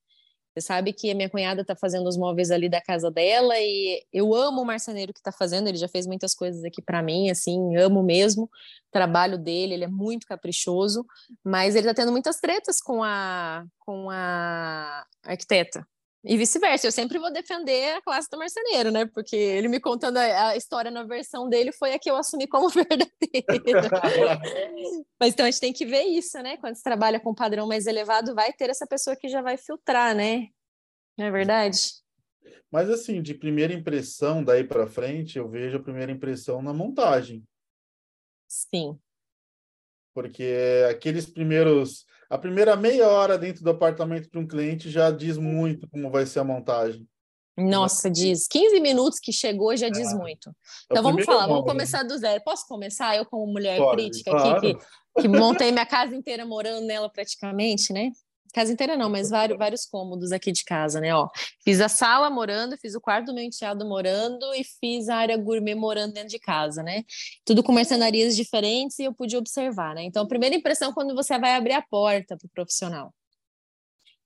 Você 0.57 0.62
sabe 0.62 0.94
que 0.94 1.11
a 1.11 1.14
minha 1.14 1.28
cunhada 1.28 1.61
está 1.61 1.76
fazendo 1.76 2.09
os 2.09 2.16
móveis 2.16 2.50
ali 2.50 2.66
da 2.66 2.80
casa 2.80 3.11
dela 3.11 3.54
e 3.59 4.02
eu 4.11 4.34
amo 4.34 4.62
o 4.62 4.64
marceneiro 4.64 5.12
que 5.12 5.20
está 5.20 5.30
fazendo, 5.30 5.68
ele 5.68 5.76
já 5.76 5.86
fez 5.86 6.07
muitas 6.07 6.34
coisas 6.34 6.64
aqui 6.64 6.80
para 6.80 7.02
mim, 7.02 7.28
assim, 7.28 7.76
amo 7.76 8.02
mesmo 8.02 8.44
o 8.44 8.50
trabalho 8.90 9.36
dele, 9.36 9.74
ele 9.74 9.84
é 9.84 9.88
muito 9.88 10.26
caprichoso, 10.26 11.04
mas 11.44 11.74
ele 11.74 11.86
está 11.86 12.02
tendo 12.02 12.11
muitas 12.11 12.40
tretas 12.40 12.80
com 12.80 13.04
a, 13.04 13.66
com 13.80 14.09
a 14.09 15.04
arquiteta. 15.22 15.86
E 16.28 16.36
vice-versa, 16.36 16.88
eu 16.88 16.92
sempre 16.92 17.20
vou 17.20 17.32
defender 17.32 17.94
a 17.94 18.02
classe 18.02 18.28
do 18.28 18.36
marceneiro, 18.36 18.90
né? 18.90 19.06
Porque 19.06 19.36
ele 19.36 19.68
me 19.68 19.78
contando 19.78 20.16
a, 20.16 20.48
a 20.48 20.56
história 20.56 20.90
na 20.90 21.04
versão 21.04 21.48
dele 21.48 21.70
foi 21.70 21.92
a 21.92 22.00
que 22.00 22.10
eu 22.10 22.16
assumi 22.16 22.48
como 22.48 22.68
verdadeira. 22.68 23.06
Mas 25.20 25.32
então 25.32 25.46
a 25.46 25.50
gente 25.50 25.60
tem 25.60 25.72
que 25.72 25.86
ver 25.86 26.02
isso, 26.02 26.36
né? 26.42 26.56
Quando 26.56 26.74
você 26.74 26.82
trabalha 26.82 27.20
com 27.20 27.30
um 27.30 27.34
padrão 27.34 27.68
mais 27.68 27.86
elevado, 27.86 28.34
vai 28.34 28.52
ter 28.52 28.68
essa 28.68 28.88
pessoa 28.88 29.14
que 29.14 29.28
já 29.28 29.40
vai 29.40 29.56
filtrar, 29.56 30.16
né? 30.16 30.48
Não 31.16 31.26
é 31.26 31.30
verdade? 31.30 31.78
Mas 32.72 32.90
assim, 32.90 33.22
de 33.22 33.32
primeira 33.32 33.72
impressão 33.72 34.42
daí 34.42 34.64
para 34.64 34.88
frente, 34.88 35.38
eu 35.38 35.48
vejo 35.48 35.76
a 35.76 35.82
primeira 35.82 36.10
impressão 36.10 36.60
na 36.60 36.74
montagem. 36.74 37.44
Sim. 38.48 38.98
Porque 40.12 40.52
aqueles 40.90 41.24
primeiros 41.24 42.04
a 42.28 42.38
primeira 42.38 42.76
meia 42.76 43.08
hora 43.08 43.38
dentro 43.38 43.62
do 43.62 43.70
apartamento 43.70 44.30
de 44.30 44.38
um 44.38 44.46
cliente 44.46 44.90
já 44.90 45.10
diz 45.10 45.36
muito 45.36 45.88
como 45.88 46.10
vai 46.10 46.26
ser 46.26 46.40
a 46.40 46.44
montagem. 46.44 47.06
Nossa, 47.56 48.10
diz. 48.10 48.46
15 48.46 48.80
minutos 48.80 49.18
que 49.18 49.32
chegou 49.32 49.74
já 49.76 49.88
diz 49.88 50.12
é. 50.12 50.14
muito. 50.14 50.50
É 50.50 50.52
então 50.90 51.02
vamos 51.02 51.24
falar, 51.24 51.46
vamos 51.46 51.64
começar 51.64 52.02
do 52.02 52.16
zero. 52.18 52.42
Posso 52.44 52.66
começar? 52.66 53.16
Eu, 53.16 53.24
como 53.24 53.50
mulher 53.50 53.78
Pode, 53.78 53.96
crítica 53.96 54.30
claro. 54.30 54.56
aqui, 54.58 54.74
que, 54.74 55.22
que 55.22 55.28
montei 55.28 55.72
minha 55.72 55.86
casa 55.86 56.14
inteira 56.14 56.44
morando 56.44 56.84
nela 56.84 57.10
praticamente, 57.10 57.92
né? 57.94 58.10
Casa 58.57 58.72
inteira 58.72 58.96
não, 58.96 59.11
mas 59.11 59.28
vários, 59.28 59.59
vários 59.59 59.84
cômodos 59.84 60.32
aqui 60.32 60.50
de 60.50 60.64
casa, 60.64 60.98
né? 60.98 61.14
Ó, 61.14 61.28
fiz 61.62 61.78
a 61.78 61.90
sala 61.90 62.30
morando, 62.30 62.74
fiz 62.78 62.94
o 62.94 63.00
quarto 63.02 63.26
do 63.26 63.34
meu 63.34 63.44
enteado 63.44 63.84
morando 63.84 64.46
e 64.54 64.64
fiz 64.64 65.11
a 65.11 65.16
área 65.16 65.36
gourmet 65.36 65.74
morando 65.74 66.14
dentro 66.14 66.30
de 66.30 66.38
casa, 66.38 66.82
né? 66.82 67.02
Tudo 67.44 67.62
com 67.62 67.70
mercenarias 67.70 68.34
diferentes 68.34 68.98
e 68.98 69.04
eu 69.04 69.12
pude 69.12 69.36
observar, 69.36 69.94
né? 69.94 70.04
Então, 70.04 70.22
a 70.22 70.26
primeira 70.26 70.57
impressão 70.57 70.90
quando 70.90 71.14
você 71.14 71.38
vai 71.38 71.54
abrir 71.54 71.74
a 71.74 71.82
porta 71.82 72.34
para 72.34 72.46
o 72.46 72.48
profissional. 72.48 73.12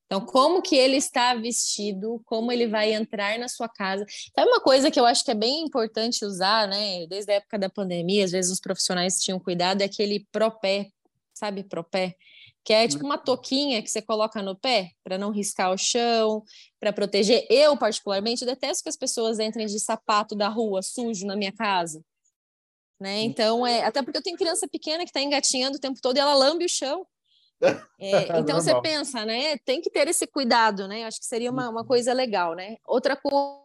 Então, 0.07 0.25
como 0.25 0.63
que 0.63 0.77
ele 0.77 0.97
está 0.97 1.35
vestido, 1.35 2.23
como 2.25 2.53
ele 2.53 2.69
vai 2.69 2.93
entrar 2.93 3.37
na 3.37 3.49
sua 3.49 3.69
casa. 3.69 4.07
Então, 4.31 4.45
é 4.45 4.47
uma 4.47 4.61
coisa 4.61 4.93
que 4.93 5.01
eu 5.01 5.07
acho 5.07 5.25
que 5.25 5.33
é 5.33 5.35
bem 5.35 5.65
importante 5.65 6.25
usar, 6.25 6.69
né? 6.69 7.05
Desde 7.09 7.33
a 7.33 7.35
época 7.35 7.59
da 7.59 7.69
pandemia, 7.69 8.25
às 8.25 8.31
vezes 8.31 8.53
os 8.53 8.61
profissionais 8.61 9.21
tinham 9.21 9.41
cuidado, 9.41 9.83
é 9.83 9.87
aquele 9.87 10.25
propé, 10.31 10.87
sabe, 11.35 11.65
propé? 11.65 12.15
Que 12.65 12.73
é 12.73 12.87
tipo 12.87 13.05
uma 13.05 13.19
toquinha 13.19 13.83
que 13.83 13.91
você 13.91 14.03
coloca 14.03 14.43
no 14.43 14.55
pé 14.55 14.93
para 15.03 15.17
não 15.17 15.31
riscar 15.31 15.73
o 15.73 15.79
chão, 15.79 16.45
para 16.79 16.93
proteger. 16.93 17.47
Eu, 17.51 17.77
particularmente, 17.77 18.45
detesto 18.45 18.83
que 18.83 18.89
as 18.89 18.97
pessoas 18.97 19.39
entrem 19.39 19.67
de 19.67 19.81
sapato 19.81 20.35
da 20.35 20.49
rua 20.49 20.83
sujo 20.83 21.27
na 21.27 21.37
minha 21.37 21.53
casa. 21.53 22.05
Né? 23.01 23.23
Então, 23.23 23.67
é, 23.67 23.83
até 23.85 24.03
porque 24.03 24.19
eu 24.19 24.23
tenho 24.23 24.37
criança 24.37 24.69
pequena 24.69 25.05
que 25.05 25.11
está 25.11 25.23
engatinhando 25.23 25.79
o 25.79 25.81
tempo 25.81 25.99
todo 26.03 26.19
e 26.19 26.21
ela 26.21 26.35
lambe 26.35 26.65
o 26.65 26.69
chão. 26.69 27.07
É, 28.03 28.39
então 28.39 28.59
você 28.59 28.81
pensa, 28.81 29.27
né? 29.27 29.59
Tem 29.59 29.83
que 29.83 29.91
ter 29.91 30.09
esse 30.09 30.27
cuidado, 30.27 30.89
né? 30.89 31.05
Acho 31.05 31.21
que 31.21 31.27
seria 31.27 31.51
uma, 31.51 31.69
uma 31.69 31.83
uhum. 31.83 31.87
coisa 31.87 32.15
legal, 32.15 32.55
né? 32.55 32.79
Outra 32.87 33.15
coisa. 33.15 33.61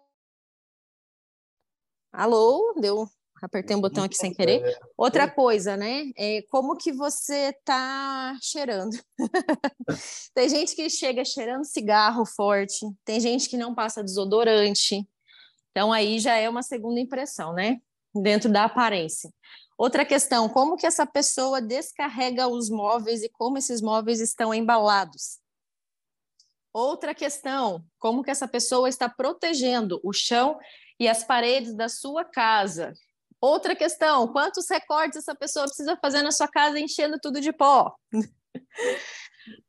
Alô, 2.11 2.75
deu 2.77 3.09
apertei 3.41 3.75
um 3.75 3.81
botão 3.81 4.03
aqui 4.03 4.15
sem 4.15 4.33
querer. 4.33 4.65
É. 4.65 4.79
Outra 4.97 5.29
coisa, 5.29 5.75
né? 5.75 6.11
É 6.17 6.41
como 6.49 6.77
que 6.77 6.91
você 6.91 7.53
tá 7.63 8.37
cheirando. 8.41 8.97
tem 10.33 10.49
gente 10.49 10.75
que 10.75 10.89
chega 10.89 11.25
cheirando 11.25 11.65
cigarro 11.65 12.25
forte, 12.25 12.85
tem 13.03 13.19
gente 13.19 13.49
que 13.49 13.57
não 13.57 13.75
passa 13.75 14.03
desodorante. 14.03 15.07
Então 15.71 15.91
aí 15.91 16.19
já 16.19 16.35
é 16.35 16.47
uma 16.49 16.63
segunda 16.63 16.99
impressão, 16.99 17.53
né? 17.53 17.79
Dentro 18.13 18.51
da 18.51 18.63
aparência. 18.63 19.29
Outra 19.77 20.05
questão, 20.05 20.47
como 20.47 20.77
que 20.77 20.87
essa 20.87 21.05
pessoa 21.05 21.61
descarrega 21.61 22.47
os 22.47 22.69
móveis 22.69 23.21
e 23.23 23.29
como 23.29 23.57
esses 23.57 23.81
móveis 23.81 24.21
estão 24.21 24.53
embalados? 24.53 25.39
Outra 26.73 27.13
questão, 27.13 27.85
como 27.99 28.23
que 28.23 28.31
essa 28.31 28.47
pessoa 28.47 28.87
está 28.87 29.09
protegendo 29.09 29.99
o 30.03 30.13
chão 30.13 30.57
e 30.97 31.09
as 31.09 31.25
paredes 31.25 31.73
da 31.73 31.89
sua 31.89 32.23
casa? 32.23 32.93
Outra 33.41 33.75
questão: 33.75 34.27
quantos 34.27 34.69
recortes 34.69 35.19
essa 35.19 35.35
pessoa 35.35 35.65
precisa 35.65 35.97
fazer 35.97 36.21
na 36.21 36.31
sua 36.31 36.47
casa 36.47 36.79
enchendo 36.79 37.19
tudo 37.21 37.39
de 37.39 37.51
pó? 37.51 37.93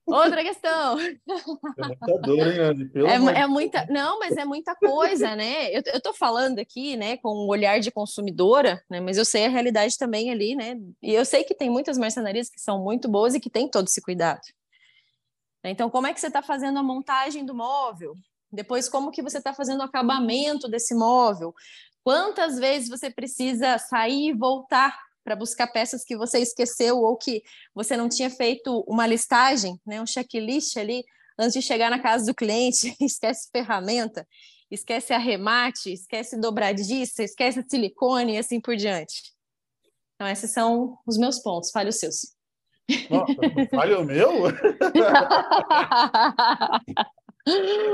Outra 0.06 0.42
questão. 0.42 0.98
É 1.00 1.14
muita 1.26 2.18
dor, 2.22 2.46
hein, 2.46 2.60
Anne? 2.60 2.88
Pelo 2.88 3.08
é, 3.08 3.40
é 3.40 3.46
muita, 3.46 3.84
não, 3.90 4.18
mas 4.18 4.36
é 4.36 4.44
muita 4.44 4.74
coisa, 4.74 5.34
né? 5.34 5.70
Eu, 5.70 5.82
eu 5.92 6.00
tô 6.00 6.14
falando 6.14 6.58
aqui, 6.60 6.96
né, 6.96 7.16
com 7.18 7.44
um 7.44 7.48
olhar 7.48 7.80
de 7.80 7.90
consumidora, 7.90 8.82
né? 8.88 9.00
Mas 9.00 9.18
eu 9.18 9.24
sei 9.24 9.44
a 9.44 9.50
realidade 9.50 9.98
também 9.98 10.30
ali, 10.30 10.54
né? 10.54 10.76
E 11.02 11.12
eu 11.12 11.24
sei 11.24 11.44
que 11.44 11.54
tem 11.54 11.68
muitas 11.68 11.98
marcenarias 11.98 12.48
que 12.48 12.60
são 12.60 12.82
muito 12.82 13.08
boas 13.08 13.34
e 13.34 13.40
que 13.40 13.50
têm 13.50 13.68
todo 13.68 13.88
esse 13.88 14.00
cuidado. 14.00 14.40
Então, 15.64 15.90
como 15.90 16.06
é 16.06 16.14
que 16.14 16.20
você 16.20 16.28
está 16.28 16.40
fazendo 16.40 16.78
a 16.78 16.82
montagem 16.82 17.44
do 17.44 17.54
móvel? 17.54 18.14
Depois, 18.52 18.88
como 18.88 19.10
que 19.10 19.22
você 19.22 19.38
está 19.38 19.52
fazendo 19.52 19.80
o 19.80 19.84
acabamento 19.84 20.68
desse 20.68 20.94
móvel? 20.94 21.52
Quantas 22.06 22.56
vezes 22.56 22.88
você 22.88 23.10
precisa 23.10 23.78
sair 23.78 24.28
e 24.28 24.32
voltar 24.32 24.96
para 25.24 25.34
buscar 25.34 25.66
peças 25.66 26.04
que 26.04 26.16
você 26.16 26.38
esqueceu 26.38 26.98
ou 26.98 27.16
que 27.16 27.42
você 27.74 27.96
não 27.96 28.08
tinha 28.08 28.30
feito 28.30 28.84
uma 28.86 29.08
listagem, 29.08 29.76
né, 29.84 30.00
um 30.00 30.06
checklist 30.06 30.76
ali 30.76 31.02
antes 31.36 31.54
de 31.54 31.62
chegar 31.62 31.90
na 31.90 31.98
casa 31.98 32.24
do 32.24 32.32
cliente, 32.32 32.94
esquece 33.02 33.48
ferramenta, 33.50 34.24
esquece 34.70 35.12
arremate, 35.12 35.92
esquece 35.92 36.40
dobradiça, 36.40 37.24
esquece 37.24 37.64
silicone 37.68 38.34
e 38.34 38.38
assim 38.38 38.60
por 38.60 38.76
diante. 38.76 39.34
Então, 40.14 40.28
esses 40.28 40.52
são 40.52 40.96
os 41.04 41.18
meus 41.18 41.40
pontos. 41.40 41.72
Fale 41.72 41.88
os 41.88 41.98
seus. 41.98 42.36
Nossa, 43.10 43.34
falha 43.74 43.98
o 43.98 44.04
meu? 44.04 44.46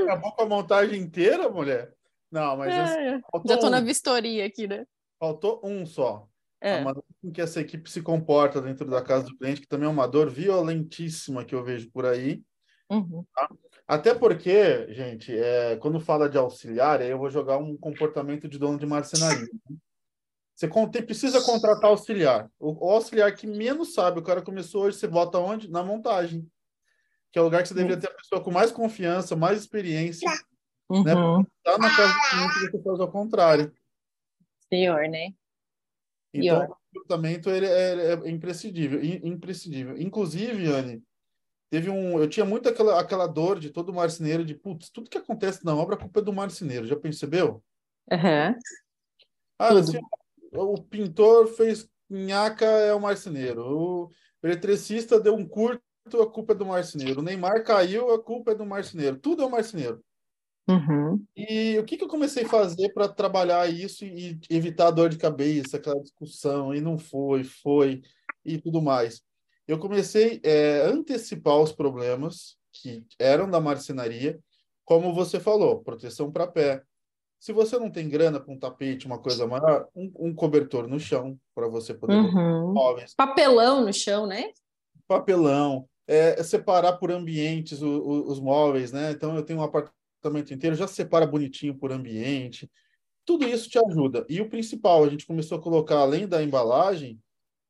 Acabou 0.03 0.33
com 0.33 0.43
a 0.43 0.47
montagem 0.47 1.01
inteira, 1.01 1.49
mulher? 1.49 1.95
Não, 2.33 2.57
mas 2.57 2.73
é, 2.73 3.21
já 3.47 3.55
estou 3.55 3.69
um. 3.69 3.71
na 3.71 3.81
vistoria 3.81 4.47
aqui, 4.47 4.67
né? 4.67 4.87
Faltou 5.21 5.61
um 5.63 5.85
só. 5.85 6.27
É. 6.63 6.79
A 6.79 6.85
maneira 6.85 7.05
com 7.21 7.31
que 7.31 7.41
essa 7.43 7.61
equipe 7.61 7.91
se 7.91 8.01
comporta 8.01 8.61
dentro 8.63 8.89
da 8.89 9.03
casa 9.03 9.27
do 9.27 9.37
cliente, 9.37 9.61
que 9.61 9.69
também 9.69 9.87
é 9.87 9.91
uma 9.91 10.09
dor 10.09 10.31
violentíssima 10.31 11.45
que 11.45 11.55
eu 11.55 11.63
vejo 11.63 11.91
por 11.91 12.07
aí. 12.07 12.43
Uhum. 12.91 13.25
Tá? 13.35 13.51
Até 13.87 14.15
porque, 14.15 14.91
gente, 14.93 15.37
é, 15.37 15.77
quando 15.77 16.01
fala 16.01 16.29
de 16.29 16.39
auxiliar, 16.39 17.03
aí 17.03 17.11
eu 17.11 17.19
vou 17.19 17.29
jogar 17.29 17.59
um 17.59 17.77
comportamento 17.77 18.49
de 18.49 18.59
dono 18.59 18.79
de 18.79 18.87
marcenaria. 18.87 19.49
Né? 19.69 19.77
Você 20.55 21.03
precisa 21.03 21.43
contratar 21.43 21.91
auxiliar. 21.91 22.49
O, 22.59 22.87
o, 22.87 22.91
auxiliar 22.91 23.35
que 23.35 23.47
menos 23.47 23.95
sabe, 23.95 24.21
o 24.21 24.23
cara 24.23 24.41
começou 24.41 24.85
hoje, 24.85 24.97
você 24.97 25.09
bota 25.09 25.39
onde? 25.39 25.69
Na 25.71 25.83
montagem. 25.83 26.49
Que 27.33 27.39
é 27.39 27.43
o 27.43 27.45
lugar 27.45 27.63
que 27.63 27.69
você 27.69 27.75
deveria 27.75 27.99
ter 27.99 28.09
a 28.09 28.15
pessoa 28.15 28.43
com 28.43 28.51
mais 28.51 28.71
confiança, 28.71 29.35
mais 29.35 29.59
experiência. 29.59 30.31
Né? 31.01 31.15
Uhum. 31.15 31.39
Né? 31.39 31.47
Tá 31.63 31.79
na 31.79 31.97
casa 31.97 32.13
do 32.13 32.21
cliente 32.31 32.71
você 32.71 32.83
faz 32.83 33.01
ao 33.01 33.11
contrário. 33.11 33.73
Pior, 34.69 35.09
né? 35.09 35.33
Então, 36.35 36.65
o 36.65 36.77
comportamento 36.93 37.51
ele 37.51 37.67
é, 37.67 38.13
é, 38.13 38.31
imprescindível, 38.31 39.03
imprescindível. 39.03 40.01
Inclusive, 40.01 40.67
Anne, 40.67 41.03
teve 41.71 41.91
um, 41.91 42.19
eu 42.19 42.29
tinha 42.29 42.45
muito 42.45 42.69
aquela, 42.69 42.99
aquela 42.99 43.27
dor 43.27 43.59
de 43.59 43.71
todo 43.71 43.93
marceneiro 43.93 44.45
de, 44.45 44.55
putz, 44.55 44.91
tudo 44.91 45.11
que 45.11 45.19
acontece 45.19 45.65
na 45.65 45.77
obra 45.77 45.95
a 45.95 45.99
culpa 45.99 46.21
é 46.21 46.23
do 46.23 46.33
marceneiro, 46.33 46.87
já 46.87 46.97
percebeu? 46.97 47.63
Uhum. 48.11 48.59
Ah, 49.59 49.79
assim, 49.79 50.01
o 50.53 50.83
pintor 50.83 51.47
fez 51.49 51.89
nhaca, 52.09 52.67
é 52.67 52.95
o 52.95 53.01
marceneiro. 53.01 53.63
O 53.63 54.11
eletricista 54.43 55.21
deu 55.21 55.35
um 55.35 55.47
curto, 55.47 55.83
a 56.21 56.31
culpa 56.31 56.53
é 56.53 56.57
do 56.57 56.67
marceneiro. 56.67 57.21
O 57.21 57.23
Neymar 57.23 57.63
caiu, 57.65 58.13
a 58.13 58.23
culpa 58.23 58.53
é 58.53 58.55
do 58.55 58.67
marceneiro. 58.67 59.19
Tudo 59.19 59.43
é 59.43 59.47
o 59.47 59.51
marceneiro. 59.51 60.03
Uhum. 60.69 61.25
E 61.37 61.77
o 61.79 61.85
que, 61.85 61.97
que 61.97 62.05
eu 62.05 62.09
comecei 62.09 62.45
a 62.45 62.49
fazer 62.49 62.93
para 62.93 63.09
trabalhar 63.09 63.69
isso 63.69 64.05
e 64.05 64.39
evitar 64.49 64.89
a 64.89 64.93
dor 64.93 65.09
de 65.09 65.19
cabeça, 65.19 65.77
aquela 65.77 66.01
discussão, 66.01 66.75
e 66.75 66.81
não 66.81 66.99
foi, 66.99 67.45
foi, 67.45 68.03
e 68.45 68.59
tudo 68.59 68.81
mais? 68.81 69.23
Eu 69.67 69.79
comecei 69.79 70.41
é, 70.45 70.83
a 70.83 70.91
antecipar 70.91 71.59
os 71.59 71.73
problemas 71.73 72.57
que 72.73 73.05
eram 73.19 73.51
da 73.51 73.61
marcenaria, 73.61 74.39
como 74.85 75.15
você 75.15 75.39
falou, 75.39 75.83
proteção 75.83 76.31
para 76.31 76.47
pé. 76.47 76.83
Se 77.39 77.53
você 77.53 77.79
não 77.79 77.91
tem 77.91 78.09
grana 78.09 78.39
para 78.39 78.53
um 78.53 78.59
tapete, 78.59 79.07
uma 79.07 79.19
coisa 79.19 79.47
maior, 79.47 79.89
um, 79.95 80.13
um 80.17 80.35
cobertor 80.35 80.87
no 80.87 80.99
chão, 80.99 81.37
para 81.55 81.67
você 81.67 81.93
poder 81.93 82.15
uhum. 82.15 82.73
móveis. 82.73 83.15
Papelão 83.17 83.85
no 83.85 83.93
chão, 83.93 84.27
né? 84.27 84.51
Papelão. 85.09 85.89
É, 86.07 86.43
separar 86.43 86.95
por 86.95 87.11
ambientes 87.11 87.81
o, 87.81 87.89
o, 87.89 88.31
os 88.31 88.41
móveis, 88.41 88.93
né? 88.93 89.13
Então, 89.13 89.37
eu 89.37 89.43
tenho 89.45 89.61
um 89.61 89.63
apartamento 89.63 90.02
apartamento 90.23 90.55
inteiro, 90.55 90.77
já 90.77 90.87
separa 90.87 91.27
bonitinho 91.27 91.75
por 91.75 91.93
ambiente. 91.93 92.71
Tudo 93.25 93.47
isso 93.47 93.69
te 93.69 93.79
ajuda. 93.79 94.25
E 94.29 94.41
o 94.41 94.49
principal, 94.49 95.05
a 95.05 95.09
gente 95.09 95.27
começou 95.27 95.59
a 95.59 95.63
colocar, 95.63 95.99
além 95.99 96.27
da 96.27 96.43
embalagem, 96.43 97.21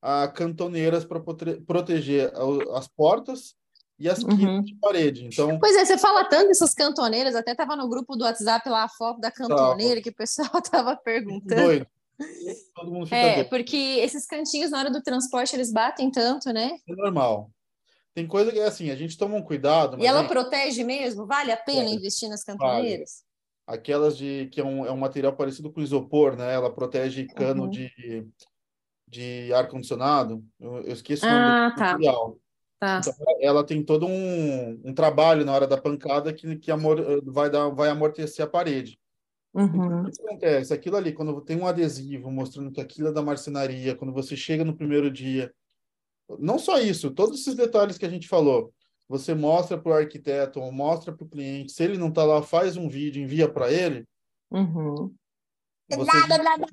a 0.00 0.28
cantoneiras 0.28 1.04
para 1.04 1.20
proteger 1.20 2.32
as 2.74 2.88
portas 2.88 3.54
e 3.98 4.08
as 4.08 4.22
uhum. 4.22 4.62
de 4.62 4.74
parede. 4.76 5.26
Então, 5.26 5.58
pois 5.58 5.76
é, 5.76 5.84
você 5.84 5.96
fala 5.96 6.24
tanto 6.24 6.48
dessas 6.48 6.74
cantoneiras, 6.74 7.34
até 7.34 7.52
estava 7.52 7.76
no 7.76 7.88
grupo 7.88 8.16
do 8.16 8.24
WhatsApp 8.24 8.68
lá 8.68 8.84
a 8.84 8.88
foto 8.88 9.20
da 9.20 9.30
cantoneira 9.30 10.02
que 10.02 10.10
o 10.10 10.14
pessoal 10.14 10.50
estava 10.58 10.96
perguntando. 10.96 11.62
Doido. 11.62 11.86
Todo 12.74 12.90
mundo 12.90 13.06
fica 13.06 13.16
é, 13.16 13.34
doido. 13.36 13.48
porque 13.48 13.76
esses 13.76 14.26
cantinhos 14.26 14.70
na 14.70 14.78
hora 14.78 14.90
do 14.90 15.02
transporte 15.02 15.54
eles 15.54 15.72
batem 15.72 16.10
tanto, 16.10 16.52
né? 16.52 16.72
É 16.88 16.94
normal. 16.94 17.50
Tem 18.14 18.26
coisa 18.26 18.52
que 18.52 18.58
é 18.58 18.66
assim, 18.66 18.90
a 18.90 18.96
gente 18.96 19.16
toma 19.16 19.36
um 19.36 19.42
cuidado. 19.42 19.98
E 19.98 20.06
ela 20.06 20.20
gente... 20.20 20.30
protege 20.30 20.84
mesmo? 20.84 21.26
Vale 21.26 21.50
a 21.50 21.56
pena 21.56 21.88
é, 21.88 21.94
investir 21.94 22.28
nas 22.28 22.44
cantoneiras? 22.44 23.24
Vale. 23.66 23.78
Aquelas 23.78 24.16
de 24.16 24.48
que 24.52 24.60
é 24.60 24.64
um, 24.64 24.84
é 24.84 24.92
um 24.92 24.98
material 24.98 25.34
parecido 25.34 25.72
com 25.72 25.80
isopor, 25.80 26.36
né? 26.36 26.52
Ela 26.52 26.72
protege 26.72 27.26
cano 27.26 27.64
uhum. 27.64 27.70
de, 27.70 28.28
de 29.08 29.52
ar-condicionado. 29.54 30.44
Eu, 30.60 30.82
eu, 30.82 30.92
esqueci 30.92 31.24
o 31.24 31.28
nome 31.28 31.40
ah, 31.40 31.68
do 31.70 31.76
tá. 31.76 31.84
material. 31.92 32.38
Tá. 32.78 33.00
Então, 33.00 33.14
ela 33.40 33.64
tem 33.64 33.82
todo 33.82 34.06
um, 34.06 34.80
um 34.84 34.92
trabalho 34.92 35.44
na 35.44 35.54
hora 35.54 35.66
da 35.66 35.80
pancada 35.80 36.32
que, 36.32 36.56
que 36.56 36.70
amor, 36.70 37.22
vai, 37.24 37.48
dar, 37.48 37.68
vai 37.68 37.88
amortecer 37.88 38.44
a 38.44 38.48
parede. 38.48 38.98
Uhum. 39.54 39.66
Então, 39.66 40.02
o 40.02 40.10
que 40.10 40.22
acontece? 40.22 40.74
Aquilo 40.74 40.96
ali, 40.96 41.12
quando 41.12 41.40
tem 41.40 41.56
um 41.56 41.66
adesivo 41.66 42.30
mostrando 42.30 42.72
que 42.72 42.80
aquilo 42.80 43.08
é 43.08 43.12
da 43.12 43.22
marcenaria, 43.22 43.94
quando 43.94 44.12
você 44.12 44.36
chega 44.36 44.64
no 44.64 44.76
primeiro 44.76 45.10
dia, 45.10 45.52
não 46.38 46.58
só 46.58 46.78
isso, 46.78 47.10
todos 47.10 47.40
esses 47.40 47.54
detalhes 47.54 47.98
que 47.98 48.06
a 48.06 48.10
gente 48.10 48.28
falou, 48.28 48.72
você 49.08 49.34
mostra 49.34 49.76
para 49.78 49.92
o 49.92 49.94
arquiteto 49.94 50.60
ou 50.60 50.72
mostra 50.72 51.12
para 51.12 51.24
o 51.24 51.28
cliente, 51.28 51.72
se 51.72 51.82
ele 51.82 51.98
não 51.98 52.08
está 52.08 52.24
lá, 52.24 52.42
faz 52.42 52.76
um 52.76 52.88
vídeo, 52.88 53.22
envia 53.22 53.48
para 53.48 53.70
ele. 53.72 54.06
Uhum. 54.50 55.14
Você 55.90 56.10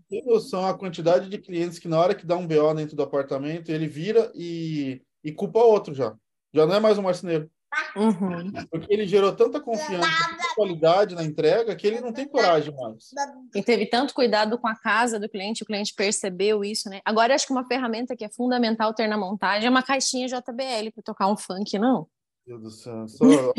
tem 0.07 0.25
noção 0.25 0.65
a 0.65 0.77
quantidade 0.77 1.29
de 1.29 1.37
clientes 1.37 1.77
que 1.77 1.89
na 1.89 1.99
hora 1.99 2.15
que 2.15 2.25
dá 2.25 2.37
um 2.37 2.47
BO 2.47 2.73
dentro 2.73 2.95
do 2.95 3.03
apartamento, 3.03 3.69
ele 3.69 3.87
vira 3.87 4.31
e 4.33 5.01
e 5.23 5.31
culpa 5.31 5.59
outro 5.59 5.93
já. 5.93 6.15
Já 6.53 6.65
não 6.65 6.75
é 6.75 6.79
mais 6.79 6.97
um 6.97 7.03
marceneiro. 7.03 7.49
Uhum. 7.95 8.51
Porque 8.71 8.93
ele 8.93 9.05
gerou 9.05 9.35
tanta 9.35 9.59
confiança, 9.59 10.07
tanta 10.29 10.55
qualidade 10.55 11.15
na 11.15 11.23
entrega 11.23 11.75
que 11.75 11.85
ele 11.85 12.01
não 12.01 12.11
tem 12.11 12.27
coragem 12.27 12.73
mais. 12.75 13.09
E 13.55 13.63
teve 13.63 13.85
tanto 13.85 14.13
cuidado 14.13 14.57
com 14.57 14.67
a 14.67 14.75
casa 14.75 15.19
do 15.19 15.29
cliente, 15.29 15.63
o 15.63 15.65
cliente 15.65 15.93
percebeu 15.93 16.63
isso, 16.63 16.89
né? 16.89 17.01
Agora, 17.05 17.33
acho 17.33 17.45
que 17.45 17.53
uma 17.53 17.67
ferramenta 17.67 18.15
que 18.15 18.25
é 18.25 18.29
fundamental 18.29 18.93
ter 18.93 19.07
na 19.07 19.17
montagem 19.17 19.67
é 19.67 19.69
uma 19.69 19.83
caixinha 19.83 20.27
JBL 20.27 20.91
para 20.93 21.03
tocar 21.03 21.27
um 21.27 21.37
funk, 21.37 21.77
não? 21.77 22.07
Meu 22.47 22.57
Deus 22.57 22.73
do 22.73 22.81
céu, 22.81 23.07
só... 23.07 23.25
eu 23.25 23.53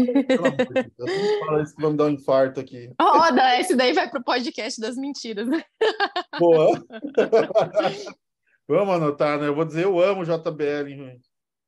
falo 1.46 1.62
isso 1.62 1.76
que 1.76 1.82
vai 1.82 1.90
me 1.92 1.96
dar 1.96 2.06
um 2.06 2.10
infarto 2.10 2.58
aqui. 2.58 2.92
Roda, 3.00 3.60
esse 3.60 3.76
daí 3.76 3.92
vai 3.92 4.10
pro 4.10 4.24
podcast 4.24 4.80
das 4.80 4.96
mentiras, 4.96 5.46
né? 5.46 5.62
Boa! 6.38 6.84
Vamos 8.68 8.94
anotar, 8.94 9.38
né? 9.38 9.46
Eu 9.46 9.54
vou 9.54 9.64
dizer, 9.64 9.84
eu 9.84 10.00
amo 10.00 10.24
JBL, 10.24 11.20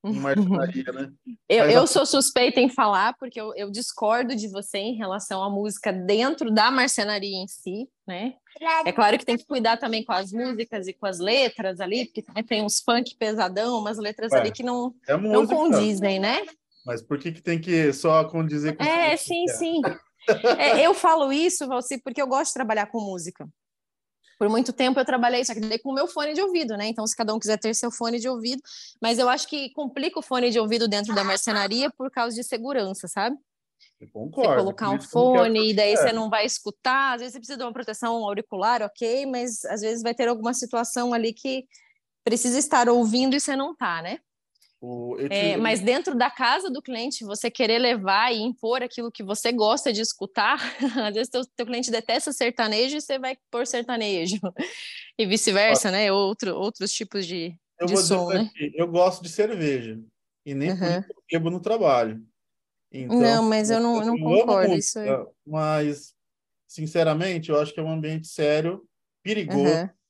em 0.05 0.15
marcenaria, 0.21 0.93
né? 0.93 1.13
Eu, 1.49 1.67
eu 1.67 1.87
sou 1.87 2.05
suspeita 2.05 2.61
em 2.61 2.69
falar, 2.69 3.15
porque 3.19 3.41
eu, 3.41 3.55
eu, 3.55 3.71
discordo 3.71 4.35
de 4.35 4.49
você 4.49 4.79
em 4.79 4.97
relação 4.97 5.43
à 5.43 5.51
música 5.51 5.93
dentro 5.93 6.51
da 6.51 6.71
marcenaria 6.71 7.37
em 7.37 7.47
si, 7.47 7.89
né? 8.07 8.35
É 8.85 8.93
claro 8.93 9.19
que 9.19 9.25
tem 9.25 9.37
que 9.37 9.47
cuidar 9.47 9.77
também 9.77 10.05
com 10.05 10.13
as 10.13 10.33
músicas 10.33 10.87
e 10.87 10.93
com 10.93 11.07
as 11.07 11.19
letras 11.19 11.81
ali, 11.81 12.07
porque 12.07 12.23
também 12.23 12.45
tem 12.45 12.63
uns 12.63 12.81
funk 12.81 13.17
pesadão, 13.17 13.79
umas 13.79 13.99
letras 13.99 14.33
Ué, 14.33 14.41
ali 14.41 14.51
que 14.53 14.63
não, 14.63 14.95
é 15.09 15.17
não 15.17 15.47
condizem, 15.47 16.21
né? 16.21 16.45
Mas 16.85 17.01
por 17.01 17.19
que, 17.19 17.33
que 17.33 17.41
tem 17.41 17.61
que 17.61 17.93
só 17.93 18.25
condizer 18.25 18.77
com 18.77 18.83
É, 18.83 19.17
sim, 19.17 19.47
sim. 19.49 19.81
É, 20.57 20.87
eu 20.87 20.95
falo 20.95 21.33
isso, 21.33 21.67
Valci, 21.67 21.99
porque 21.99 22.23
eu 22.23 22.29
gosto 22.29 22.51
de 22.51 22.55
trabalhar 22.55 22.87
com 22.87 23.01
música. 23.01 23.45
Por 24.43 24.49
muito 24.49 24.73
tempo 24.73 24.99
eu 24.99 25.05
trabalhei, 25.05 25.45
só 25.45 25.55
que 25.55 25.61
daí 25.61 25.79
com 25.79 25.91
o 25.91 25.95
meu 25.95 26.09
fone 26.09 26.35
de 26.35 26.43
ouvido, 26.43 26.77
né? 26.77 26.89
Então, 26.89 27.07
se 27.07 27.15
cada 27.15 27.33
um 27.33 27.39
quiser 27.39 27.57
ter 27.59 27.73
seu 27.77 27.93
fone 27.93 28.19
de 28.19 28.29
ouvido, 28.29 28.61
mas 29.01 29.21
eu 29.21 29.29
acho 29.29 29.47
que 29.47 29.71
complica 29.71 30.19
o 30.19 30.23
fone 30.23 30.51
de 30.51 30.59
ouvido 30.59 30.89
dentro 30.89 31.15
da 31.15 31.23
marcenaria 31.23 31.89
por 31.93 32.11
causa 32.11 32.35
de 32.35 32.43
segurança, 32.43 33.07
sabe? 33.07 33.37
Eu 34.01 34.09
concordo. 34.13 34.51
Você 34.51 34.57
colocar 34.57 34.91
um 34.91 35.01
fone 35.01 35.71
e 35.71 35.75
daí 35.75 35.97
você 35.97 36.13
não 36.13 36.29
vai 36.29 36.45
escutar, 36.45 37.15
às 37.15 37.21
vezes 37.21 37.35
você 37.35 37.39
precisa 37.39 37.57
de 37.57 37.63
uma 37.63 37.73
proteção 37.73 38.17
auricular, 38.25 38.83
ok, 38.83 39.27
mas 39.27 39.65
às 39.67 39.81
vezes 39.81 40.03
vai 40.03 40.13
ter 40.13 40.27
alguma 40.27 40.53
situação 40.53 41.15
ali 41.15 41.33
que 41.33 41.65
precisa 42.25 42.59
estar 42.59 42.89
ouvindo 42.89 43.37
e 43.37 43.41
você 43.41 43.55
não 43.55 43.77
tá, 43.77 44.03
né? 44.03 44.19
O, 44.85 45.17
é, 45.31 45.57
mas 45.57 45.79
dentro 45.79 46.13
da 46.13 46.29
casa 46.29 46.69
do 46.69 46.83
cliente, 46.83 47.25
você 47.25 47.49
querer 47.49 47.79
levar 47.79 48.33
e 48.33 48.41
impor 48.41 48.83
aquilo 48.83 49.13
que 49.13 49.23
você 49.23 49.53
gosta 49.53 49.93
de 49.93 50.01
escutar, 50.01 50.59
às 51.09 51.15
vezes 51.15 51.31
teu, 51.31 51.43
teu 51.55 51.65
cliente 51.65 51.89
detesta 51.89 52.33
sertanejo 52.33 52.97
e 52.97 53.01
você 53.01 53.17
vai 53.17 53.39
pôr 53.49 53.65
sertanejo, 53.65 54.41
e 55.17 55.25
vice-versa, 55.25 55.93
né? 55.93 56.11
Outro, 56.11 56.57
outros 56.57 56.91
tipos 56.93 57.25
de, 57.25 57.57
eu 57.79 57.87
de 57.87 57.97
som, 57.97 58.29
né? 58.31 58.41
Aqui, 58.41 58.73
eu 58.75 58.89
gosto 58.89 59.23
de 59.23 59.29
cerveja, 59.29 60.01
e 60.45 60.53
nem 60.53 60.73
uhum. 60.73 61.05
bebo 61.31 61.49
no 61.49 61.61
trabalho. 61.61 62.21
Então, 62.91 63.21
não, 63.21 63.43
mas 63.45 63.71
eu 63.71 63.79
não, 63.79 64.01
eu 64.01 64.07
não 64.07 64.19
concordo. 64.19 64.75
isso 64.75 64.99
aí. 64.99 65.09
Mas, 65.47 66.13
sinceramente, 66.67 67.51
eu 67.51 67.61
acho 67.61 67.73
que 67.73 67.79
é 67.79 67.83
um 67.85 67.93
ambiente 67.93 68.27
sério, 68.27 68.85
perigoso, 69.23 69.61
uhum 69.61 70.02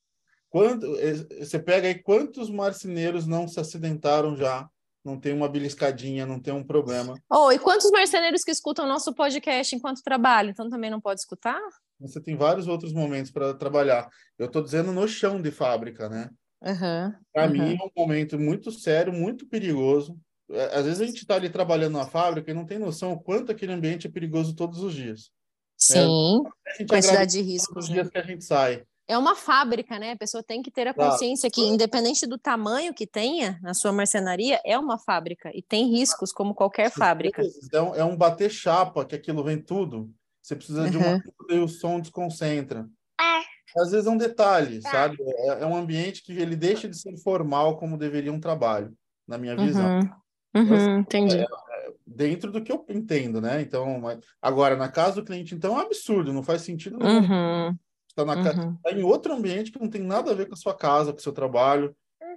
Quanto, 0.53 0.85
eh, 0.99 1.43
você 1.43 1.57
pega 1.57 1.87
aí 1.87 1.95
quantos 1.95 2.47
marceneiros 2.47 3.25
não 3.25 3.47
se 3.47 3.59
acidentaram 3.59 4.37
já, 4.37 4.69
não 5.03 5.19
tem 5.19 5.33
uma 5.33 5.49
beliscadinha, 5.49 6.27
não 6.27 6.39
tem 6.39 6.53
um 6.53 6.63
problema. 6.63 7.15
Oh, 7.27 7.51
e 7.51 7.57
quantos 7.57 7.89
marceneiros 7.89 8.43
que 8.43 8.51
escutam 8.51 8.85
nosso 8.85 9.15
podcast 9.15 9.75
enquanto 9.75 10.03
trabalham, 10.03 10.51
então 10.51 10.69
também 10.69 10.91
não 10.91 11.01
pode 11.01 11.21
escutar? 11.21 11.59
Você 11.99 12.21
tem 12.21 12.35
vários 12.35 12.67
outros 12.67 12.93
momentos 12.93 13.31
para 13.31 13.55
trabalhar. 13.55 14.07
Eu 14.37 14.45
estou 14.45 14.61
dizendo 14.61 14.93
no 14.93 15.07
chão 15.07 15.41
de 15.41 15.49
fábrica, 15.49 16.07
né? 16.07 16.29
Uhum, 16.61 17.13
para 17.33 17.47
uhum. 17.47 17.51
mim 17.51 17.75
é 17.81 17.83
um 17.83 17.91
momento 17.97 18.37
muito 18.37 18.71
sério, 18.71 19.11
muito 19.11 19.47
perigoso. 19.47 20.15
É, 20.51 20.77
às 20.77 20.85
vezes 20.85 21.01
a 21.01 21.05
gente 21.07 21.23
está 21.23 21.33
ali 21.33 21.49
trabalhando 21.49 21.97
na 21.97 22.05
fábrica 22.05 22.51
e 22.51 22.53
não 22.53 22.67
tem 22.67 22.77
noção 22.77 23.11
o 23.13 23.19
quanto 23.19 23.51
aquele 23.51 23.73
ambiente 23.73 24.05
é 24.05 24.11
perigoso 24.11 24.55
todos 24.55 24.83
os 24.83 24.93
dias. 24.93 25.31
Sim, 25.75 26.43
é, 26.67 26.85
quantidade 26.85 27.31
de 27.31 27.41
riscos. 27.41 27.73
Todos 27.73 27.85
os 27.87 27.91
dias 27.91 28.05
né? 28.05 28.11
que 28.11 28.17
a 28.19 28.23
gente 28.23 28.43
sai 28.43 28.85
é 29.13 29.17
uma 29.17 29.35
fábrica, 29.35 29.99
né? 29.99 30.11
A 30.11 30.17
pessoa 30.17 30.43
tem 30.43 30.61
que 30.61 30.71
ter 30.71 30.87
a 30.87 30.93
consciência 30.93 31.49
que, 31.49 31.61
independente 31.61 32.25
do 32.25 32.37
tamanho 32.37 32.93
que 32.93 33.05
tenha 33.05 33.59
na 33.61 33.73
sua 33.73 33.91
marcenaria, 33.91 34.59
é 34.65 34.77
uma 34.77 34.97
fábrica 34.97 35.51
e 35.53 35.61
tem 35.61 35.89
riscos 35.89 36.31
como 36.31 36.55
qualquer 36.55 36.89
fábrica. 36.91 37.43
É 37.71 37.81
um, 37.81 37.95
é 37.95 38.03
um 38.03 38.17
bater 38.17 38.49
chapa, 38.49 39.05
que 39.05 39.15
aquilo 39.15 39.43
vem 39.43 39.61
tudo. 39.61 40.11
Você 40.41 40.55
precisa 40.55 40.89
de 40.89 40.97
uma 40.97 41.23
e 41.49 41.59
o 41.59 41.67
som 41.67 41.99
desconcentra. 41.99 42.87
É. 43.19 43.79
Às 43.79 43.91
vezes 43.91 44.07
é 44.07 44.09
um 44.09 44.17
detalhe, 44.17 44.81
tá. 44.81 44.91
sabe? 44.91 45.17
É, 45.21 45.47
é, 45.61 45.65
um 45.65 45.75
ambiente 45.75 46.23
que 46.23 46.33
ele 46.33 46.55
deixa 46.55 46.89
de 46.89 46.99
ser 46.99 47.15
formal 47.17 47.77
como 47.77 47.97
deveria 47.97 48.33
um 48.33 48.39
trabalho, 48.39 48.93
na 49.27 49.37
minha 49.37 49.55
visão. 49.55 49.99
Uhum. 49.99 50.09
Uhum, 50.55 50.99
entendi. 50.99 51.37
É, 51.37 51.43
é, 51.43 51.93
dentro 52.05 52.51
do 52.51 52.61
que 52.61 52.71
eu 52.71 52.85
entendo, 52.89 53.39
né? 53.39 53.61
Então, 53.61 54.01
agora, 54.41 54.75
na 54.75 54.89
casa 54.89 55.15
do 55.15 55.25
cliente, 55.25 55.55
então, 55.55 55.73
é 55.73 55.77
um 55.77 55.85
absurdo, 55.85 56.33
não 56.33 56.43
faz 56.43 56.63
sentido 56.63 56.97
nenhum. 56.97 57.19
Uhum 57.19 57.77
está 58.17 58.25
na 58.25 58.35
uhum. 58.35 58.77
tá 58.77 58.91
em 58.91 59.03
outro 59.03 59.33
ambiente 59.33 59.71
que 59.71 59.79
não 59.79 59.89
tem 59.89 60.01
nada 60.01 60.31
a 60.31 60.35
ver 60.35 60.47
com 60.47 60.53
a 60.53 60.57
sua 60.57 60.75
casa, 60.75 61.11
com 61.11 61.19
o 61.19 61.21
seu 61.21 61.33
trabalho. 61.33 61.95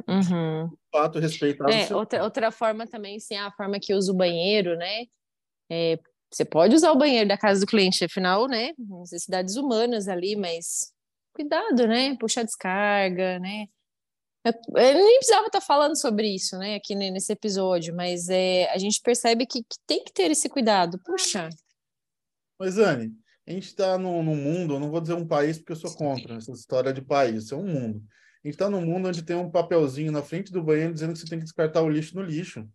Uhum. 0.09 0.69
De 0.69 0.77
fato, 0.91 1.19
respeitar. 1.19 1.71
É, 1.71 1.95
outra, 1.95 2.23
outra 2.23 2.51
forma 2.51 2.87
também, 2.87 3.19
sim, 3.19 3.37
a 3.37 3.51
forma 3.53 3.79
que 3.81 3.95
usa 3.95 4.13
o 4.13 4.17
banheiro, 4.17 4.77
né? 4.77 5.07
É, 5.71 5.99
você 6.31 6.45
pode 6.45 6.75
usar 6.75 6.93
o 6.93 6.99
banheiro 6.99 7.29
da 7.29 7.39
casa 7.39 7.61
do 7.61 7.67
cliente, 7.67 8.05
afinal, 8.05 8.47
né? 8.47 8.73
Necessidades 8.79 9.57
humanas 9.57 10.09
ali, 10.09 10.37
mas 10.37 10.93
cuidado, 11.35 11.87
né? 11.87 12.17
Puxar 12.17 12.43
descarga, 12.43 13.39
né? 13.39 13.67
Eu, 14.45 14.53
eu 14.81 14.95
nem 14.95 15.17
precisava 15.17 15.47
estar 15.47 15.61
falando 15.61 15.97
sobre 15.97 16.33
isso, 16.33 16.57
né, 16.57 16.77
aqui 16.77 16.95
nesse 16.95 17.33
episódio, 17.33 17.93
mas 17.93 18.29
é, 18.29 18.71
a 18.71 18.79
gente 18.79 19.01
percebe 19.03 19.45
que, 19.45 19.61
que 19.65 19.77
tem 19.85 20.05
que 20.05 20.13
ter 20.13 20.31
esse 20.31 20.49
cuidado. 20.49 21.01
Puxa. 21.01 21.49
Mas, 22.57 22.79
Anne, 22.79 23.13
a 23.47 23.53
gente 23.53 23.67
está 23.67 23.97
num, 23.97 24.23
num 24.23 24.37
mundo, 24.37 24.75
eu 24.75 24.81
não 24.81 24.91
vou 24.91 25.01
dizer 25.01 25.15
um 25.15 25.27
país 25.27 25.59
porque 25.59 25.73
eu 25.73 25.77
sou 25.77 25.95
contra 25.95 26.37
essa 26.37 26.51
história 26.51 26.93
de 26.93 27.01
país, 27.01 27.45
isso 27.45 27.55
é 27.55 27.59
um 27.59 27.67
mundo. 27.67 28.03
A 28.45 28.49
gente 28.49 28.55
está 28.55 28.69
num 28.69 28.85
mundo 28.85 29.09
onde 29.09 29.23
tem 29.23 29.37
um 29.37 29.51
papelzinho 29.51 30.11
na 30.11 30.23
frente 30.23 30.53
do 30.53 30.63
banheiro 30.63 30.93
dizendo 30.93 31.13
que 31.13 31.19
você 31.19 31.27
tem 31.27 31.39
que 31.39 31.45
descartar 31.45 31.83
o 31.83 31.89
lixo 31.89 32.17
no 32.17 32.23
lixo. 32.23 32.69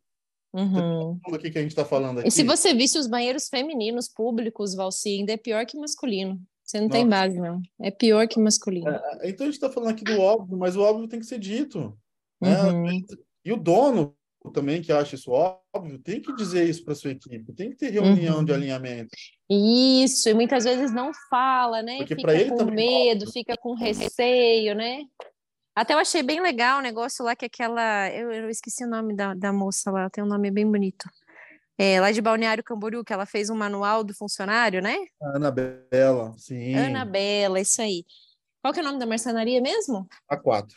Uhum. 0.54 1.18
O 1.28 1.38
que, 1.38 1.50
que 1.50 1.58
a 1.58 1.62
gente 1.62 1.72
está 1.72 1.86
falando 1.86 2.20
aqui? 2.20 2.28
E 2.28 2.32
se 2.32 2.44
você 2.44 2.74
visse 2.74 2.98
os 2.98 3.08
banheiros 3.08 3.48
femininos 3.48 4.10
públicos, 4.10 4.76
Valci, 4.76 5.20
ainda 5.20 5.34
é 5.34 5.38
pior 5.38 5.66
que 5.66 5.78
masculino. 5.78 6.42
Você 6.64 6.80
não 6.80 6.88
Nossa. 6.88 7.00
tem 7.00 7.08
base, 7.08 7.40
não. 7.40 7.62
É 7.82 7.92
pior 7.92 8.28
que 8.28 8.40
masculino. 8.40 8.90
É, 8.90 9.20
é 9.22 9.30
então 9.30 9.46
a 9.46 9.50
gente 9.50 9.56
está 9.56 9.70
falando 9.70 9.92
aqui 9.92 10.04
do 10.04 10.20
óbvio, 10.20 10.58
mas 10.58 10.76
o 10.76 10.82
óbvio 10.82 11.08
tem 11.08 11.20
que 11.20 11.26
ser 11.26 11.40
dito. 11.40 11.98
Né? 12.42 12.62
Uhum. 12.64 13.02
E 13.44 13.52
o 13.52 13.58
dono 13.58 14.16
também 14.50 14.82
que 14.82 14.92
acha 14.92 15.16
isso 15.16 15.32
óbvio, 15.32 16.00
tem 16.00 16.20
que 16.20 16.34
dizer 16.36 16.68
isso 16.68 16.84
para 16.84 16.96
sua 16.96 17.12
equipe, 17.12 17.54
tem 17.54 17.70
que 17.70 17.76
ter 17.76 17.92
reunião 17.92 18.38
uhum. 18.38 18.46
de 18.46 18.54
alinhamento. 18.54 19.12
Isso, 19.50 20.30
e 20.30 20.34
muitas 20.34 20.64
vezes 20.64 20.92
não 20.92 21.12
fala, 21.30 21.84
né? 21.84 21.98
Porque 21.98 22.16
fica 22.16 22.34
ele 22.34 22.50
com 22.50 22.66
medo, 22.66 23.26
é 23.26 23.32
fica 23.32 23.56
com 23.58 23.76
receio, 23.76 24.74
né? 24.74 25.04
Até 25.76 25.94
eu 25.94 26.00
achei 26.00 26.24
bem 26.24 26.42
legal 26.42 26.80
o 26.80 26.82
negócio 26.82 27.24
lá 27.24 27.36
que 27.36 27.46
aquela. 27.46 28.10
Eu, 28.10 28.32
eu 28.32 28.50
esqueci 28.50 28.84
o 28.84 28.90
nome 28.90 29.16
da, 29.16 29.34
da 29.34 29.54
moça 29.54 29.92
lá, 29.92 30.10
tem 30.10 30.24
um 30.24 30.28
nome 30.28 30.50
bem 30.52 30.70
bonito. 30.70 31.10
É, 31.78 32.00
lá 32.00 32.12
de 32.12 32.22
Balneário 32.22 32.64
Camboriú, 32.64 33.04
que 33.04 33.14
ela 33.14 33.26
fez 33.26 33.50
um 33.50 33.56
manual 33.56 34.04
do 34.04 34.14
funcionário, 34.14 34.82
né? 34.82 34.96
Anabela, 35.34 36.34
sim. 36.38 36.76
Anabela, 36.76 37.60
isso 37.60 37.82
aí. 37.82 38.06
Qual 38.62 38.74
que 38.74 38.80
é 38.80 38.84
o 38.84 38.86
nome 38.86 39.00
da 39.00 39.06
mercenaria 39.06 39.62
mesmo? 39.62 40.08
A4. 40.32 40.68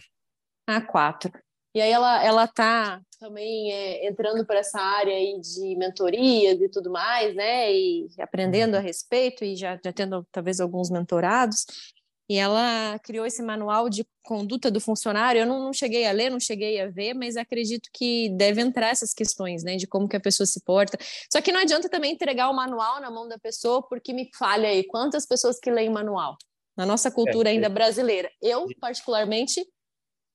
A4. 0.69 1.33
E 1.75 1.81
aí 1.81 1.91
ela 1.91 2.25
ela 2.25 2.47
tá 2.47 3.03
também 3.18 3.72
é, 3.72 4.07
entrando 4.07 4.45
para 4.47 4.61
essa 4.61 4.79
área 4.79 5.14
aí 5.14 5.41
de 5.41 5.77
mentorias 5.77 6.61
e 6.61 6.68
tudo 6.68 6.91
mais, 6.91 7.35
né? 7.35 7.72
E 7.72 8.09
aprendendo 8.18 8.75
a 8.75 8.79
uhum. 8.79 8.85
respeito 8.85 9.45
e 9.45 9.57
já, 9.57 9.79
já 9.83 9.93
tendo 9.93 10.27
talvez 10.31 10.61
alguns 10.61 10.91
mentorados. 10.91 11.66
E 12.29 12.37
ela 12.39 12.99
criou 13.01 13.27
esse 13.27 13.43
manual 13.43 13.91
de 13.91 14.07
conduta 14.22 14.70
do 14.70 14.81
funcionário. 14.81 15.41
Eu 15.41 15.47
não, 15.47 15.61
não, 15.62 15.72
cheguei 15.72 16.07
a 16.07 16.12
ler, 16.12 16.31
não 16.31 16.41
cheguei 16.41 16.81
a 16.81 16.89
ver, 16.89 17.12
mas 17.12 17.37
acredito 17.37 17.91
que 17.93 18.31
deve 18.31 18.62
entrar 18.62 18.89
essas 18.89 19.12
questões, 19.12 19.62
né, 19.62 19.77
de 19.77 19.87
como 19.87 20.09
que 20.09 20.16
a 20.16 20.20
pessoa 20.20 20.47
se 20.47 20.62
porta. 20.64 20.97
Só 21.31 21.41
que 21.43 21.53
não 21.53 21.61
adianta 21.61 21.89
também 21.89 22.12
entregar 22.12 22.49
o 22.49 22.55
manual 22.55 23.01
na 23.01 23.11
mão 23.11 23.29
da 23.29 23.39
pessoa, 23.39 23.87
porque 23.87 24.12
me 24.14 24.31
falha 24.39 24.68
aí 24.68 24.85
quantas 24.85 25.27
pessoas 25.27 25.59
que 25.59 25.70
leem 25.70 25.91
manual 25.91 26.37
na 26.77 26.85
nossa 26.85 27.11
cultura 27.11 27.51
é, 27.51 27.53
ainda 27.53 27.66
é. 27.66 27.70
brasileira. 27.70 28.31
Eu, 28.41 28.66
particularmente, 28.81 29.64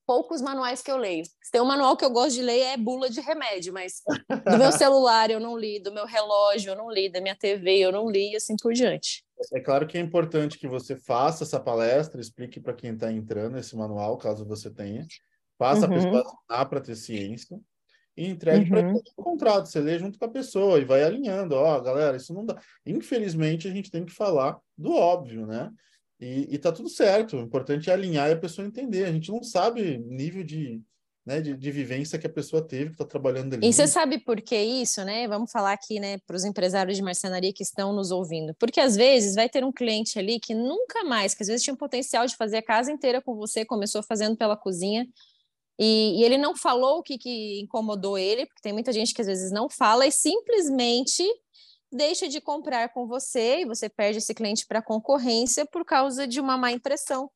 poucos 0.10 0.42
manuais 0.42 0.82
que 0.82 0.90
eu 0.90 0.98
leio. 0.98 1.24
Se 1.24 1.52
tem 1.52 1.62
um 1.62 1.66
manual 1.66 1.96
que 1.96 2.04
eu 2.04 2.10
gosto 2.10 2.34
de 2.34 2.42
ler 2.42 2.62
é 2.62 2.78
bula 2.78 3.12
de 3.12 3.22
remédio, 3.22 3.72
mas 3.72 4.02
do 4.44 4.58
meu 4.58 4.72
celular 4.72 5.30
eu 5.30 5.40
não 5.40 5.56
li, 5.56 5.80
do 5.80 5.94
meu 5.94 6.08
relógio 6.08 6.72
eu 6.72 6.76
não 6.76 6.90
li, 6.90 7.12
da 7.12 7.22
minha 7.22 7.36
TV 7.36 7.78
eu 7.78 7.92
não 7.92 8.10
li, 8.10 8.32
e 8.32 8.36
assim 8.36 8.56
por 8.60 8.74
diante. 8.74 9.24
É 9.54 9.60
claro 9.60 9.86
que 9.86 10.00
é 10.00 10.02
importante 10.02 10.58
que 10.58 10.68
você 10.68 10.96
faça 10.96 11.44
essa 11.44 11.60
palestra, 11.60 12.20
explique 12.20 12.60
para 12.60 12.74
quem 12.74 12.96
está 12.96 13.12
entrando 13.12 13.60
esse 13.60 13.78
manual, 13.78 14.18
caso 14.18 14.44
você 14.44 14.72
tenha. 14.72 15.06
Faça 15.60 15.88
uhum. 15.88 15.94
a 15.94 16.24
pessoa 16.24 16.66
para 16.66 16.82
ter 16.82 16.96
ciência 16.96 17.60
e 18.18 18.30
entregue 18.30 18.74
uhum. 18.74 19.00
para 19.00 19.14
o 19.16 19.24
contrato. 19.24 19.68
Você 19.68 19.80
lê 19.80 20.00
junto 20.00 20.18
com 20.18 20.26
a 20.26 20.30
pessoa 20.30 20.80
e 20.80 20.86
vai 20.86 21.04
alinhando. 21.04 21.54
Ó, 21.54 21.78
oh, 21.78 21.82
galera, 21.84 22.18
isso 22.18 22.34
não 22.34 22.44
dá. 22.44 22.60
Infelizmente, 22.84 23.68
a 23.68 23.72
gente 23.72 23.92
tem 23.92 24.04
que 24.04 24.12
falar 24.12 24.58
do 24.76 24.92
óbvio, 24.92 25.46
né? 25.46 25.70
E, 26.20 26.48
e 26.54 26.58
tá 26.58 26.72
tudo 26.72 26.90
certo. 26.90 27.38
O 27.38 27.42
importante 27.42 27.90
é 27.90 27.94
alinhar 27.94 28.30
e 28.30 28.34
a 28.34 28.40
pessoa 28.40 28.68
entender. 28.68 29.06
A 29.06 29.12
gente 29.12 29.32
não 29.32 29.42
sabe 29.42 29.98
nível 30.00 30.44
de, 30.44 30.82
né, 31.26 31.40
de, 31.40 31.56
de, 31.56 31.72
vivência 31.72 32.20
que 32.20 32.28
a 32.28 32.32
pessoa 32.32 32.62
teve, 32.62 32.88
que 32.88 32.96
está 32.96 33.06
trabalhando 33.06 33.54
ali. 33.54 33.68
E 33.68 33.72
você 33.72 33.88
sabe 33.88 34.20
por 34.20 34.42
que 34.42 34.58
isso, 34.58 35.04
né? 35.06 35.28
Vamos 35.28 35.52
falar 35.52 35.72
aqui, 35.72 36.00
né, 36.00 36.18
para 36.28 36.36
os 36.36 36.44
empresários 36.44 36.98
de 36.98 37.04
marcenaria 37.04 37.54
que 37.54 37.64
estão 37.64 37.94
nos 37.94 38.12
ouvindo. 38.12 38.54
Porque 38.60 38.82
às 38.82 38.96
vezes 38.96 39.36
vai 39.36 39.48
ter 39.48 39.64
um 39.64 39.72
cliente 39.72 40.20
ali 40.20 40.40
que 40.40 40.54
nunca 40.54 41.04
mais, 41.06 41.34
que 41.34 41.44
às 41.44 41.48
vezes 41.48 41.64
tinha 41.64 41.74
um 41.74 41.78
potencial 41.78 42.26
de 42.26 42.36
fazer 42.36 42.58
a 42.58 42.64
casa 42.64 42.92
inteira 42.92 43.22
com 43.22 43.36
você, 43.36 43.64
começou 43.64 44.04
fazendo 44.04 44.36
pela 44.36 44.58
cozinha, 44.58 45.08
e, 45.82 46.20
e 46.20 46.24
ele 46.26 46.38
não 46.38 46.58
falou 46.58 46.98
o 46.98 47.04
que, 47.04 47.18
que 47.18 47.62
incomodou 47.62 48.18
ele, 48.18 48.46
porque 48.46 48.62
tem 48.62 48.74
muita 48.74 48.92
gente 48.92 49.14
que 49.14 49.22
às 49.22 49.28
vezes 49.28 49.50
não 49.50 49.70
fala 49.70 50.06
e 50.06 50.12
simplesmente 50.12 51.24
deixa 51.92 52.28
de 52.28 52.40
comprar 52.40 52.90
com 52.90 53.08
você 53.08 53.62
e 53.62 53.66
você 53.66 53.90
perde 53.90 54.20
esse 54.20 54.34
cliente 54.34 54.66
para 54.68 54.82
concorrência 54.82 55.66
por 55.66 55.86
causa 55.86 56.28
de 56.28 56.40
uma 56.40 56.58
má 56.58 56.72
impressão, 56.72 57.30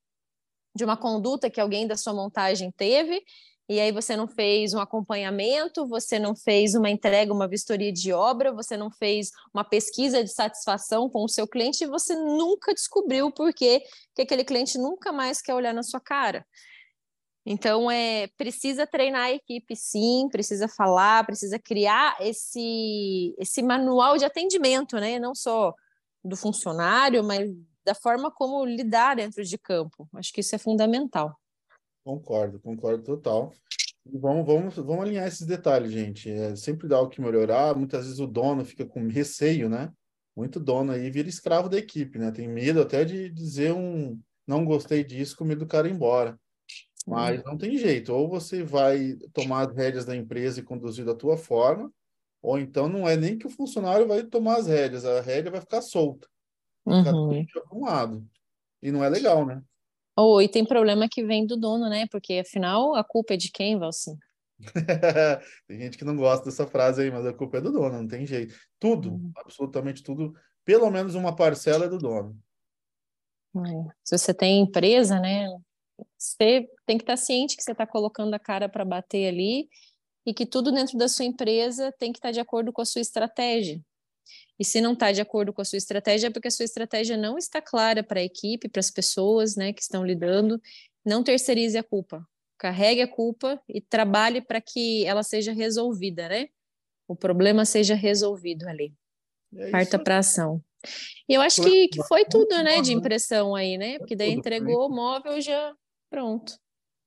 de 0.76 0.84
uma 0.84 0.98
conduta 0.98 1.50
que 1.50 1.62
alguém 1.62 1.88
da 1.88 1.98
sua 1.98 2.14
montagem 2.14 2.72
teve 2.72 3.24
e 3.70 3.80
aí 3.80 3.92
você 3.94 4.16
não 4.16 4.28
fez 4.28 4.74
um 4.74 4.80
acompanhamento, 4.80 5.88
você 5.88 6.20
não 6.20 6.36
fez 6.36 6.76
uma 6.76 6.90
entrega, 6.90 7.34
uma 7.34 7.48
vistoria 7.48 7.94
de 7.94 8.12
obra, 8.12 8.52
você 8.52 8.76
não 8.76 8.92
fez 8.92 9.32
uma 9.54 9.64
pesquisa 9.64 10.22
de 10.22 10.30
satisfação 10.30 11.10
com 11.10 11.24
o 11.24 11.30
seu 11.30 11.48
cliente 11.48 11.84
e 11.84 11.88
você 11.88 12.14
nunca 12.14 12.74
descobriu 12.74 13.32
por 13.32 13.54
que 13.54 13.82
aquele 14.20 14.44
cliente 14.44 14.78
nunca 14.78 15.14
mais 15.14 15.42
quer 15.42 15.56
olhar 15.56 15.74
na 15.74 15.82
sua 15.82 16.02
cara. 16.02 16.46
Então, 17.46 17.92
é, 17.92 18.28
precisa 18.38 18.88
treinar 18.88 19.24
a 19.24 19.32
equipe, 19.34 19.76
sim, 19.76 20.30
precisa 20.32 20.68
falar, 20.68 21.26
precisa 21.26 21.60
criar 21.60 22.16
esse, 22.22 23.36
esse 23.38 23.62
manual 23.62 24.18
de 24.18 24.24
atendimento, 24.24 24.98
né? 24.98 25.20
Não 25.20 25.36
só 25.36 25.74
do 26.24 26.38
funcionário, 26.38 27.24
mas 27.24 27.52
da 27.84 27.94
forma 27.94 28.32
como 28.32 28.66
lidar 28.66 29.18
dentro 29.18 29.44
de 29.44 29.58
campo. 29.58 30.08
Acho 30.14 30.32
que 30.32 30.40
isso 30.40 30.56
é 30.56 30.58
fundamental. 30.58 31.38
Concordo, 32.06 32.60
concordo 32.62 33.04
total. 33.04 33.52
Vamos, 34.06 34.46
vamos, 34.46 34.76
vamos 34.76 35.02
alinhar 35.02 35.28
esses 35.28 35.46
detalhes, 35.46 35.92
gente. 35.92 36.30
É, 36.30 36.56
sempre 36.56 36.88
dá 36.88 37.00
o 37.02 37.10
que 37.10 37.22
melhorar. 37.22 37.76
Muitas 37.76 38.06
vezes 38.06 38.20
o 38.20 38.28
dono 38.28 38.64
fica 38.64 38.86
com 38.86 39.08
receio, 39.08 39.70
né? 39.70 39.92
Muito 40.36 40.60
dono 40.60 40.94
aí 40.94 41.10
vira 41.12 41.30
escravo 41.30 41.70
da 41.70 41.78
equipe, 41.78 42.18
né? 42.18 42.32
Tem 42.32 42.48
medo 42.48 42.82
até 42.82 43.04
de 43.04 43.30
dizer 43.30 43.74
um 43.74 44.20
não 44.46 44.66
gostei 44.66 45.04
disso, 45.06 45.38
com 45.38 45.46
medo 45.46 45.60
do 45.60 45.68
cara 45.68 45.88
ir 45.88 45.94
embora. 45.94 46.38
Mas 47.06 47.44
não 47.44 47.58
tem 47.58 47.78
jeito. 47.78 48.14
Ou 48.14 48.30
você 48.30 48.64
vai 48.64 49.16
tomar 49.34 49.68
as 49.68 49.76
rédeas 49.76 50.06
da 50.06 50.16
empresa 50.16 50.60
e 50.60 50.64
conduzir 50.64 51.06
da 51.06 51.14
tua 51.14 51.38
forma, 51.38 51.92
ou 52.42 52.58
então 52.58 52.88
não 52.88 53.08
é 53.08 53.16
nem 53.16 53.38
que 53.38 53.48
o 53.48 53.50
funcionário 53.50 54.08
vai 54.08 54.24
tomar 54.24 54.58
as 54.58 54.68
rédeas, 54.68 55.06
a 55.06 55.22
rédea 55.22 55.52
vai 55.52 55.62
ficar 55.62 55.82
solta. 55.82 56.28
Ficar 56.84 57.14
uhum. 57.14 57.46
um 57.72 57.86
lado. 57.86 58.26
E 58.82 58.92
não 58.92 59.04
é 59.04 59.10
legal, 59.10 59.46
né? 59.46 59.62
Ou 60.16 60.36
oh, 60.36 60.42
e 60.42 60.48
tem 60.48 60.66
problema 60.66 61.08
que 61.10 61.24
vem 61.24 61.46
do 61.46 61.58
dono, 61.58 61.90
né? 61.90 62.06
Porque 62.12 62.34
afinal 62.34 62.96
a 62.96 63.04
culpa 63.04 63.34
é 63.34 63.38
de 63.38 63.50
quem, 63.52 63.80
Valsim? 63.80 64.18
tem 65.68 65.80
gente 65.80 65.98
que 65.98 66.06
não 66.06 66.16
gosta 66.16 66.46
dessa 66.46 66.68
frase 66.68 67.02
aí, 67.02 67.12
mas 67.12 67.26
a 67.26 67.34
culpa 67.34 67.58
é 67.58 67.62
do 67.62 67.72
dono, 67.72 68.02
não 68.02 68.08
tem 68.08 68.26
jeito. 68.26 68.56
Tudo, 68.80 69.14
uhum. 69.14 69.32
absolutamente 69.36 70.04
tudo, 70.04 70.34
pelo 70.64 70.90
menos 70.92 71.16
uma 71.16 71.36
parcela 71.36 71.86
é 71.86 71.90
do 71.90 71.98
dono. 71.98 72.38
É. 73.56 73.94
Se 74.04 74.18
você 74.18 74.34
tem 74.34 74.62
empresa, 74.62 75.20
né? 75.20 75.48
Você 76.24 76.70
tem 76.86 76.98
que 76.98 77.04
estar 77.04 77.18
ciente 77.18 77.58
que 77.58 77.64
você 77.64 77.74
está 77.74 77.86
colocando 77.86 78.34
a 78.34 78.40
cara 78.40 78.70
para 78.70 78.86
bater 78.86 79.28
ali 79.28 79.68
e 80.26 80.34
que 80.34 80.46
tudo 80.46 80.72
dentro 80.72 80.98
da 80.98 81.10
sua 81.10 81.26
empresa 81.26 81.94
tem 82.00 82.14
que 82.14 82.18
estar 82.18 82.32
de 82.32 82.40
acordo 82.40 82.72
com 82.72 82.82
a 82.82 82.86
sua 82.86 83.02
estratégia. 83.02 83.82
E 84.58 84.64
se 84.64 84.80
não 84.80 84.94
está 84.94 85.12
de 85.12 85.20
acordo 85.20 85.52
com 85.52 85.62
a 85.62 85.66
sua 85.66 85.76
estratégia, 85.76 86.28
é 86.28 86.30
porque 86.30 86.48
a 86.48 86.52
sua 86.52 86.64
estratégia 86.64 87.18
não 87.18 87.38
está 87.38 87.62
clara 87.62 88.02
para 88.02 88.22
a 88.22 88.24
equipe, 88.24 88.70
para 88.70 88.80
as 88.80 88.90
pessoas 88.90 89.58
né, 89.58 89.74
que 89.74 89.82
estão 89.82 90.06
lidando. 90.06 90.62
Não 91.06 91.24
terceirize 91.24 91.78
a 91.78 91.84
culpa. 91.84 92.26
Carregue 92.58 93.02
a 93.02 93.08
culpa 93.08 93.62
e 93.68 93.82
trabalhe 93.82 94.40
para 94.40 94.62
que 94.62 95.06
ela 95.06 95.24
seja 95.24 95.52
resolvida, 95.52 96.30
né? 96.30 96.48
O 97.06 97.18
problema 97.18 97.66
seja 97.66 97.96
resolvido 97.96 98.66
ali. 98.66 98.94
É 99.58 99.72
Parta 99.72 100.00
para 100.00 100.20
ação. 100.20 100.64
E 101.28 101.34
eu 101.34 101.42
acho 101.42 101.62
que, 101.62 101.90
que 101.90 102.04
foi 102.04 102.24
tudo, 102.24 102.56
né, 102.64 102.82
de 102.82 102.94
impressão 102.94 103.54
aí, 103.54 103.78
né? 103.78 103.98
Porque 103.98 104.16
daí 104.16 104.32
entregou 104.32 104.88
o 104.88 104.90
móvel 104.90 105.42
já 105.42 105.76
pronto. 106.14 106.54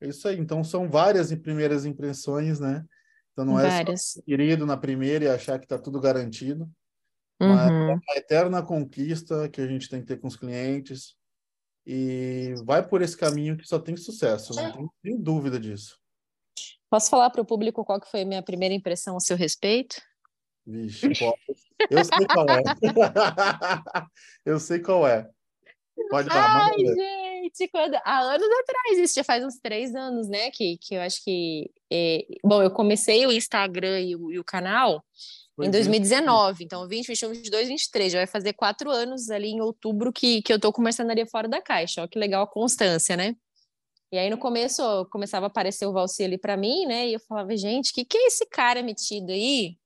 É 0.00 0.08
isso 0.08 0.26
aí. 0.26 0.36
Então 0.36 0.64
são 0.64 0.90
várias 0.90 1.32
primeiras 1.36 1.86
impressões, 1.86 2.58
né? 2.58 2.84
Então 3.32 3.44
não 3.44 3.60
é 3.60 3.68
várias. 3.68 4.12
só 4.12 4.22
querido 4.22 4.66
na 4.66 4.76
primeira 4.76 5.26
e 5.26 5.28
achar 5.28 5.58
que 5.60 5.64
está 5.64 5.78
tudo 5.78 6.00
garantido. 6.00 6.68
Mas 7.38 7.70
uhum. 7.70 7.90
é 7.90 7.94
uma 7.94 8.16
eterna 8.16 8.62
conquista 8.62 9.48
que 9.48 9.60
a 9.60 9.66
gente 9.66 9.88
tem 9.88 10.00
que 10.00 10.06
ter 10.06 10.16
com 10.18 10.26
os 10.26 10.36
clientes. 10.36 11.14
E 11.86 12.54
vai 12.64 12.84
por 12.84 13.00
esse 13.00 13.16
caminho 13.16 13.56
que 13.56 13.66
só 13.66 13.78
tem 13.78 13.96
sucesso, 13.96 14.52
não 14.54 14.72
tem, 14.72 14.88
tem 15.04 15.22
dúvida 15.22 15.60
disso. 15.60 15.96
Posso 16.90 17.08
falar 17.08 17.30
para 17.30 17.42
o 17.42 17.46
público 17.46 17.84
qual 17.84 18.00
que 18.00 18.10
foi 18.10 18.22
a 18.22 18.26
minha 18.26 18.42
primeira 18.42 18.74
impressão 18.74 19.16
a 19.16 19.20
seu 19.20 19.36
respeito? 19.36 19.96
Vixe, 20.66 21.06
eu 21.88 22.04
sei 22.04 22.26
qual 22.26 22.46
é. 22.50 22.62
eu 24.44 24.58
sei 24.58 24.80
qual 24.80 25.06
é. 25.06 25.30
Pode 26.10 26.28
falar. 26.28 26.70
Ai, 26.70 26.78
gente, 26.78 27.25
quando... 27.70 27.94
há 28.04 28.20
anos 28.20 28.48
atrás, 28.60 28.98
isso 28.98 29.14
já 29.14 29.24
faz 29.24 29.44
uns 29.44 29.58
três 29.58 29.94
anos, 29.94 30.28
né? 30.28 30.50
Que, 30.50 30.78
que 30.78 30.94
eu 30.94 31.00
acho 31.00 31.22
que. 31.24 31.70
É... 31.92 32.26
Bom, 32.44 32.62
eu 32.62 32.70
comecei 32.70 33.26
o 33.26 33.32
Instagram 33.32 34.00
e 34.00 34.16
o, 34.16 34.32
e 34.32 34.38
o 34.38 34.44
canal 34.44 35.04
em 35.64 35.70
2019, 35.70 36.64
então 36.64 36.86
20, 36.86 37.06
21, 37.06 37.30
22, 37.30 37.68
23, 37.68 38.12
já 38.12 38.18
vai 38.18 38.26
fazer 38.26 38.52
quatro 38.52 38.90
anos 38.90 39.30
ali 39.30 39.48
em 39.48 39.60
outubro 39.60 40.12
que, 40.12 40.42
que 40.42 40.52
eu 40.52 40.60
tô 40.60 40.70
com 40.70 40.82
mercenaria 40.82 41.26
fora 41.26 41.48
da 41.48 41.62
caixa, 41.62 42.02
ó 42.02 42.06
que 42.06 42.18
legal 42.18 42.42
a 42.42 42.46
constância, 42.46 43.16
né? 43.16 43.34
E 44.12 44.18
aí 44.18 44.28
no 44.28 44.38
começo 44.38 45.06
começava 45.06 45.46
a 45.46 45.48
aparecer 45.48 45.86
o 45.86 45.92
Valci 45.92 46.24
ali 46.24 46.38
para 46.38 46.56
mim, 46.56 46.86
né? 46.86 47.08
E 47.08 47.14
eu 47.14 47.20
falava, 47.20 47.56
gente, 47.56 47.92
que 47.92 48.04
que 48.04 48.18
é 48.18 48.26
esse 48.26 48.46
cara 48.46 48.82
metido 48.82 49.32
aí? 49.32 49.76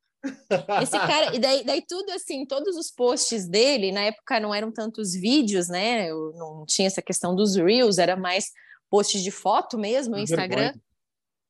Esse 0.83 0.99
cara, 0.99 1.35
e 1.35 1.39
daí, 1.39 1.65
daí 1.65 1.83
tudo 1.87 2.11
assim, 2.11 2.45
todos 2.45 2.77
os 2.77 2.91
posts 2.91 3.49
dele, 3.49 3.93
na 3.93 4.03
época 4.03 4.41
não 4.41 4.55
eram 4.55 4.73
tantos 4.73 5.15
vídeos, 5.15 5.69
né? 5.69 6.11
Eu 6.11 6.33
não 6.35 6.65
tinha 6.67 6.87
essa 6.87 7.03
questão 7.03 7.35
dos 7.35 7.57
Reels, 7.57 7.99
era 7.99 8.17
mais 8.17 8.51
posts 8.91 9.23
de 9.23 9.31
foto 9.31 9.79
mesmo 9.79 10.17
no 10.17 10.23
Instagram. 10.23 10.75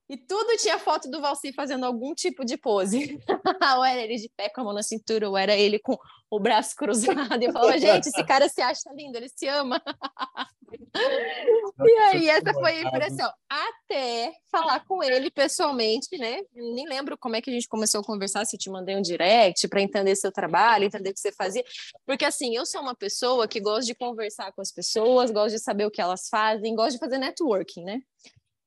E 0.08 0.16
tudo 0.16 0.56
tinha 0.56 0.76
foto 0.76 1.08
do 1.08 1.20
Valci 1.20 1.52
fazendo 1.52 1.86
algum 1.86 2.12
tipo 2.14 2.44
de 2.44 2.56
pose. 2.56 3.20
ou 3.76 3.84
era 3.84 4.00
ele 4.00 4.16
de 4.16 4.28
pé 4.36 4.48
com 4.48 4.60
a 4.60 4.64
mão 4.64 4.72
na 4.72 4.82
cintura, 4.82 5.28
ou 5.28 5.38
era 5.38 5.54
ele 5.56 5.78
com 5.78 5.96
o 6.30 6.38
braço 6.38 6.76
cruzado. 6.76 7.42
E 7.42 7.52
falava, 7.52 7.76
gente, 7.76 8.08
esse 8.08 8.24
cara 8.24 8.48
se 8.48 8.62
acha 8.62 8.90
lindo, 8.94 9.16
ele 9.16 9.28
se 9.28 9.48
ama. 9.48 9.82
e 11.84 11.92
aí, 12.08 12.28
essa 12.28 12.52
foi 12.52 12.70
a 12.70 12.82
impressão. 12.82 13.32
Até 13.48 14.32
falar 14.50 14.84
com 14.86 15.02
ele 15.02 15.30
pessoalmente, 15.30 16.16
né? 16.16 16.40
Nem 16.54 16.88
lembro 16.88 17.18
como 17.18 17.34
é 17.34 17.40
que 17.40 17.50
a 17.50 17.52
gente 17.52 17.66
começou 17.66 18.00
a 18.00 18.04
conversar, 18.04 18.44
se 18.44 18.54
eu 18.54 18.60
te 18.60 18.70
mandei 18.70 18.96
um 18.96 19.02
direct 19.02 19.66
para 19.66 19.82
entender 19.82 20.14
seu 20.14 20.30
trabalho, 20.30 20.84
entender 20.84 21.10
o 21.10 21.14
que 21.14 21.20
você 21.20 21.32
fazia. 21.32 21.64
Porque, 22.06 22.24
assim, 22.24 22.54
eu 22.54 22.64
sou 22.64 22.80
uma 22.80 22.94
pessoa 22.94 23.48
que 23.48 23.60
gosta 23.60 23.86
de 23.86 23.94
conversar 23.94 24.52
com 24.52 24.62
as 24.62 24.70
pessoas, 24.70 25.32
gosto 25.32 25.56
de 25.56 25.58
saber 25.58 25.86
o 25.86 25.90
que 25.90 26.00
elas 26.00 26.28
fazem, 26.28 26.74
gosto 26.74 26.92
de 26.92 26.98
fazer 26.98 27.18
networking, 27.18 27.84
né? 27.84 28.00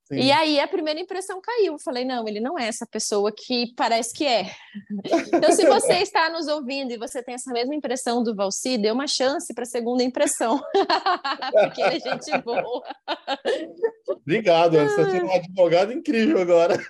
Sim. 0.06 0.16
E 0.16 0.32
aí 0.34 0.60
a 0.60 0.68
primeira 0.68 1.00
impressão 1.00 1.40
caiu. 1.42 1.80
Falei, 1.80 2.04
não, 2.04 2.28
ele 2.28 2.42
não 2.42 2.60
é 2.60 2.68
essa 2.68 2.86
pessoa 2.86 3.32
que 3.32 3.74
parece 3.76 4.14
que 4.14 4.26
é. 4.26 4.52
então, 5.34 5.52
se 5.52 5.66
você 5.66 5.94
está 6.04 6.30
nos 6.30 6.48
ouvindo 6.48 6.92
e 6.92 6.98
você 6.98 7.24
tem 7.24 7.36
essa 7.36 7.52
mesma 7.54 7.74
impressão 7.74 8.22
do 8.22 8.36
Valci, 8.36 8.78
dê 8.78 8.92
uma 8.92 9.08
chance 9.08 9.54
para 9.54 9.64
a 9.64 9.68
segunda 9.68 10.04
impressão. 10.04 10.62
Porque 11.54 11.82
ele 11.82 11.96
é 11.96 12.00
gente 12.00 12.38
boa. 12.40 12.84
Obrigado, 14.08 14.78
você 14.78 15.10
tem 15.10 15.24
um 15.24 15.34
advogado 15.34 15.94
incrível 15.94 16.42
agora. 16.42 16.78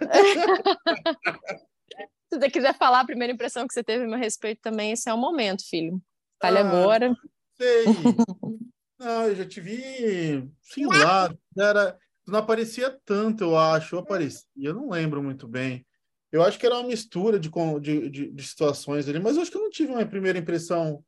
se 2.33 2.39
você 2.39 2.49
quiser 2.49 2.73
falar 2.75 3.01
a 3.01 3.05
primeira 3.05 3.31
impressão 3.31 3.67
que 3.67 3.73
você 3.75 3.83
teve 3.83 4.05
a 4.05 4.07
meu 4.07 4.17
respeito 4.17 4.59
também, 4.61 4.91
esse 4.91 5.07
é 5.07 5.13
o 5.13 5.17
momento, 5.17 5.61
filho. 5.69 6.01
Fale 6.41 6.57
ah, 6.57 6.61
agora. 6.61 7.15
Sei. 7.55 7.85
Não, 8.99 9.27
eu 9.27 9.35
já 9.35 9.45
te 9.45 9.61
vi, 9.61 10.49
sei 10.61 10.87
lá, 10.87 11.31
era 11.57 11.95
não 12.27 12.39
aparecia 12.39 12.97
tanto, 13.05 13.43
eu 13.43 13.57
acho. 13.57 13.97
aparecia, 13.97 14.47
eu 14.55 14.73
não 14.73 14.89
lembro 14.89 15.21
muito 15.21 15.47
bem. 15.47 15.85
Eu 16.31 16.41
acho 16.41 16.57
que 16.57 16.65
era 16.65 16.75
uma 16.75 16.87
mistura 16.87 17.39
de, 17.39 17.49
de, 17.79 18.09
de, 18.09 18.31
de 18.31 18.43
situações 18.43 19.07
ali, 19.07 19.19
mas 19.19 19.35
eu 19.35 19.43
acho 19.43 19.51
que 19.51 19.57
eu 19.57 19.61
não 19.61 19.69
tive 19.69 19.91
uma 19.91 20.05
primeira 20.05 20.39
impressão 20.39 21.03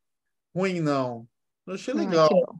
ruim, 0.55 0.80
não. 0.80 1.28
Eu 1.66 1.74
achei 1.74 1.93
ah, 1.93 1.97
legal. 1.97 2.30
Ah, 2.32 2.53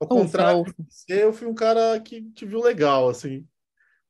Ao 0.00 0.06
contrário 0.06 0.64
de 0.64 0.72
você, 0.88 1.24
eu 1.24 1.32
fui 1.32 1.48
um 1.48 1.54
cara 1.54 1.98
que 2.00 2.22
te 2.30 2.46
viu 2.46 2.60
legal, 2.60 3.08
assim. 3.08 3.46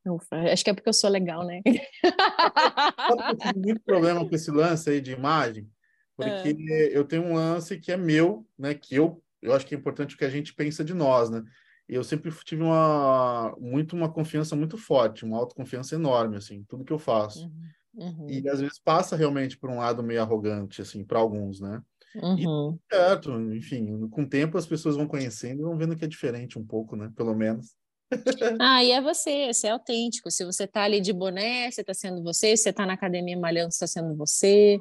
Ufa, 0.05 0.35
acho 0.51 0.63
que 0.63 0.69
é 0.69 0.73
porque 0.73 0.89
eu 0.89 0.93
sou 0.93 1.09
legal, 1.09 1.45
né? 1.45 1.61
eu 1.65 3.37
tive 3.37 3.59
muito 3.59 3.81
problema 3.81 4.27
com 4.27 4.35
esse 4.35 4.51
lance 4.51 4.89
aí 4.89 4.99
de 4.99 5.11
imagem, 5.11 5.67
porque 6.15 6.55
é. 6.69 6.97
eu 6.97 7.05
tenho 7.05 7.23
um 7.23 7.33
lance 7.33 7.79
que 7.79 7.91
é 7.91 7.97
meu, 7.97 8.45
né? 8.59 8.73
Que 8.73 8.95
eu, 8.95 9.23
eu 9.41 9.53
acho 9.53 9.65
que 9.65 9.73
é 9.73 9.77
importante 9.77 10.13
o 10.13 10.17
que 10.17 10.25
a 10.25 10.29
gente 10.29 10.53
pensa 10.53 10.83
de 10.83 10.93
nós, 10.93 11.29
né? 11.29 11.41
Eu 11.87 12.03
sempre 12.03 12.31
tive 12.43 12.63
uma 12.63 13.55
muito 13.59 13.95
uma 13.95 14.11
confiança 14.11 14.55
muito 14.55 14.77
forte, 14.77 15.25
uma 15.25 15.37
autoconfiança 15.37 15.95
enorme 15.95 16.37
assim, 16.37 16.63
tudo 16.67 16.85
que 16.85 16.93
eu 16.93 16.99
faço. 16.99 17.45
Uhum. 17.45 17.63
Uhum. 17.95 18.29
E 18.29 18.49
às 18.49 18.59
vezes 18.59 18.79
passa 18.79 19.15
realmente 19.15 19.57
por 19.57 19.69
um 19.69 19.77
lado 19.77 20.01
meio 20.01 20.21
arrogante 20.21 20.81
assim 20.81 21.03
para 21.03 21.19
alguns, 21.19 21.59
né? 21.59 21.81
Uhum. 22.15 22.77
E, 22.91 22.95
certo, 22.95 23.31
enfim, 23.53 24.07
com 24.09 24.23
o 24.23 24.29
tempo 24.29 24.57
as 24.57 24.65
pessoas 24.65 24.95
vão 24.95 25.07
conhecendo 25.07 25.61
e 25.61 25.63
vão 25.63 25.77
vendo 25.77 25.95
que 25.95 26.05
é 26.05 26.07
diferente 26.07 26.57
um 26.57 26.65
pouco, 26.65 26.95
né? 26.95 27.11
Pelo 27.15 27.35
menos. 27.35 27.75
ah, 28.61 28.83
e 28.83 28.91
é 28.91 29.01
você, 29.01 29.51
você 29.51 29.67
é 29.67 29.71
autêntico. 29.71 30.29
Se 30.29 30.45
você 30.45 30.67
tá 30.67 30.83
ali 30.83 31.01
de 31.01 31.11
boné, 31.11 31.69
você 31.69 31.83
tá 31.83 31.93
sendo 31.93 32.21
você. 32.23 32.55
Se 32.55 32.63
você 32.63 32.73
tá 32.73 32.85
na 32.85 32.93
academia 32.93 33.37
malhando, 33.37 33.71
você 33.71 33.79
tá 33.79 33.87
sendo 33.87 34.15
você 34.15 34.79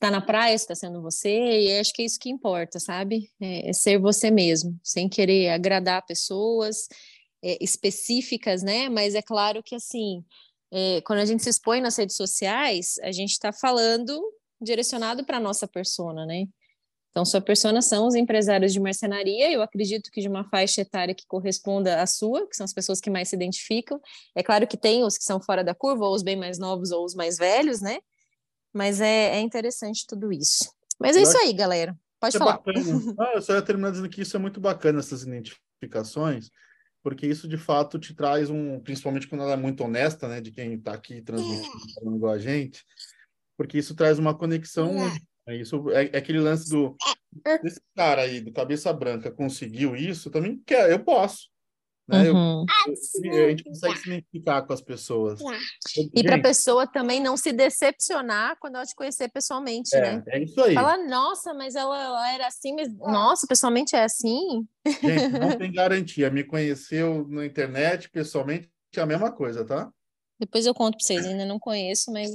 está 0.00 0.10
na 0.10 0.22
praia, 0.22 0.54
está 0.54 0.74
sendo 0.74 1.02
você, 1.02 1.60
e 1.60 1.78
acho 1.78 1.92
que 1.92 2.00
é 2.00 2.06
isso 2.06 2.18
que 2.18 2.30
importa, 2.30 2.80
sabe? 2.80 3.30
É, 3.38 3.68
é 3.68 3.72
ser 3.74 3.98
você 3.98 4.30
mesmo, 4.30 4.80
sem 4.82 5.10
querer 5.10 5.50
agradar 5.50 6.06
pessoas 6.06 6.88
é, 7.44 7.62
específicas, 7.62 8.62
né? 8.62 8.88
Mas 8.88 9.14
é 9.14 9.20
claro 9.20 9.62
que, 9.62 9.74
assim, 9.74 10.24
é, 10.72 11.02
quando 11.02 11.18
a 11.18 11.26
gente 11.26 11.42
se 11.42 11.50
expõe 11.50 11.82
nas 11.82 11.98
redes 11.98 12.16
sociais, 12.16 12.98
a 13.02 13.12
gente 13.12 13.32
está 13.32 13.52
falando 13.52 14.18
direcionado 14.58 15.22
para 15.22 15.36
a 15.36 15.40
nossa 15.40 15.68
persona, 15.68 16.24
né? 16.24 16.46
Então, 17.10 17.24
sua 17.24 17.40
persona 17.40 17.82
são 17.82 18.06
os 18.06 18.14
empresários 18.14 18.72
de 18.72 18.80
marcenaria, 18.80 19.50
eu 19.52 19.60
acredito 19.60 20.10
que 20.10 20.22
de 20.22 20.28
uma 20.28 20.48
faixa 20.48 20.80
etária 20.80 21.14
que 21.14 21.26
corresponda 21.26 22.00
à 22.00 22.06
sua, 22.06 22.46
que 22.48 22.56
são 22.56 22.64
as 22.64 22.72
pessoas 22.72 23.00
que 23.00 23.10
mais 23.10 23.28
se 23.28 23.36
identificam. 23.36 24.00
É 24.34 24.42
claro 24.42 24.66
que 24.66 24.76
tem 24.76 25.04
os 25.04 25.18
que 25.18 25.24
são 25.24 25.42
fora 25.42 25.62
da 25.62 25.74
curva, 25.74 26.06
ou 26.06 26.14
os 26.14 26.22
bem 26.22 26.36
mais 26.36 26.58
novos, 26.58 26.90
ou 26.90 27.04
os 27.04 27.14
mais 27.14 27.36
velhos, 27.36 27.82
né? 27.82 27.98
Mas 28.72 29.00
é, 29.00 29.36
é 29.36 29.40
interessante 29.40 30.06
tudo 30.06 30.32
isso. 30.32 30.72
Mas 30.98 31.16
é 31.16 31.22
isso 31.22 31.36
aí, 31.38 31.52
galera. 31.52 31.98
Pode 32.20 32.36
é 32.36 32.38
falar. 32.38 32.60
ah, 33.18 33.32
eu 33.34 33.42
só 33.42 33.54
ia 33.54 33.62
terminar 33.62 33.90
dizendo 33.90 34.08
que 34.08 34.20
isso 34.20 34.36
é 34.36 34.40
muito 34.40 34.60
bacana, 34.60 34.98
essas 34.98 35.22
identificações, 35.22 36.50
porque 37.02 37.26
isso 37.26 37.48
de 37.48 37.56
fato 37.56 37.98
te 37.98 38.14
traz 38.14 38.50
um, 38.50 38.78
principalmente 38.80 39.26
quando 39.26 39.42
ela 39.42 39.54
é 39.54 39.56
muito 39.56 39.82
honesta, 39.82 40.28
né, 40.28 40.40
de 40.40 40.52
quem 40.52 40.74
está 40.74 40.92
aqui 40.92 41.22
transmitindo 41.22 41.94
falando 41.94 42.16
igual 42.16 42.32
a 42.34 42.38
gente, 42.38 42.84
porque 43.56 43.78
isso 43.78 43.94
traz 43.94 44.18
uma 44.18 44.36
conexão. 44.36 44.94
É 45.48 45.56
isso 45.56 45.90
é, 45.90 46.10
é 46.12 46.18
aquele 46.18 46.38
lance 46.38 46.68
do 46.68 46.94
esse 47.64 47.80
cara 47.96 48.22
aí 48.22 48.40
do 48.40 48.52
cabeça 48.52 48.92
branca 48.92 49.30
conseguiu 49.30 49.96
isso, 49.96 50.30
também 50.30 50.62
quer, 50.66 50.90
eu 50.90 51.02
posso. 51.02 51.48
Né? 52.08 52.30
Uhum. 52.30 52.64
Eu, 53.22 53.32
eu, 53.32 53.46
a 53.46 53.50
gente 53.50 53.64
consegue 53.64 53.98
se 53.98 54.08
identificar 54.08 54.62
com 54.62 54.72
as 54.72 54.80
pessoas. 54.80 55.40
E 56.14 56.22
para 56.24 56.36
a 56.36 56.42
pessoa 56.42 56.86
também 56.86 57.20
não 57.20 57.36
se 57.36 57.52
decepcionar 57.52 58.56
quando 58.58 58.76
ela 58.76 58.84
te 58.84 58.94
conhecer 58.94 59.28
pessoalmente, 59.28 59.94
é, 59.94 60.00
né? 60.00 60.22
É 60.28 60.42
isso 60.42 60.60
aí. 60.60 60.74
Fala, 60.74 60.96
nossa, 61.06 61.54
mas 61.54 61.76
ela, 61.76 62.02
ela, 62.02 62.32
era 62.32 62.46
assim, 62.48 62.74
mas 62.74 62.92
nossa, 62.98 63.46
pessoalmente 63.46 63.94
é 63.94 64.02
assim. 64.02 64.66
Gente, 64.86 65.28
não 65.28 65.56
tem 65.58 65.72
garantia. 65.72 66.30
Me 66.30 66.42
conheceu 66.42 67.26
na 67.28 67.46
internet, 67.46 68.10
pessoalmente, 68.10 68.68
é 68.96 69.00
a 69.00 69.06
mesma 69.06 69.30
coisa, 69.30 69.64
tá? 69.64 69.90
Depois 70.38 70.66
eu 70.66 70.74
conto 70.74 70.96
para 70.96 71.06
vocês, 71.06 71.26
ainda 71.26 71.44
não 71.44 71.58
conheço, 71.58 72.10
mas. 72.10 72.30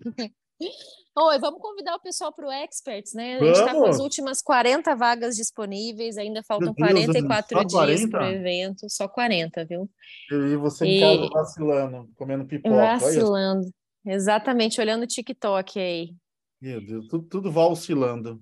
Oi, 0.62 1.38
vamos 1.38 1.60
convidar 1.60 1.96
o 1.96 2.00
pessoal 2.00 2.32
para 2.32 2.46
o 2.46 2.52
Experts, 2.52 3.14
né? 3.14 3.36
A 3.36 3.44
gente 3.44 3.58
está 3.58 3.74
com 3.74 3.86
as 3.86 3.98
últimas 3.98 4.42
40 4.42 4.94
vagas 4.94 5.34
disponíveis, 5.34 6.16
ainda 6.16 6.42
faltam 6.42 6.72
Deus, 6.72 6.78
44 6.78 7.66
dias 7.66 8.08
para 8.08 8.26
o 8.26 8.30
evento, 8.30 8.88
só 8.88 9.08
40, 9.08 9.64
viu? 9.64 9.90
E 10.30 10.56
você 10.56 10.86
em 10.86 11.00
casa 11.00 11.28
vacilando, 11.32 12.10
comendo 12.14 12.46
pipoca. 12.46 12.74
Vacilando, 12.74 13.68
exatamente, 14.06 14.80
olhando 14.80 15.02
o 15.02 15.06
TikTok 15.06 15.80
aí. 15.80 16.14
Meu 16.60 16.84
Deus, 16.84 17.08
tudo, 17.08 17.26
tudo 17.26 17.50
vacilando. 17.50 18.40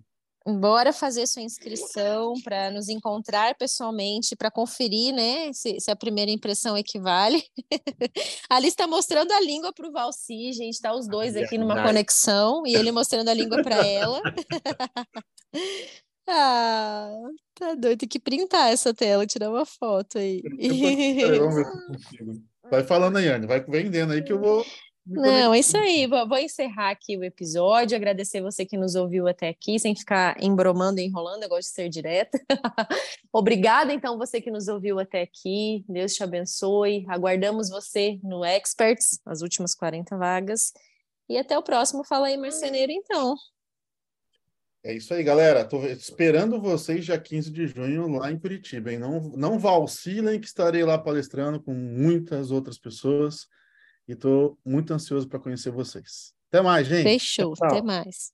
Bora 0.57 0.95
fazer 0.95 1.27
sua 1.27 1.43
inscrição 1.43 2.33
para 2.43 2.71
nos 2.71 2.89
encontrar 2.89 3.55
pessoalmente, 3.57 4.35
para 4.35 4.51
conferir, 4.51 5.15
né, 5.15 5.53
se, 5.53 5.79
se, 5.79 5.91
a 5.91 5.97
primeira 5.97 6.31
impressão 6.31 6.77
equivale. 6.77 7.45
Ali 8.49 8.69
está 8.69 8.87
mostrando 8.87 9.31
a 9.33 9.41
língua 9.41 9.75
para 9.75 9.87
o 9.87 9.93
Valci, 9.93 10.53
gente, 10.55 10.75
está 10.75 10.95
os 10.95 11.07
dois 11.07 11.37
aqui 11.37 11.59
numa 11.59 11.83
conexão 11.83 12.63
e 12.67 12.75
ele 12.75 12.91
mostrando 12.91 13.29
a 13.29 13.35
língua 13.35 13.63
para 13.63 13.87
ela. 13.87 14.23
ah, 16.27 17.11
tá 17.55 17.75
doido, 17.75 17.99
tem 17.99 18.09
que 18.09 18.19
printar 18.19 18.73
essa 18.73 18.95
tela, 18.95 19.27
tirar 19.27 19.51
uma 19.51 19.67
foto 19.67 20.17
aí. 20.19 20.43
Vai 22.71 22.85
falando 22.85 23.19
aí, 23.19 23.29
Anne, 23.29 23.47
vai 23.47 23.61
vendendo 23.61 24.15
aí 24.15 24.23
que 24.23 24.33
eu 24.33 24.41
vou 24.41 24.65
não, 25.09 25.55
é 25.55 25.59
isso 25.59 25.77
aí. 25.77 26.07
Vou, 26.07 26.37
encerrar 26.37 26.91
aqui 26.91 27.17
o 27.17 27.25
episódio. 27.25 27.97
Agradecer 27.97 28.43
você 28.43 28.67
que 28.67 28.77
nos 28.77 28.95
ouviu 28.95 29.27
até 29.27 29.49
aqui, 29.49 29.79
sem 29.79 29.97
ficar 29.97 30.37
embromando 30.43 31.01
e 31.01 31.05
enrolando. 31.05 31.43
Eu 31.43 31.49
gosto 31.49 31.69
de 31.69 31.75
ser 31.75 31.89
direta. 31.89 32.39
Obrigada, 33.33 33.93
então, 33.93 34.19
você 34.19 34.41
que 34.41 34.51
nos 34.51 34.69
ouviu 34.69 34.99
até 34.99 35.23
aqui. 35.23 35.83
Deus 35.89 36.15
te 36.15 36.23
abençoe. 36.23 37.07
Aguardamos 37.09 37.71
você 37.71 38.21
no 38.23 38.45
Experts, 38.45 39.19
as 39.25 39.41
últimas 39.41 39.75
40 39.75 40.17
vagas. 40.19 40.75
E 41.29 41.39
até 41.39 41.57
o 41.59 41.63
próximo 41.63 42.05
Fala 42.05 42.27
aí, 42.27 42.37
Marceneiro, 42.37 42.93
então. 42.93 43.35
É 44.85 44.95
isso 44.95 45.13
aí, 45.15 45.23
galera. 45.23 45.63
Estou 45.63 45.87
esperando 45.87 46.61
vocês 46.61 47.05
dia 47.05 47.19
15 47.19 47.51
de 47.51 47.67
junho 47.67 48.09
lá 48.09 48.31
em 48.31 48.39
Curitiba. 48.39 48.93
Hein? 48.93 48.99
Não, 48.99 49.21
não 49.37 49.59
vacilem 49.59 50.39
que 50.39 50.47
estarei 50.47 50.85
lá 50.85 50.99
palestrando 50.99 51.61
com 51.61 51.73
muitas 51.73 52.51
outras 52.51 52.79
pessoas 52.79 53.47
e 54.09 54.13
estou 54.13 54.59
muito 54.65 54.93
ansioso 54.93 55.29
para 55.29 55.39
conhecer 55.39 55.71
vocês. 55.71 56.33
Até 56.51 56.63
mais, 56.63 56.87
gente. 56.87 57.03
Fechou, 57.05 57.53
Tchau. 57.55 57.69
até 57.69 57.83
mais. 57.83 58.33